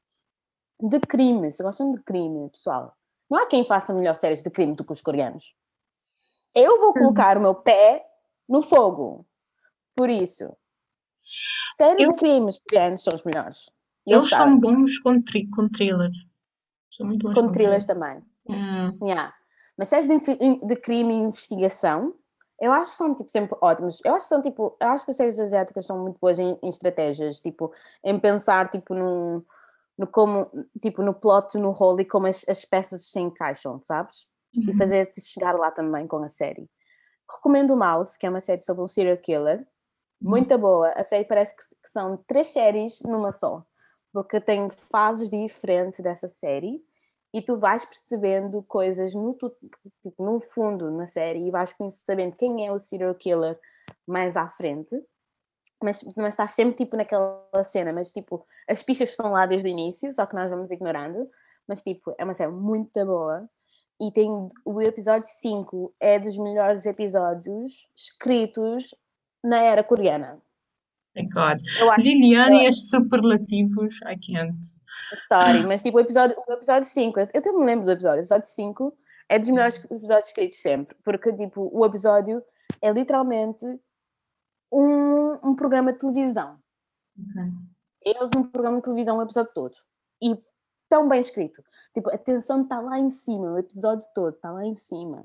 De 0.82 0.98
crime, 0.98 1.52
se 1.52 1.62
gostam 1.62 1.92
de 1.92 2.02
crime, 2.02 2.50
pessoal, 2.50 2.94
não 3.30 3.38
há 3.38 3.46
quem 3.46 3.64
faça 3.64 3.94
melhor 3.94 4.16
séries 4.16 4.42
de 4.42 4.50
crime 4.50 4.74
do 4.74 4.84
que 4.84 4.90
os 4.92 5.00
coreanos. 5.00 5.54
Eu 6.56 6.80
vou 6.80 6.92
colocar 6.94 7.38
o 7.38 7.40
meu 7.40 7.54
pé 7.54 8.04
no 8.48 8.60
fogo. 8.60 9.24
Por 9.94 10.08
isso, 10.10 10.56
séries 11.76 12.02
Eu- 12.02 12.10
de 12.10 12.16
crimes 12.16 12.58
coreanos 12.68 13.02
são 13.02 13.16
os 13.16 13.22
melhores. 13.24 13.70
E 14.06 14.12
Eles 14.12 14.28
são 14.30 14.58
bons 14.58 14.98
com, 15.00 15.20
tri 15.22 15.48
com 15.50 15.68
thriller. 15.68 16.10
São 16.90 17.06
muito 17.06 17.26
bons 17.26 17.34
com 17.34 17.52
thrillers 17.52 17.84
thriller. 17.86 17.86
também. 17.86 18.24
Hum, 18.48 19.06
Yeah. 19.06 19.34
Mas 19.76 19.88
séries 19.88 20.08
de, 20.08 20.66
de 20.66 20.76
crime 20.76 21.14
e 21.14 21.16
investigação, 21.18 22.14
eu 22.60 22.72
acho 22.72 22.90
que 22.92 22.96
são 22.96 23.14
tipo, 23.14 23.30
sempre 23.30 23.56
ótimos. 23.62 24.00
Eu 24.04 24.14
acho 24.14 24.24
que 24.26 24.28
são 24.30 24.42
tipo, 24.42 24.76
eu 24.80 24.88
acho 24.88 25.04
que 25.04 25.10
as 25.10 25.16
séries 25.16 25.38
asiáticas 25.40 25.86
são 25.86 25.98
muito 26.02 26.18
boas 26.20 26.38
em, 26.38 26.58
em 26.62 26.68
estratégias, 26.68 27.40
tipo, 27.40 27.72
em 28.04 28.18
pensar 28.18 28.68
tipo 28.68 28.94
num, 28.94 29.42
no 29.96 30.06
como, 30.06 30.50
tipo, 30.82 31.02
no 31.02 31.14
plot, 31.14 31.56
no 31.58 31.70
role 31.70 32.02
e 32.02 32.06
como 32.06 32.26
as, 32.26 32.44
as 32.48 32.64
peças 32.64 33.06
se 33.10 33.20
encaixam, 33.20 33.80
sabes? 33.80 34.28
E 34.54 34.70
uhum. 34.70 34.76
fazer-te 34.76 35.20
chegar 35.22 35.54
lá 35.56 35.70
também 35.70 36.06
com 36.06 36.16
a 36.24 36.28
série. 36.28 36.68
Recomendo 37.30 37.72
o 37.72 37.76
Mouse, 37.76 38.18
que 38.18 38.26
é 38.26 38.30
uma 38.30 38.40
série 38.40 38.60
sobre 38.60 38.82
um 38.82 38.88
serial 38.88 39.16
killer, 39.18 39.66
muito 40.20 40.56
boa. 40.58 40.90
A 40.90 41.02
série 41.02 41.24
parece 41.24 41.56
que, 41.56 41.62
são 41.84 42.16
três 42.26 42.48
séries 42.48 43.00
numa 43.00 43.32
só, 43.32 43.64
porque 44.12 44.40
tem 44.40 44.70
fases 44.70 45.30
diferentes 45.30 46.00
dessa 46.00 46.28
série 46.28 46.84
e 47.32 47.40
tu 47.40 47.58
vais 47.58 47.84
percebendo 47.84 48.62
coisas 48.64 49.14
no, 49.14 49.36
tipo, 50.02 50.22
no 50.22 50.40
fundo 50.40 50.90
na 50.90 51.06
série 51.06 51.46
e 51.46 51.50
vais 51.50 51.74
sabendo 52.02 52.36
quem 52.36 52.66
é 52.66 52.72
o 52.72 52.78
serial 52.78 53.14
killer 53.14 53.58
mais 54.06 54.36
à 54.36 54.48
frente. 54.50 54.94
Mas, 55.82 56.02
mas 56.16 56.34
estás 56.34 56.50
sempre 56.50 56.76
tipo 56.76 56.96
naquela 56.96 57.64
cena, 57.64 57.92
mas 57.92 58.12
tipo, 58.12 58.46
as 58.68 58.82
pistas 58.82 59.10
estão 59.10 59.32
lá 59.32 59.46
desde 59.46 59.68
o 59.68 59.70
início, 59.70 60.12
só 60.12 60.26
que 60.26 60.34
nós 60.34 60.50
vamos 60.50 60.70
ignorando. 60.70 61.30
Mas 61.66 61.82
tipo, 61.82 62.14
é 62.18 62.24
uma 62.24 62.34
série 62.34 62.52
muito 62.52 63.04
boa. 63.06 63.48
E 64.00 64.10
tem 64.10 64.30
o 64.64 64.82
episódio 64.82 65.28
5 65.28 65.94
é 66.00 66.18
dos 66.18 66.36
melhores 66.36 66.86
episódios 66.86 67.88
escritos 67.94 68.94
na 69.44 69.58
era 69.60 69.82
coreana. 69.84 70.40
Eu 71.80 71.90
acho 71.90 72.00
Liliana 72.02 72.54
eu- 72.54 72.60
e 72.62 72.66
as 72.68 72.88
superlativos, 72.88 73.96
I 74.02 74.16
can't. 74.16 74.60
Sorry, 75.28 75.66
mas 75.66 75.82
tipo, 75.82 75.96
o 75.98 76.00
episódio, 76.00 76.36
o 76.46 76.52
episódio 76.52 76.88
5, 76.88 77.18
eu 77.20 77.24
até 77.34 77.52
me 77.52 77.64
lembro 77.64 77.84
do 77.84 77.90
episódio, 77.92 78.18
o 78.18 78.20
episódio 78.20 78.48
5 78.48 78.96
é 79.28 79.38
dos 79.38 79.50
melhores 79.50 79.76
episódios 79.90 80.28
escritos 80.28 80.60
sempre, 80.62 80.96
porque 81.04 81.32
tipo, 81.32 81.68
o 81.72 81.84
episódio 81.84 82.42
é 82.80 82.92
literalmente 82.92 83.66
um, 84.72 85.32
um 85.48 85.54
programa 85.56 85.92
de 85.92 85.98
televisão. 85.98 86.58
Ok. 87.18 87.42
Eles 88.02 88.30
num 88.34 88.44
programa 88.44 88.76
de 88.78 88.84
televisão 88.84 89.18
o 89.18 89.22
episódio 89.22 89.52
todo. 89.52 89.74
E 90.22 90.38
tão 90.88 91.08
bem 91.08 91.20
escrito. 91.20 91.62
Tipo, 91.92 92.08
a 92.10 92.18
tensão 92.18 92.62
está 92.62 92.80
lá 92.80 92.98
em 92.98 93.10
cima, 93.10 93.52
o 93.52 93.58
episódio 93.58 94.06
todo 94.14 94.34
está 94.34 94.50
lá 94.52 94.64
em 94.64 94.74
cima. 94.76 95.24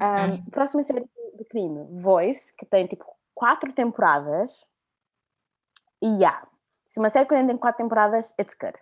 Um, 0.00 0.50
próxima 0.50 0.82
série 0.82 1.00
de- 1.00 1.08
de 1.36 1.44
crime, 1.44 1.86
Voice, 2.00 2.54
que 2.56 2.64
tem 2.66 2.86
tipo 2.86 3.04
quatro 3.34 3.72
temporadas. 3.72 4.66
E 6.02 6.06
yeah, 6.06 6.46
se 6.86 6.98
uma 6.98 7.10
série 7.10 7.26
tem 7.26 7.56
quatro 7.56 7.82
temporadas, 7.82 8.34
it's 8.38 8.54
good. 8.60 8.74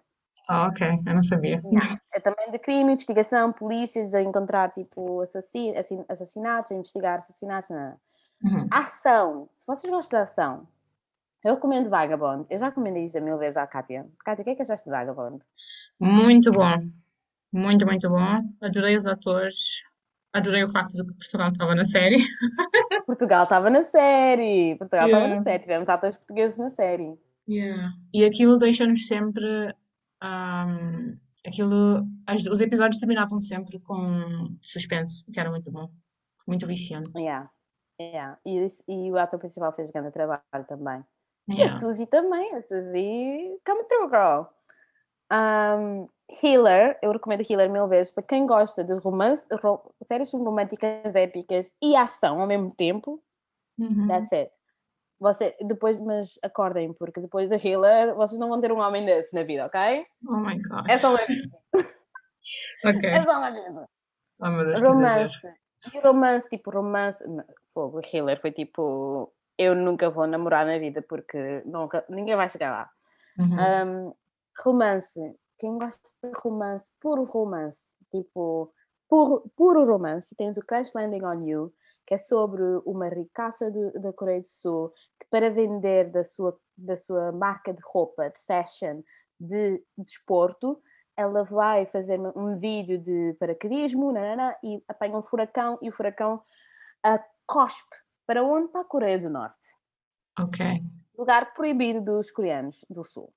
Ah, 0.48 0.66
ok. 0.66 0.86
Eu 1.07 1.14
não 1.14 1.22
sabia. 1.22 1.61
Yeah. 1.64 1.96
É 2.12 2.20
também 2.20 2.50
de 2.50 2.59
crime, 2.59 2.92
investigação, 2.92 3.53
polícias 3.53 4.14
a 4.14 4.20
encontrar 4.20 4.72
tipo 4.72 5.20
assassino, 5.20 5.78
assin- 5.78 6.05
assassinatos, 6.09 6.72
a 6.72 6.74
investigar 6.74 7.18
assassinatos. 7.18 7.70
Não, 7.70 7.78
não. 7.80 8.00
Uhum. 8.44 8.68
Ação. 8.72 9.48
Se 9.53 9.64
vocês 9.66 9.90
gostam 9.90 10.18
de 10.18 10.22
ação, 10.24 10.68
eu 11.44 11.55
recomendo 11.55 11.88
Vagabond. 11.88 12.46
Eu 12.50 12.59
já 12.59 12.66
recomendei 12.66 13.05
isto 13.05 13.18
a 13.18 13.20
mil 13.20 13.38
vezes 13.38 13.57
à 13.57 13.66
Kátia. 13.66 14.09
Kátia, 14.24 14.42
o 14.42 14.44
que 14.44 14.50
é 14.50 14.55
que 14.57 14.62
achaste 14.62 14.84
de 14.84 14.90
Vagabond? 14.90 15.40
Muito 16.00 16.50
bom. 16.50 16.76
Muito, 17.53 17.86
muito 17.86 18.09
bom. 18.09 18.42
Adorei 18.61 18.96
os 18.96 19.07
atores. 19.07 19.84
Adorei 20.35 20.62
o 20.64 20.68
facto 20.68 20.93
de 20.97 21.05
que 21.05 21.14
Portugal 21.14 21.49
estava 21.49 21.74
na 21.74 21.85
série. 21.85 22.16
Portugal 23.07 23.45
estava 23.45 23.70
na 23.70 23.83
série. 23.83 24.76
Portugal 24.76 25.07
estava 25.07 25.22
Yeah. 25.24 25.37
na 25.37 25.43
série. 25.43 25.62
Tivemos 25.62 25.89
atores 25.89 26.16
portugueses 26.16 26.59
na 26.59 26.70
série. 26.70 27.18
Yeah. 27.49 27.93
E 28.14 28.24
aquilo 28.24 28.57
deixa-nos 28.59 29.07
sempre. 29.07 29.74
ahm, 30.22 31.11
aquilo, 31.47 32.07
as- 32.26 32.47
os 32.47 32.61
episódios 32.61 33.01
terminavam 33.01 33.41
sempre 33.41 33.78
com 33.80 34.57
suspense, 34.62 35.24
que 35.33 35.39
era 35.41 35.51
muito 35.51 35.70
bom. 35.70 35.89
Muito 36.47 36.66
viciante. 36.66 37.11
Yeah. 37.18 37.51
Yeah. 38.01 38.39
E, 38.47 38.66
e 38.89 39.11
o 39.12 39.18
ator 39.18 39.39
principal 39.39 39.72
fez 39.74 39.91
grande 39.91 40.12
trabalho 40.12 40.43
também. 40.68 41.05
E 41.49 41.55
a 41.55 41.57
Yeah. 41.64 41.78
Suzy 41.80 42.07
também. 42.07 42.55
A 42.55 42.62
Suzy, 42.62 43.59
come 43.66 43.85
through, 43.89 44.09
girl. 44.11 44.45
Um, 45.33 46.09
Healer, 46.43 46.99
eu 47.03 47.11
recomendo 47.12 47.45
Healer 47.49 47.70
mil 47.70 47.89
vezes 47.89 48.12
para 48.12 48.22
quem 48.22 48.47
gosta 48.47 48.85
de 48.85 48.93
romance, 48.95 49.47
ro- 49.62 49.95
séries 50.03 50.33
românticas 50.33 51.14
épicas 51.14 51.74
e 51.83 51.97
ação 51.97 52.41
ao 52.41 52.47
mesmo 52.47 52.70
tempo. 52.74 53.22
Uhum. 53.78 54.09
That's 54.09 54.33
it. 54.33 54.51
Você, 55.18 55.57
depois, 55.62 55.99
mas 56.01 56.39
acordem, 56.43 56.93
porque 56.95 57.20
depois 57.20 57.49
da 57.49 57.57
Healer 57.57 58.14
vocês 58.14 58.39
não 58.41 58.49
vão 58.49 58.61
ter 58.61 58.72
um 58.72 58.80
homem 58.80 59.05
desse 59.05 59.35
na 59.35 59.43
vida, 59.43 59.66
ok? 59.66 60.05
Oh 60.28 60.37
my 60.37 60.61
God. 60.61 60.89
É 60.89 60.97
só 60.97 61.11
uma 61.11 61.24
vez. 61.26 61.43
É 62.85 63.22
só 63.22 63.39
uma 63.39 63.51
vez. 63.53 63.78
Oh 64.41 64.49
meu 64.49 64.64
Deus. 64.66 64.80
Romance. 64.80 65.55
E 65.95 65.99
romance, 66.01 66.49
tipo, 66.51 66.70
romance. 66.70 67.24
Fogo, 67.72 68.01
Healer 68.12 68.41
foi 68.41 68.51
tipo. 68.51 69.33
Eu 69.57 69.74
nunca 69.74 70.11
vou 70.11 70.26
namorar 70.26 70.66
na 70.66 70.78
vida 70.78 71.01
porque 71.03 71.62
nunca, 71.64 72.05
ninguém 72.09 72.35
vai 72.35 72.49
chegar 72.49 72.70
lá. 72.72 72.91
Uhum. 73.39 74.09
Um, 74.09 74.14
romance. 74.59 75.20
Quem 75.59 75.78
gosta 75.78 76.11
de 76.24 76.32
romance, 76.38 76.90
puro 77.00 77.24
romance, 77.24 77.96
tipo, 78.11 78.72
puro, 79.09 79.50
puro 79.57 79.84
romance, 79.84 80.34
tens 80.34 80.57
o 80.57 80.64
Crash 80.64 80.92
Landing 80.94 81.24
on 81.24 81.40
You, 81.46 81.72
que 82.07 82.14
é 82.14 82.18
sobre 82.18 82.62
uma 82.84 83.09
ricaça 83.09 83.70
do, 83.70 83.92
da 84.00 84.12
Coreia 84.12 84.40
do 84.40 84.48
Sul 84.48 84.92
que 85.20 85.26
para 85.30 85.50
vender 85.50 86.11
da 86.11 86.24
sua, 86.24 86.59
da 86.76 86.96
sua 86.96 87.30
marca 87.32 87.72
de 87.72 87.80
roupa, 87.84 88.28
de 88.28 88.40
fashion, 88.40 89.03
de 89.38 89.82
desporto, 89.96 90.82
ela 91.16 91.44
vai 91.44 91.86
fazer 91.86 92.18
um 92.36 92.57
vídeo 92.57 92.98
de 92.98 93.36
paraquedismo 93.38 94.12
nanana, 94.12 94.57
e 94.62 94.82
apanha 94.88 95.16
um 95.16 95.22
furacão 95.22 95.78
e 95.82 95.88
o 95.88 95.92
furacão 95.92 96.42
uh, 97.07 97.22
cospe 97.46 97.96
para 98.26 98.42
onde? 98.42 98.68
Para 98.68 98.80
a 98.80 98.84
Coreia 98.84 99.18
do 99.18 99.28
Norte. 99.28 99.76
Ok. 100.38 100.64
Lugar 101.16 101.53
proibido 101.53 102.00
dos 102.00 102.30
coreanos 102.30 102.84
do 102.88 103.05
Sul. 103.05 103.32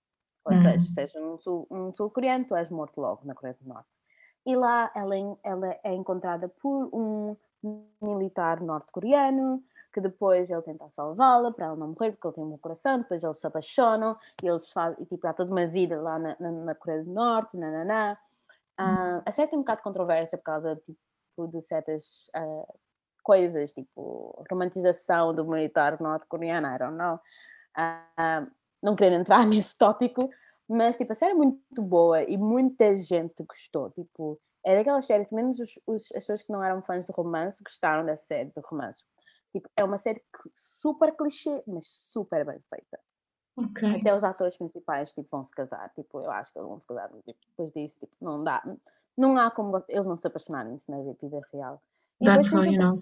Ou 0.46 0.54
Uhum. 0.54 0.62
seja, 0.62 0.80
seja 0.88 1.20
um, 1.20 1.38
sul, 1.40 1.68
um 1.72 1.92
sul-coreano, 1.94 2.46
tu 2.46 2.56
és 2.56 2.70
morto 2.70 3.02
logo 3.02 3.22
na 3.26 3.34
Coreia 3.34 3.58
do 3.60 3.68
Norte. 3.68 4.00
E 4.46 4.56
lá 4.56 4.92
ela, 4.96 5.16
é- 5.18 5.38
ela 5.44 5.80
é 5.84 5.94
encontrada 5.94 6.48
por 6.48 6.90
um 6.94 7.36
militar 8.02 8.62
norte-coreano 8.62 9.64
que 9.92 10.00
depois 10.02 10.52
ele 10.52 10.62
tenta 10.62 10.88
salvá-la 10.90 11.52
para 11.52 11.68
ela 11.68 11.76
não 11.76 11.88
morrer 11.88 12.12
porque 12.12 12.28
ele 12.28 12.36
tem 12.36 12.44
um 12.44 12.50
bom 12.50 12.58
coração, 12.58 13.00
depois 13.00 13.24
eles 13.24 13.40
se 13.40 13.48
apaixonam 13.48 14.16
e 14.44 14.48
eles 14.48 14.72
fazem, 14.72 15.02
e 15.02 15.06
tipo, 15.06 15.26
há 15.26 15.34
toda 15.34 15.50
uma 15.52 15.66
vida 15.66 16.00
lá 16.02 16.20
na, 16.20 16.36
na, 16.40 16.52
na 16.52 16.76
Coreia 16.76 17.04
do 17.04 17.12
Norte, 17.12 17.58
nananã. 17.58 18.16
Ah, 18.78 19.22
a 19.26 19.32
série 19.32 19.48
tem 19.50 19.58
um 19.58 19.62
bocado 19.62 19.78
de 19.80 19.84
controvérsia 19.84 20.38
por 20.38 20.44
causa 20.44 20.76
tipo, 20.76 21.48
de 21.48 21.62
certas 21.62 22.30
ah, 22.36 22.74
coisas, 23.24 23.74
tipo 23.74 24.46
romantização 24.52 25.34
do 25.34 25.46
militar 25.46 26.00
norte-coreano, 26.00 26.68
I 26.68 26.78
don't 26.78 26.98
know. 26.98 27.20
Ah, 27.76 28.46
não 28.86 28.96
querendo 28.96 29.22
entrar 29.22 29.46
nesse 29.48 29.78
tópico, 29.78 30.30
mas 30.68 30.98
tipo, 30.98 31.12
a 31.12 31.16
série 31.16 31.32
é 31.32 31.36
muito 31.36 31.82
boa 31.82 32.24
e 32.24 32.38
muita 32.38 32.96
gente 32.96 33.44
gostou. 33.44 33.90
Tipo, 33.92 34.40
é 34.64 34.76
daquelas 34.78 35.06
séries 35.06 35.28
que 35.28 35.36
menos 35.36 35.60
os, 35.60 35.80
os- 35.86 36.06
as 36.12 36.24
pessoas 36.24 36.42
que 36.44 36.52
não 36.52 36.64
eram 36.64 36.82
fãs 36.82 37.06
de 37.06 37.12
romance 37.12 37.62
gostaram 37.64 38.06
da 38.06 38.16
série 38.16 38.50
de 38.50 38.62
romance. 38.64 39.04
Tipo, 39.52 39.70
é 39.78 39.84
uma 39.84 39.98
série 39.98 40.22
super 40.54 41.16
clichê, 41.16 41.64
mas 41.68 41.88
super 41.88 42.46
bem 42.46 42.60
feita. 42.70 43.00
Ok. 43.58 44.00
Até 44.02 44.14
os 44.14 44.24
atores 44.24 44.58
principais 44.58 45.14
tipo, 45.14 45.30
vão 45.32 45.44
se 45.44 45.52
casar. 45.54 45.90
Tipo, 45.94 46.20
eu 46.20 46.30
acho 46.32 46.52
que 46.52 46.60
eles 46.60 46.68
vão 46.68 46.80
se 46.80 46.88
casar. 46.88 47.10
Tipo, 47.10 47.40
depois 47.50 47.72
disso, 47.72 48.00
tipo, 48.00 48.14
não 48.20 48.44
dá. 48.44 48.62
Não 49.18 49.38
há 49.38 49.50
como 49.50 49.82
eles 49.88 50.06
não 50.06 50.18
se 50.18 50.28
apaixonarem 50.28 50.74
nisso 50.74 50.92
na 50.92 50.98
vida 51.02 51.40
real. 51.54 51.82
E 52.20 52.26
That's 52.26 52.52
how 52.52 52.66
you 52.66 52.78
know. 52.78 52.98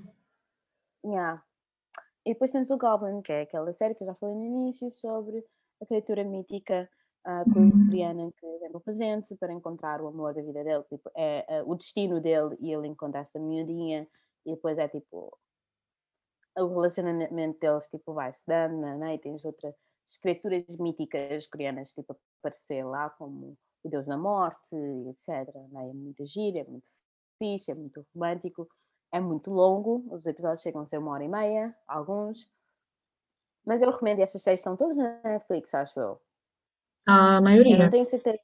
Yeah. 1.04 1.44
E 2.26 2.34
depois 2.34 2.52
tens 2.52 2.70
o 2.70 2.78
Goblin, 2.78 3.22
que 3.22 3.32
é 3.34 3.42
aquela 3.42 3.74
série 3.74 3.96
que 3.96 4.04
eu 4.04 4.08
já 4.08 4.14
falei 4.16 4.36
no 4.36 4.46
início 4.46 4.92
sobre 4.92 5.44
a 5.84 5.86
criatura 5.86 6.24
mítica 6.24 6.90
coreana 7.54 8.32
que 8.38 8.60
vem 8.60 8.72
no 8.72 8.82
presente 8.82 9.36
para 9.36 9.54
encontrar 9.54 10.02
o 10.02 10.08
amor 10.08 10.34
da 10.34 10.42
vida 10.42 10.64
dele. 10.64 10.84
Tipo, 10.84 11.10
é 11.16 11.46
ah, 11.60 11.64
o 11.66 11.76
destino 11.76 12.20
dele 12.20 12.58
e 12.60 12.72
ele 12.74 12.88
encontra 12.88 13.22
esta 13.22 13.40
miudinha 13.40 14.08
e 14.46 14.56
depois 14.56 14.78
é 14.78 14.88
tipo 14.88 15.38
o 16.56 16.68
relacionamento 16.68 17.60
deles 17.60 17.88
tipo, 17.88 18.14
vai-se 18.14 18.44
dando, 18.46 18.82
né? 18.82 19.16
e 19.16 19.20
tens 19.20 19.44
outras 19.44 19.74
criaturas 20.22 20.66
míticas 20.78 21.48
coreanas 21.48 21.94
tipo, 21.94 22.16
aparecer 22.40 22.86
lá, 22.86 23.10
como 23.10 23.58
o 23.84 23.90
Deus 23.90 24.06
da 24.06 24.18
Morte, 24.18 24.76
etc. 25.10 25.52
né? 25.72 25.90
É 25.90 25.94
muito 25.94 26.24
giro, 26.26 26.60
é 26.60 26.64
muito 26.64 26.88
fixe, 27.40 27.72
é 27.72 27.76
muito 27.76 28.06
romântico, 28.14 28.68
é 29.12 29.20
muito 29.20 29.50
longo, 29.50 30.06
os 30.14 30.26
episódios 30.28 30.62
chegam 30.62 30.82
a 30.82 30.86
ser 30.86 31.00
uma 31.00 31.12
hora 31.12 31.24
e 31.24 31.28
meia, 31.28 31.76
alguns. 31.88 32.48
Mas 33.66 33.82
eu 33.82 33.90
recomendo, 33.92 34.20
e 34.20 34.24
estas 34.24 34.42
séries 34.42 34.60
estão 34.60 34.76
todas 34.76 34.98
na 34.98 35.20
Netflix, 35.24 35.74
acho 35.74 36.00
eu. 36.00 36.22
A 37.08 37.38
Eu 37.38 37.42
maioria. 37.42 37.78
não 37.78 37.90
tenho 37.90 38.06
certeza 38.06 38.40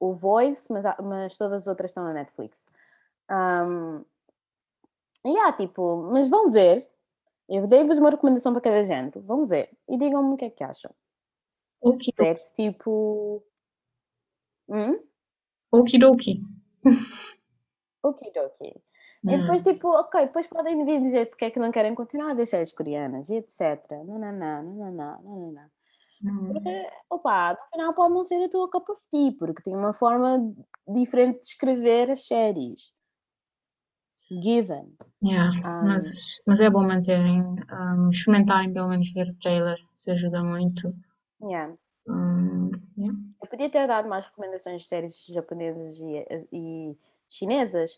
o 0.00 0.14
Voice, 0.14 0.72
mas, 0.72 0.84
mas 1.02 1.36
todas 1.36 1.62
as 1.62 1.68
outras 1.68 1.90
estão 1.90 2.04
na 2.04 2.12
Netflix. 2.12 2.66
Um, 3.30 4.04
e 5.24 5.38
há, 5.40 5.52
tipo, 5.52 5.96
mas 6.12 6.28
vão 6.28 6.50
ver. 6.50 6.88
Eu 7.48 7.66
dei-vos 7.66 7.98
uma 7.98 8.10
recomendação 8.10 8.52
para 8.52 8.60
cada 8.62 8.84
género. 8.84 9.20
Vão 9.22 9.46
ver 9.46 9.70
e 9.88 9.96
digam-me 9.98 10.34
o 10.34 10.36
que 10.36 10.46
é 10.46 10.50
que 10.50 10.64
acham. 10.64 10.92
Certo? 12.12 12.52
Tipo. 12.54 13.42
Hum? 14.68 14.98
Okidoki. 15.72 16.42
Okidoki. 18.02 18.82
E 19.34 19.38
depois, 19.38 19.62
tipo, 19.62 19.88
ok, 19.88 20.26
depois 20.26 20.46
podem 20.46 20.84
vir 20.84 21.00
dizer 21.02 21.26
porque 21.30 21.46
é 21.46 21.50
que 21.50 21.58
não 21.58 21.70
querem 21.70 21.94
continuar 21.94 22.30
a 22.30 22.34
ver 22.34 22.46
séries 22.46 22.72
coreanas 22.72 23.28
e 23.28 23.34
etc. 23.36 23.60
Não, 24.06 24.18
não, 24.18 24.32
não, 24.32 24.62
não, 24.62 24.92
não, 24.92 25.22
não, 25.22 25.52
não. 25.52 25.68
Hum. 26.24 26.52
Porque, 26.52 26.90
opa, 27.10 27.52
no 27.52 27.58
final 27.70 27.94
pode 27.94 28.14
não 28.14 28.24
ser 28.24 28.44
a 28.44 28.48
tua 28.48 28.70
cup 28.70 28.88
of 28.88 29.00
tea, 29.10 29.32
porque 29.38 29.62
tem 29.62 29.76
uma 29.76 29.92
forma 29.92 30.52
diferente 30.86 31.40
de 31.40 31.46
escrever 31.46 32.10
as 32.10 32.26
séries. 32.26 32.92
Given. 34.42 34.96
Yeah, 35.22 35.52
Ah. 35.64 35.82
mas, 35.84 36.40
mas 36.46 36.60
é 36.60 36.68
bom 36.68 36.82
manterem, 36.82 37.40
um, 37.40 38.08
experimentarem 38.10 38.72
pelo 38.72 38.88
menos 38.88 39.12
ver 39.12 39.28
o 39.28 39.38
trailer, 39.38 39.76
isso 39.96 40.10
ajuda 40.10 40.42
muito. 40.42 40.92
Yeah. 41.40 41.74
Um, 42.08 42.70
yeah. 42.98 43.16
Eu 43.40 43.48
podia 43.48 43.70
ter 43.70 43.86
dado 43.86 44.08
mais 44.08 44.24
recomendações 44.26 44.82
de 44.82 44.88
séries 44.88 45.24
japonesas 45.28 45.98
e, 46.00 46.26
e 46.52 46.98
chinesas, 47.28 47.92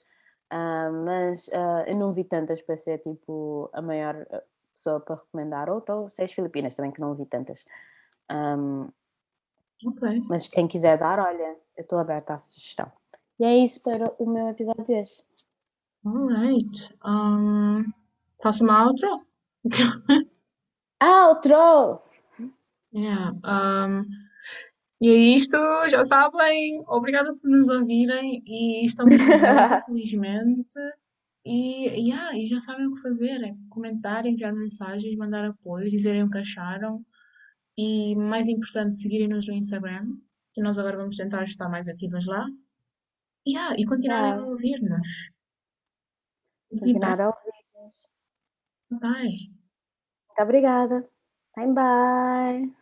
ah, 0.51 0.91
mas 0.91 1.49
ah, 1.53 1.85
eu 1.87 1.97
não 1.97 2.13
vi 2.13 2.25
tantas 2.25 2.61
para 2.63 2.77
ser 2.77 2.99
tipo 2.99 3.71
a 3.73 3.81
maior 3.83 4.27
ah, 4.31 4.43
pessoa 4.75 5.01
para 5.01 5.17
recomendar. 5.17 5.69
Ou 5.71 5.79
então 5.79 6.09
séries 6.11 6.35
filipinas 6.35 6.75
também, 6.77 6.93
que 6.93 7.01
não 7.01 7.15
vi 7.15 7.27
tantas. 7.27 7.65
Ahm, 8.29 8.89
Ok. 9.87 10.21
mas 10.29 10.47
quem 10.49 10.69
quiser 10.69 10.99
dar, 10.99 11.19
olha, 11.19 11.57
eu 11.77 11.83
estou 11.83 11.99
aberta 11.99 12.35
à 12.35 12.39
sugestão. 12.39 12.91
E 13.39 13.45
é 13.45 13.57
isso 13.57 13.83
para 13.83 14.13
o 14.19 14.27
meu 14.29 14.49
episódio 14.49 14.85
de 14.85 14.93
hoje. 14.93 15.23
Alright. 16.05 16.95
Um, 17.05 17.85
faço 18.43 18.63
uma 18.65 18.87
outro? 18.87 19.21
O 21.03 21.35
troll! 21.41 22.03
Yeah. 22.93 23.33
Um, 23.45 24.05
e 25.03 25.09
é 25.09 25.15
isto, 25.37 25.57
já 25.91 26.05
sabem. 26.05 26.83
Obrigada 26.89 27.35
por 27.35 27.51
nos 27.51 27.69
ouvirem 27.69 28.43
e 28.47 28.85
estamos 28.85 29.17
de 29.25 29.33
volta, 29.39 29.77
felizmente. 29.87 30.79
E, 31.45 31.89
yeah, 32.09 32.37
e 32.37 32.47
já 32.47 32.61
sabem 32.61 32.87
o 32.87 32.95
que 32.95 33.01
fazer: 33.03 33.43
é 33.45 33.55
comentar, 33.71 34.27
enviar 34.27 34.53
mensagens, 34.55 35.17
mandar 35.17 35.45
apoio, 35.45 35.89
dizerem 35.89 36.23
o 36.25 36.31
que 36.31 36.39
acharam. 36.39 36.97
E 37.79 38.15
mais 38.17 38.49
importante, 38.49 38.97
seguirem-nos 38.97 39.47
no 39.49 39.55
Instagram. 39.55 40.07
E 40.57 40.63
nós 40.63 40.79
agora 40.79 40.99
vamos 40.99 41.17
tentar 41.17 41.45
estar 41.45 41.69
mais 41.71 41.89
ativas 41.89 42.27
lá. 42.27 42.47
Yeah, 43.47 43.75
e 43.79 43.85
continuarem 43.87 44.33
a 44.33 44.35
Yeah. 44.37 44.51
ouvir-nos. 44.53 45.09
Back. 46.81 46.81
Continuar 46.81 47.21
a 47.21 47.27
ouvir. 47.29 47.53
Bye. 48.91 49.51
Muito 50.29 50.43
obrigada. 50.43 51.09
Bye 51.57 51.73
bye. 51.75 52.80